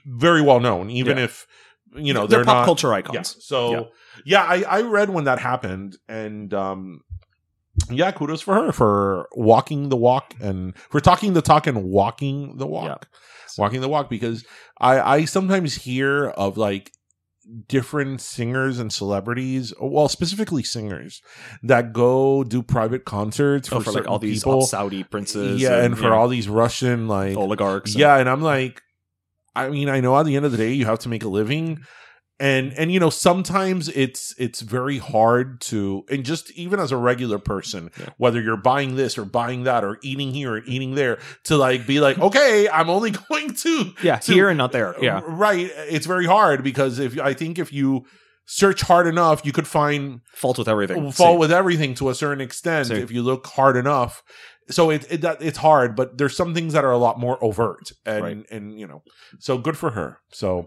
very 0.07 0.43
well 0.43 0.61
known, 0.61 0.91
even 0.91 1.16
Yeah. 1.18 1.24
if 1.24 1.47
you 1.97 2.12
know 2.12 2.26
they're, 2.26 2.39
they're, 2.41 2.45
pop 2.45 2.57
not, 2.59 2.64
culture 2.66 2.89
Yeah. 2.89 2.95
icons. 2.97 3.36
So 3.41 3.89
yeah, 4.24 4.43
I 4.43 4.62
I 4.62 4.80
read 4.82 5.11
when 5.11 5.24
that 5.24 5.39
happened, 5.39 5.97
and 6.09 6.53
um, 6.55 7.01
yeah, 7.91 8.11
kudos 8.12 8.41
for 8.43 8.55
her 8.55 8.72
for 8.72 9.28
walking 9.32 9.89
the 9.89 9.97
walk 9.97 10.34
and 10.41 10.76
for 10.91 11.01
talking 11.01 11.32
the 11.34 11.43
talk 11.43 11.66
and 11.66 11.84
walking 11.84 12.57
the 12.59 12.66
walk, 12.66 13.09
walking 13.57 13.80
the 13.80 13.89
walk. 13.89 14.11
Because 14.11 14.45
I 14.80 15.01
I 15.01 15.24
sometimes 15.24 15.74
hear 15.76 16.26
of 16.28 16.59
like 16.59 16.93
different 17.66 18.20
singers 18.20 18.78
and 18.78 18.93
celebrities, 18.93 19.72
well, 19.80 20.09
specifically 20.09 20.62
singers 20.62 21.22
that 21.62 21.95
go 21.95 22.45
do 22.45 22.62
private 22.62 23.07
concerts 23.07 23.72
Oh, 23.72 23.78
for, 23.80 23.84
for 23.84 23.93
like 23.93 24.07
all 24.09 24.18
these 24.18 24.41
people. 24.45 24.62
Saudi 24.62 25.03
princes, 25.05 25.61
yeah, 25.62 25.82
and, 25.82 25.97
for 25.97 26.05
you 26.05 26.11
know, 26.11 26.16
all 26.16 26.28
these 26.28 26.47
Russian 26.49 27.09
like 27.09 27.36
oligarchs. 27.39 27.93
and- 27.93 28.01
yeah, 28.01 28.16
and 28.18 28.28
I'm 28.28 28.43
like, 28.43 28.82
I 29.67 29.71
mean, 29.71 29.89
I 29.89 30.01
know 30.01 30.17
at 30.19 30.27
the 30.27 30.37
end 30.37 30.45
of 30.45 30.53
the 30.53 30.59
day 30.59 30.73
you 30.73 30.85
have 30.87 30.99
to 31.01 31.09
make 31.09 31.25
a 31.25 31.29
living, 31.29 31.81
and 32.41 32.73
and 32.75 32.93
you 32.93 33.01
know 33.01 33.11
sometimes 33.11 33.89
it's 33.89 34.35
it's 34.39 34.61
very 34.61 34.99
hard 34.99 35.61
to, 35.63 36.05
and 36.09 36.25
just 36.25 36.51
even 36.53 36.79
as 36.81 36.93
a 36.93 36.97
regular 36.97 37.39
person, 37.39 37.91
Yeah. 37.99 38.11
whether 38.17 38.41
you're 38.41 38.57
buying 38.57 38.95
this 38.97 39.19
or 39.19 39.25
buying 39.25 39.65
that 39.65 39.83
or 39.85 39.99
eating 40.03 40.33
here 40.33 40.55
or 40.55 40.63
eating 40.65 40.95
there, 40.95 41.19
to 41.45 41.57
like 41.57 41.87
be 41.87 41.99
like, 42.01 42.19
okay, 42.19 42.69
I'm 42.69 42.89
only 42.91 43.11
going 43.29 43.55
to 43.55 43.93
yeah, 44.03 44.17
to- 44.19 44.33
here 44.33 44.49
and 44.49 44.59
not 44.59 44.73
there. 44.73 44.95
Yeah, 45.01 45.21
right. 45.27 45.69
It's 45.91 46.07
very 46.07 46.27
hard 46.27 46.63
because 46.63 46.99
if 47.01 47.19
I 47.19 47.35
think 47.35 47.59
if 47.59 47.73
you 47.73 48.05
search 48.51 48.80
hard 48.80 49.07
enough, 49.07 49.44
you 49.44 49.53
could 49.53 49.68
find 49.68 50.22
fault 50.32 50.57
with 50.57 50.68
everything. 50.68 51.12
Fault 51.12 51.34
See. 51.34 51.36
with 51.36 51.53
everything 51.53 51.94
to 51.96 52.09
a 52.09 52.14
certain 52.14 52.40
extent 52.40 52.88
See. 52.88 52.94
if 52.94 53.11
you 53.11 53.22
look 53.22 53.46
hard 53.46 53.76
enough. 53.76 54.22
So 54.70 54.88
it, 54.88 55.07
it 55.12 55.22
it's 55.40 55.59
hard, 55.59 55.94
but 55.94 56.16
there's 56.16 56.34
some 56.34 56.55
things 56.55 56.72
that 56.72 56.82
are 56.84 56.90
a 56.90 56.99
lot 56.99 57.20
more 57.20 57.42
overt, 57.44 57.92
and 58.07 58.24
Right. 58.24 58.46
and 58.51 58.80
you 58.80 58.86
know, 58.86 59.03
so 59.38 59.59
good 59.59 59.76
for 59.76 59.90
her. 59.90 60.18
So, 60.32 60.66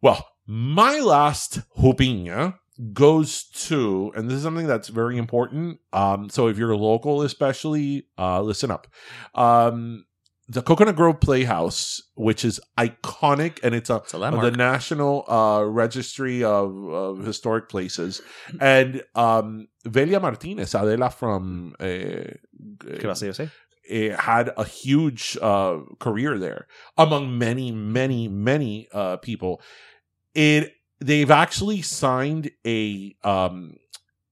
well, 0.00 0.26
my 0.46 0.98
last 1.00 1.60
opinion 1.82 2.54
goes 2.94 3.44
to, 3.66 4.10
and 4.16 4.28
this 4.30 4.36
is 4.38 4.42
something 4.42 4.66
that's 4.66 4.88
very 4.88 5.18
important. 5.18 5.80
Um, 5.92 6.30
so 6.30 6.48
if 6.48 6.56
you're 6.56 6.76
local, 6.76 7.22
especially, 7.22 8.06
uh, 8.18 8.40
listen 8.40 8.70
up. 8.70 8.86
Um, 9.34 10.05
the 10.48 10.62
Coconut 10.62 10.94
Grove 10.94 11.20
Playhouse, 11.20 12.02
which 12.14 12.44
is 12.44 12.60
iconic, 12.78 13.58
and 13.62 13.74
it's 13.74 13.90
a 13.90 13.96
It's 13.96 14.14
a 14.14 14.18
the 14.18 14.56
National 14.56 15.24
uh, 15.28 15.64
Registry 15.64 16.44
of, 16.44 16.88
of 16.88 17.24
Historic 17.24 17.68
Places. 17.68 18.22
And 18.60 19.02
um, 19.14 19.66
Velia 19.84 20.20
Martinez, 20.20 20.74
Adela 20.74 21.10
from 21.10 21.74
uh, 21.80 21.84
¿Qué 21.84 23.02
a 23.38 23.50
eh, 23.88 24.16
had 24.16 24.52
a 24.56 24.64
huge 24.64 25.36
uh, 25.42 25.78
career 25.98 26.38
there 26.38 26.66
among 26.96 27.38
many, 27.38 27.72
many, 27.72 28.28
many 28.28 28.88
uh, 28.92 29.16
people. 29.16 29.60
It 30.34 30.74
they've 31.00 31.30
actually 31.30 31.82
signed 31.82 32.50
a 32.66 33.16
um, 33.24 33.76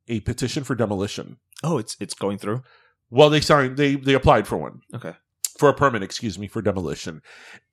a 0.08 0.20
petition 0.20 0.64
for 0.64 0.74
demolition. 0.74 1.38
Oh, 1.62 1.78
it's 1.78 1.96
it's 2.00 2.14
going 2.14 2.38
through. 2.38 2.62
Well, 3.10 3.30
they 3.30 3.40
signed 3.40 3.76
they 3.76 3.96
they 3.96 4.14
applied 4.14 4.46
for 4.46 4.56
one 4.56 4.80
Okay. 4.94 5.14
For 5.58 5.68
a 5.68 5.74
permit, 5.74 6.02
excuse 6.02 6.38
me, 6.38 6.48
for 6.48 6.62
demolition. 6.62 7.22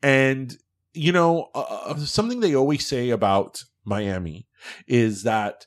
And 0.02 0.56
you 0.94 1.12
know, 1.12 1.50
uh, 1.56 1.96
something 1.98 2.40
they 2.42 2.56
always 2.56 2.86
say 2.86 3.10
about 3.12 3.64
Miami 3.86 4.48
is 4.88 5.24
that 5.24 5.66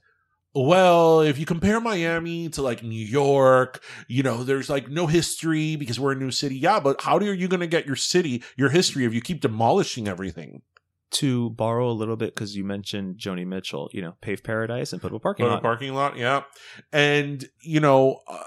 well, 0.57 1.21
if 1.21 1.37
you 1.37 1.47
compare 1.47 1.81
Miami 1.81 2.49
to 2.51 2.63
like 2.63 2.83
New 2.85 3.05
York, 3.05 3.83
you 4.07 4.23
know, 4.23 4.45
there's 4.45 4.71
like 4.71 4.89
no 4.89 5.09
history 5.09 5.75
because 5.75 5.99
we're 5.99 6.13
a 6.13 6.17
new 6.17 6.31
city. 6.31 6.57
Yeah, 6.57 6.79
but 6.79 7.01
how 7.01 7.17
are 7.17 7.33
you 7.35 7.49
going 7.49 7.59
to 7.61 7.67
get 7.67 7.87
your 7.87 7.97
city, 7.97 8.43
your 8.57 8.69
history 8.69 9.05
if 9.05 9.13
you 9.13 9.21
keep 9.21 9.41
demolishing 9.41 10.07
everything? 10.07 10.63
To 11.19 11.51
borrow 11.51 11.89
a 11.89 11.93
little 11.93 12.17
bit 12.17 12.35
because 12.35 12.57
you 12.57 12.65
mentioned 12.65 13.19
Joni 13.19 13.47
Mitchell, 13.47 13.89
you 13.93 14.03
know, 14.03 14.15
pave 14.21 14.43
paradise 14.43 14.93
and 14.93 15.01
put 15.01 15.13
up 15.13 15.17
a 15.17 15.21
parking 15.21 15.47
Put 15.47 15.51
a 15.51 15.55
lot. 15.55 15.63
parking 15.63 15.95
lot, 15.95 16.17
yeah. 16.17 16.43
And 16.93 17.45
you 17.61 17.79
know, 17.79 18.21
uh, 18.27 18.43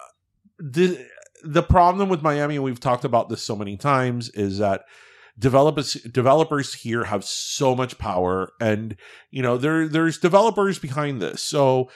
the 0.60 1.08
the 1.48 1.64
problem 1.64 2.10
with 2.10 2.22
Miami, 2.22 2.56
and 2.56 2.64
we've 2.64 2.80
talked 2.80 3.06
about 3.06 3.30
this 3.30 3.44
so 3.44 3.56
many 3.56 3.78
times, 3.78 4.30
is 4.30 4.58
that 4.60 4.82
developers 5.40 5.94
developers 5.94 6.74
here 6.74 7.04
have 7.06 7.24
so 7.24 7.76
much 7.76 7.98
power, 7.98 8.52
and 8.60 8.96
you 9.32 9.42
know, 9.42 9.58
there 9.58 9.88
there's 9.88 10.18
developers 10.18 10.80
behind 10.80 11.22
this, 11.22 11.42
so 11.42 11.90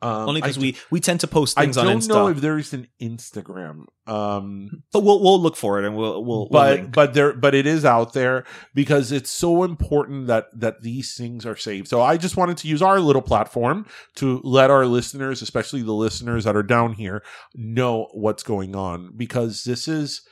Um, 0.00 0.28
Only 0.28 0.40
because 0.40 0.58
we 0.58 0.76
we 0.90 1.00
tend 1.00 1.20
to 1.20 1.26
post 1.26 1.56
things 1.56 1.76
on 1.76 1.86
don't 1.86 2.06
know 2.08 2.28
if 2.28 2.40
there 2.40 2.56
is 2.56 2.72
an 2.72 2.86
Instagram, 3.02 3.86
um, 4.06 4.84
but 4.92 5.02
we'll 5.02 5.20
we'll 5.20 5.40
look 5.40 5.56
for 5.56 5.80
it 5.80 5.84
and 5.84 5.96
we'll 5.96 6.24
we'll, 6.24 6.48
we'll 6.48 6.76
link. 6.76 6.92
but 6.92 7.14
there 7.14 7.32
but 7.32 7.52
it 7.52 7.66
is 7.66 7.84
out 7.84 8.12
there 8.12 8.44
because 8.74 9.10
it's 9.10 9.28
so 9.30 9.64
important 9.64 10.28
that 10.28 10.46
that 10.54 10.82
these 10.82 11.16
things 11.16 11.44
are 11.44 11.56
saved. 11.56 11.88
So 11.88 12.00
I 12.00 12.16
just 12.16 12.36
wanted 12.36 12.58
to 12.58 12.68
use 12.68 12.80
our 12.80 13.00
little 13.00 13.22
platform 13.22 13.86
to 14.16 14.40
let 14.44 14.70
our 14.70 14.86
listeners, 14.86 15.42
especially 15.42 15.82
the 15.82 15.92
listeners 15.92 16.44
that 16.44 16.54
are 16.54 16.62
down 16.62 16.92
here, 16.92 17.24
know 17.56 18.08
what's 18.12 18.44
going 18.44 18.76
on 18.76 19.14
because 19.16 19.64
this 19.64 19.88
is, 19.88 20.22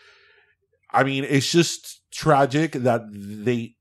I 0.93 1.03
mean, 1.03 1.25
it's 1.25 1.51
just 1.51 2.03
tragic 2.13 2.73
that 2.73 3.03
they 3.11 3.75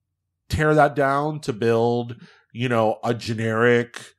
tear 0.50 0.74
that 0.74 0.96
down 0.96 1.42
to 1.42 1.54
build, 1.54 2.16
you 2.54 2.70
know, 2.70 2.98
a 3.04 3.14
generic. 3.14 4.15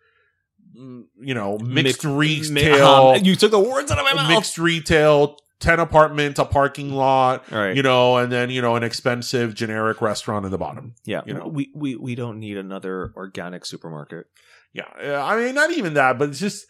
You 0.77 1.35
know, 1.35 1.59
mixed 1.59 2.05
Mix- 2.05 2.05
retail, 2.05 2.87
um, 3.17 3.25
you 3.25 3.35
took 3.37 3.51
the 3.51 3.59
words 3.59 3.91
out 3.91 3.99
of 3.99 4.05
my 4.05 4.15
mouth. 4.15 4.29
mixed 4.29 4.59
retail, 4.59 5.37
10 5.61 5.81
apartment, 5.81 6.39
a 6.39 6.45
parking 6.45 6.93
lot, 6.93 7.45
All 7.51 7.59
right. 7.59 7.75
you 7.75 7.83
know, 7.83 8.19
and 8.19 8.31
then, 8.31 8.51
you 8.51 8.61
know, 8.61 8.77
an 8.77 8.83
expensive 8.83 9.55
generic 9.55 10.03
restaurant 10.03 10.45
in 10.45 10.51
the 10.51 10.59
bottom. 10.59 10.95
yeah, 11.05 11.23
you 11.27 11.33
know. 11.35 11.47
we, 11.49 11.71
we 11.75 11.97
we 11.97 12.15
don't 12.15 12.39
need 12.39 12.59
another 12.59 13.13
organic 13.17 13.65
supermarket. 13.65 14.27
Yeah. 14.75 14.85
I 15.25 15.37
mean, 15.37 15.55
not 15.55 15.71
even 15.71 15.95
that, 15.95 16.19
but 16.19 16.29
it's 16.29 16.39
just, 16.41 16.67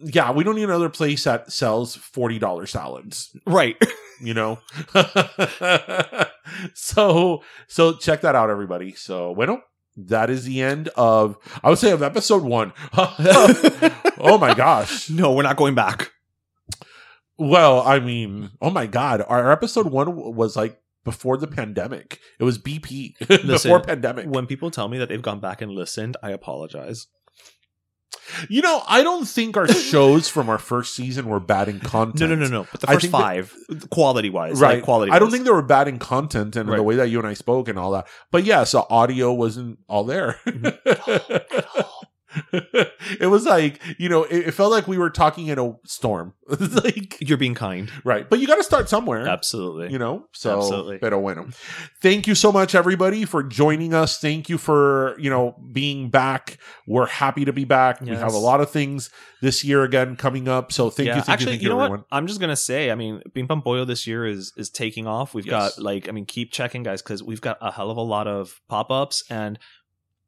yeah, 0.00 0.32
we 0.32 0.42
don't 0.42 0.56
need 0.56 0.64
another 0.64 0.88
place 0.88 1.22
that 1.24 1.52
sells 1.52 1.96
$40 1.96 2.66
salads, 2.68 3.30
Right. 3.46 3.76
you 4.20 4.34
know? 4.34 4.58
so, 6.74 7.42
so 7.68 7.92
check 7.94 8.22
that 8.22 8.34
out, 8.34 8.50
everybody. 8.50 8.94
So, 8.94 9.34
bueno, 9.34 9.60
that 9.96 10.30
is 10.30 10.44
the 10.44 10.62
end 10.62 10.88
of, 10.96 11.36
I 11.62 11.68
would 11.68 11.78
say, 11.78 11.90
of 11.90 12.02
episode 12.02 12.42
one. 12.42 12.72
oh 12.92 14.38
my 14.40 14.54
gosh. 14.54 15.10
no, 15.10 15.32
we're 15.32 15.42
not 15.42 15.56
going 15.56 15.74
back. 15.74 16.10
Well, 17.38 17.80
I 17.80 18.00
mean, 18.00 18.50
oh 18.60 18.70
my 18.70 18.86
god, 18.86 19.24
our 19.26 19.50
episode 19.50 19.86
one 19.86 20.34
was 20.34 20.56
like 20.56 20.80
before 21.04 21.38
the 21.38 21.46
pandemic. 21.46 22.18
It 22.38 22.44
was 22.44 22.58
BP 22.58 23.18
before 23.46 23.80
pandemic. 23.80 24.26
When 24.26 24.46
people 24.46 24.70
tell 24.70 24.88
me 24.88 24.98
that 24.98 25.08
they've 25.08 25.22
gone 25.22 25.40
back 25.40 25.62
and 25.62 25.72
listened, 25.72 26.16
I 26.22 26.30
apologize. 26.30 27.06
You 28.48 28.62
know, 28.62 28.82
I 28.86 29.02
don't 29.02 29.26
think 29.26 29.56
our 29.56 29.68
shows 29.72 30.28
from 30.28 30.48
our 30.48 30.58
first 30.58 30.94
season 30.94 31.26
were 31.26 31.40
bad 31.40 31.68
in 31.68 31.80
content. 31.80 32.30
No, 32.30 32.36
no, 32.36 32.46
no, 32.46 32.48
no. 32.48 32.66
But 32.70 32.80
the 32.80 32.86
first 32.88 33.06
five, 33.08 33.54
quality 33.90 34.30
wise, 34.30 34.60
Right. 34.60 34.76
like 34.76 34.84
quality. 34.84 35.12
I 35.12 35.18
don't 35.18 35.30
think 35.30 35.44
they 35.44 35.50
were 35.50 35.62
bad 35.62 35.88
in 35.88 35.98
content 35.98 36.56
and 36.56 36.68
Right. 36.68 36.76
the 36.76 36.82
way 36.82 36.96
that 36.96 37.08
you 37.08 37.18
and 37.18 37.26
I 37.28 37.34
spoke 37.34 37.68
and 37.68 37.78
all 37.78 37.90
that. 37.92 38.06
But 38.30 38.44
yeah, 38.44 38.64
so 38.64 38.86
audio 38.90 39.32
wasn't 39.32 39.78
all 39.88 40.04
there. 40.04 40.38
Mm-hmm. 40.46 41.36
it 42.52 43.28
was 43.30 43.44
like, 43.46 43.80
you 43.98 44.08
know, 44.08 44.24
it, 44.24 44.48
it 44.48 44.52
felt 44.52 44.70
like 44.70 44.86
we 44.88 44.98
were 44.98 45.10
talking 45.10 45.46
in 45.48 45.58
a 45.58 45.72
storm. 45.84 46.34
like 46.84 47.16
you're 47.20 47.38
being 47.38 47.54
kind. 47.54 47.90
right. 48.04 48.28
But 48.28 48.40
you 48.40 48.46
got 48.46 48.56
to 48.56 48.64
start 48.64 48.88
somewhere. 48.88 49.26
Absolutely. 49.26 49.92
you 49.92 49.98
know 49.98 50.26
so 50.32 50.56
Absolutely. 50.58 50.98
pero 50.98 51.20
bueno 51.20 51.48
thank 52.00 52.26
you 52.26 52.34
so 52.34 52.50
much 52.50 52.74
everybody 52.74 53.24
for 53.24 53.42
joining 53.42 53.94
us 53.94 54.18
thank 54.18 54.48
you 54.48 54.58
for 54.58 55.14
you 55.18 55.30
know 55.30 55.54
being 55.72 56.10
back 56.10 56.58
we're 56.86 57.06
happy 57.06 57.44
to 57.44 57.52
be 57.52 57.64
back 57.64 58.00
we 58.00 58.08
have 58.08 58.34
a 58.34 58.38
lot 58.38 58.60
of 58.60 58.70
things 58.70 59.10
this 59.42 59.62
year 59.64 59.84
again 59.84 60.16
coming 60.16 60.48
up 60.48 60.72
so 60.72 60.90
thank 60.90 61.06
yeah, 61.08 61.16
you 61.16 61.22
thank 61.22 61.34
actually, 61.34 61.44
you 61.44 61.50
thank 61.52 61.62
you 61.62 61.68
you, 61.68 61.74
know 61.74 61.80
everyone 61.80 62.00
what? 62.00 62.06
I'm 62.16 62.26
just 62.26 62.40
gonna 62.40 62.56
say. 62.56 62.90
I 62.90 62.94
mean, 62.94 63.22
Bang 63.34 63.46
Boyo 63.62 63.86
this 63.86 64.06
year 64.06 64.26
is 64.26 64.52
is 64.56 64.70
taking 64.70 65.06
off. 65.06 65.34
We've 65.34 65.46
Yes. 65.46 65.76
got 65.76 65.82
like, 65.82 66.08
I 66.08 66.12
mean, 66.12 66.26
keep 66.26 66.52
checking, 66.52 66.82
guys, 66.82 67.02
because 67.02 67.22
we've 67.22 67.40
got 67.40 67.58
a 67.60 67.70
hell 67.72 67.90
of 67.90 67.96
a 67.96 68.02
lot 68.02 68.26
of 68.26 68.60
pop 68.68 68.90
ups, 68.90 69.24
and 69.30 69.58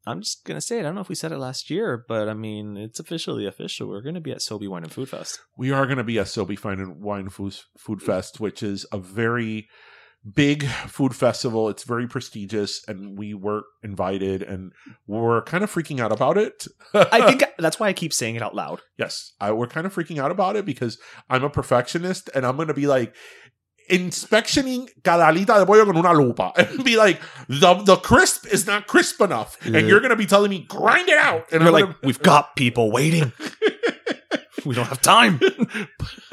I'm 0.06 0.20
just 0.20 0.44
gonna 0.44 0.60
say 0.60 0.78
it. 0.78 0.80
I 0.80 0.82
don't 0.84 0.94
know 0.94 1.00
if 1.00 1.08
we 1.08 1.14
said 1.14 1.32
it 1.32 1.38
last 1.38 1.70
year, 1.70 2.04
but 2.08 2.28
I 2.28 2.34
mean, 2.34 2.76
it's 2.76 3.00
officially 3.00 3.46
official. 3.46 3.88
We're 3.88 4.02
gonna 4.02 4.20
be 4.20 4.32
at 4.32 4.38
Sobe 4.38 4.68
Wine 4.68 4.82
and 4.82 4.92
Food 4.92 5.08
Fest. 5.08 5.40
we 5.56 5.70
are 5.70 5.86
going 5.86 5.98
to 5.98 6.04
be 6.04 6.18
at 6.18 6.26
Sobe 6.26 6.58
Fine 6.58 6.80
and 6.80 7.00
Wine 7.00 7.28
Food, 7.28 7.56
Food 7.78 8.02
Fest, 8.02 8.40
which 8.40 8.62
is 8.62 8.86
a 8.92 8.98
very 8.98 9.68
big 10.34 10.64
food 10.64 11.14
festival. 11.14 11.68
It's 11.68 11.84
very 11.84 12.06
prestigious, 12.06 12.82
and 12.86 13.18
we 13.18 13.34
were 13.34 13.62
invited, 13.82 14.42
and 14.42 14.72
we're 15.06 15.42
kind 15.42 15.64
of 15.64 15.72
freaking 15.72 16.00
out 16.00 16.12
about 16.12 16.38
it. 16.38 16.66
I 16.94 17.26
think 17.26 17.44
that's 17.58 17.80
why 17.80 17.88
I 17.88 17.92
keep 17.92 18.12
saying 18.12 18.36
it 18.36 18.42
out 18.42 18.54
loud. 18.54 18.80
Yes, 18.98 19.32
I, 19.40 19.52
we're 19.52 19.66
kind 19.66 19.86
of 19.86 19.94
freaking 19.94 20.18
out 20.18 20.30
about 20.30 20.56
it 20.56 20.64
because 20.64 20.98
I'm 21.28 21.44
a 21.44 21.50
perfectionist 21.50 22.30
and 22.34 22.46
I'm 22.46 22.56
going 22.56 22.68
to 22.68 22.74
be 22.74 22.86
like 22.86 23.14
inspectioning 23.92 24.88
cada 25.04 25.28
alita 25.28 25.58
de 25.58 25.66
pollo 25.66 25.84
con 25.84 25.96
una 25.96 26.12
lupa 26.12 26.52
and 26.56 26.82
be 26.82 26.96
like, 26.96 27.20
the, 27.48 27.74
the 27.84 27.96
crisp 27.96 28.46
is 28.46 28.66
not 28.66 28.86
crisp 28.86 29.20
enough. 29.20 29.58
And 29.64 29.86
you're 29.86 30.00
going 30.00 30.10
to 30.10 30.16
be 30.16 30.26
telling 30.26 30.50
me, 30.50 30.60
grind 30.66 31.08
it 31.08 31.18
out. 31.18 31.44
And 31.52 31.62
And 31.62 31.64
you're 31.64 31.86
like, 31.86 31.96
we've 32.02 32.22
got 32.22 32.56
people 32.56 32.90
waiting. 32.90 33.32
we 34.64 34.74
don't 34.74 34.86
have 34.86 35.00
time. 35.02 35.38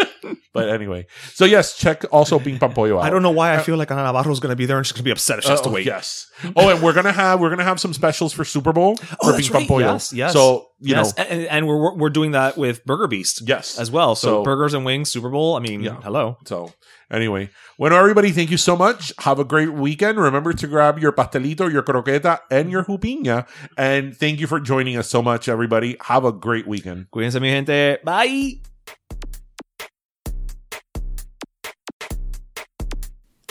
but 0.53 0.69
anyway. 0.69 1.05
So, 1.33 1.45
yes, 1.45 1.77
check 1.77 2.03
also 2.11 2.39
Bing 2.39 2.57
Pam 2.59 2.73
Pollo 2.73 2.97
out. 2.97 3.03
I 3.05 3.09
don't 3.09 3.21
know 3.21 3.31
why 3.31 3.55
I 3.55 3.59
feel 3.59 3.77
like 3.77 3.91
Ana 3.91 4.03
Navarro's 4.03 4.39
gonna 4.39 4.55
be 4.55 4.65
there 4.65 4.77
and 4.77 4.85
she's 4.85 4.93
gonna 4.93 5.03
be 5.03 5.11
upset 5.11 5.37
if 5.39 5.43
she 5.45 5.49
has 5.51 5.61
to 5.61 5.69
Uh, 5.69 5.73
wait. 5.73 5.85
Yes. 5.85 6.27
Oh, 6.55 6.69
and 6.69 6.81
we're 6.81 6.93
gonna 6.93 7.11
have 7.11 7.39
we're 7.39 7.49
gonna 7.49 7.63
have 7.63 7.79
some 7.79 7.93
specials 7.93 8.33
for 8.33 8.43
Super 8.45 8.73
Bowl 8.73 8.95
for 9.23 9.31
that's 9.31 9.49
Bing 9.49 9.67
right. 9.67 9.79
Yes, 9.81 10.13
yes. 10.13 10.33
So 10.33 10.67
you 10.79 10.95
yes, 10.95 11.15
know, 11.17 11.23
and, 11.25 11.41
and 11.47 11.67
we're 11.67 11.95
we're 11.95 12.09
doing 12.09 12.31
that 12.31 12.57
with 12.57 12.83
Burger 12.85 13.07
Beast. 13.07 13.41
yes, 13.45 13.77
as 13.77 13.91
well. 13.91 14.15
So, 14.15 14.27
So- 14.27 14.43
burgers 14.43 14.73
and 14.73 14.85
wings, 14.85 15.11
Super 15.11 15.29
Bowl. 15.29 15.55
I 15.55 15.59
mean, 15.59 15.81
Yeah. 15.83 15.99
hello. 16.01 16.37
So 16.45 16.71
anyway, 17.11 17.49
bueno, 17.77 17.97
everybody, 17.97 18.31
thank 18.31 18.49
you 18.49 18.57
so 18.57 18.75
much. 18.77 19.11
Have 19.19 19.39
a 19.39 19.43
great 19.45 19.73
weekend. 19.73 20.17
Remember 20.17 20.53
to 20.53 20.67
grab 20.67 20.97
your 20.99 21.11
pastelito, 21.11 21.71
your 21.71 21.83
croqueta, 21.83 22.39
and 22.49 22.71
your 22.71 22.85
jupiña. 22.85 23.45
And 23.77 24.15
thank 24.15 24.39
you 24.39 24.47
for 24.47 24.59
joining 24.61 24.95
us 24.97 25.09
so 25.09 25.21
much, 25.21 25.49
everybody. 25.49 25.97
Have 26.01 26.23
a 26.23 26.31
great 26.31 26.65
weekend. 26.65 27.07
Cuídense, 27.11 27.39
mi 27.41 27.49
gente. 27.49 27.97
Bye. 28.05 28.68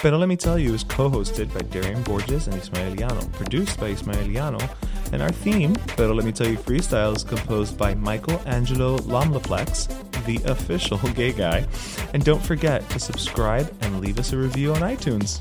Pero 0.01 0.17
Let 0.17 0.29
Me 0.29 0.37
Tell 0.37 0.61
You 0.61 0.75
is 0.75 0.85
co 0.85 1.11
hosted 1.11 1.53
by 1.53 1.61
Darian 1.61 2.05
Borges 2.05 2.47
and 2.47 2.55
Ismaeliano, 2.55 3.33
produced 3.33 3.81
by 3.81 3.91
Ismaeliano, 3.91 4.63
and 5.13 5.21
our 5.21 5.33
theme, 5.33 5.75
Pero 5.97 6.15
Let 6.15 6.25
Me 6.25 6.31
Tell 6.31 6.47
You 6.47 6.57
Freestyle, 6.57 7.17
is 7.17 7.25
composed 7.25 7.77
by 7.77 7.95
Michael 7.95 8.41
Angelo 8.47 8.99
Lomlaplex, 8.99 9.89
the 10.25 10.41
official 10.49 10.99
gay 11.15 11.33
guy. 11.33 11.67
And 12.15 12.25
don't 12.25 12.41
forget 12.41 12.89
to 12.91 13.01
subscribe 13.01 13.75
and 13.81 14.01
leave 14.01 14.21
us 14.21 14.33
a 14.33 14.37
review 14.37 14.73
on 14.73 14.83
iTunes. 14.83 15.41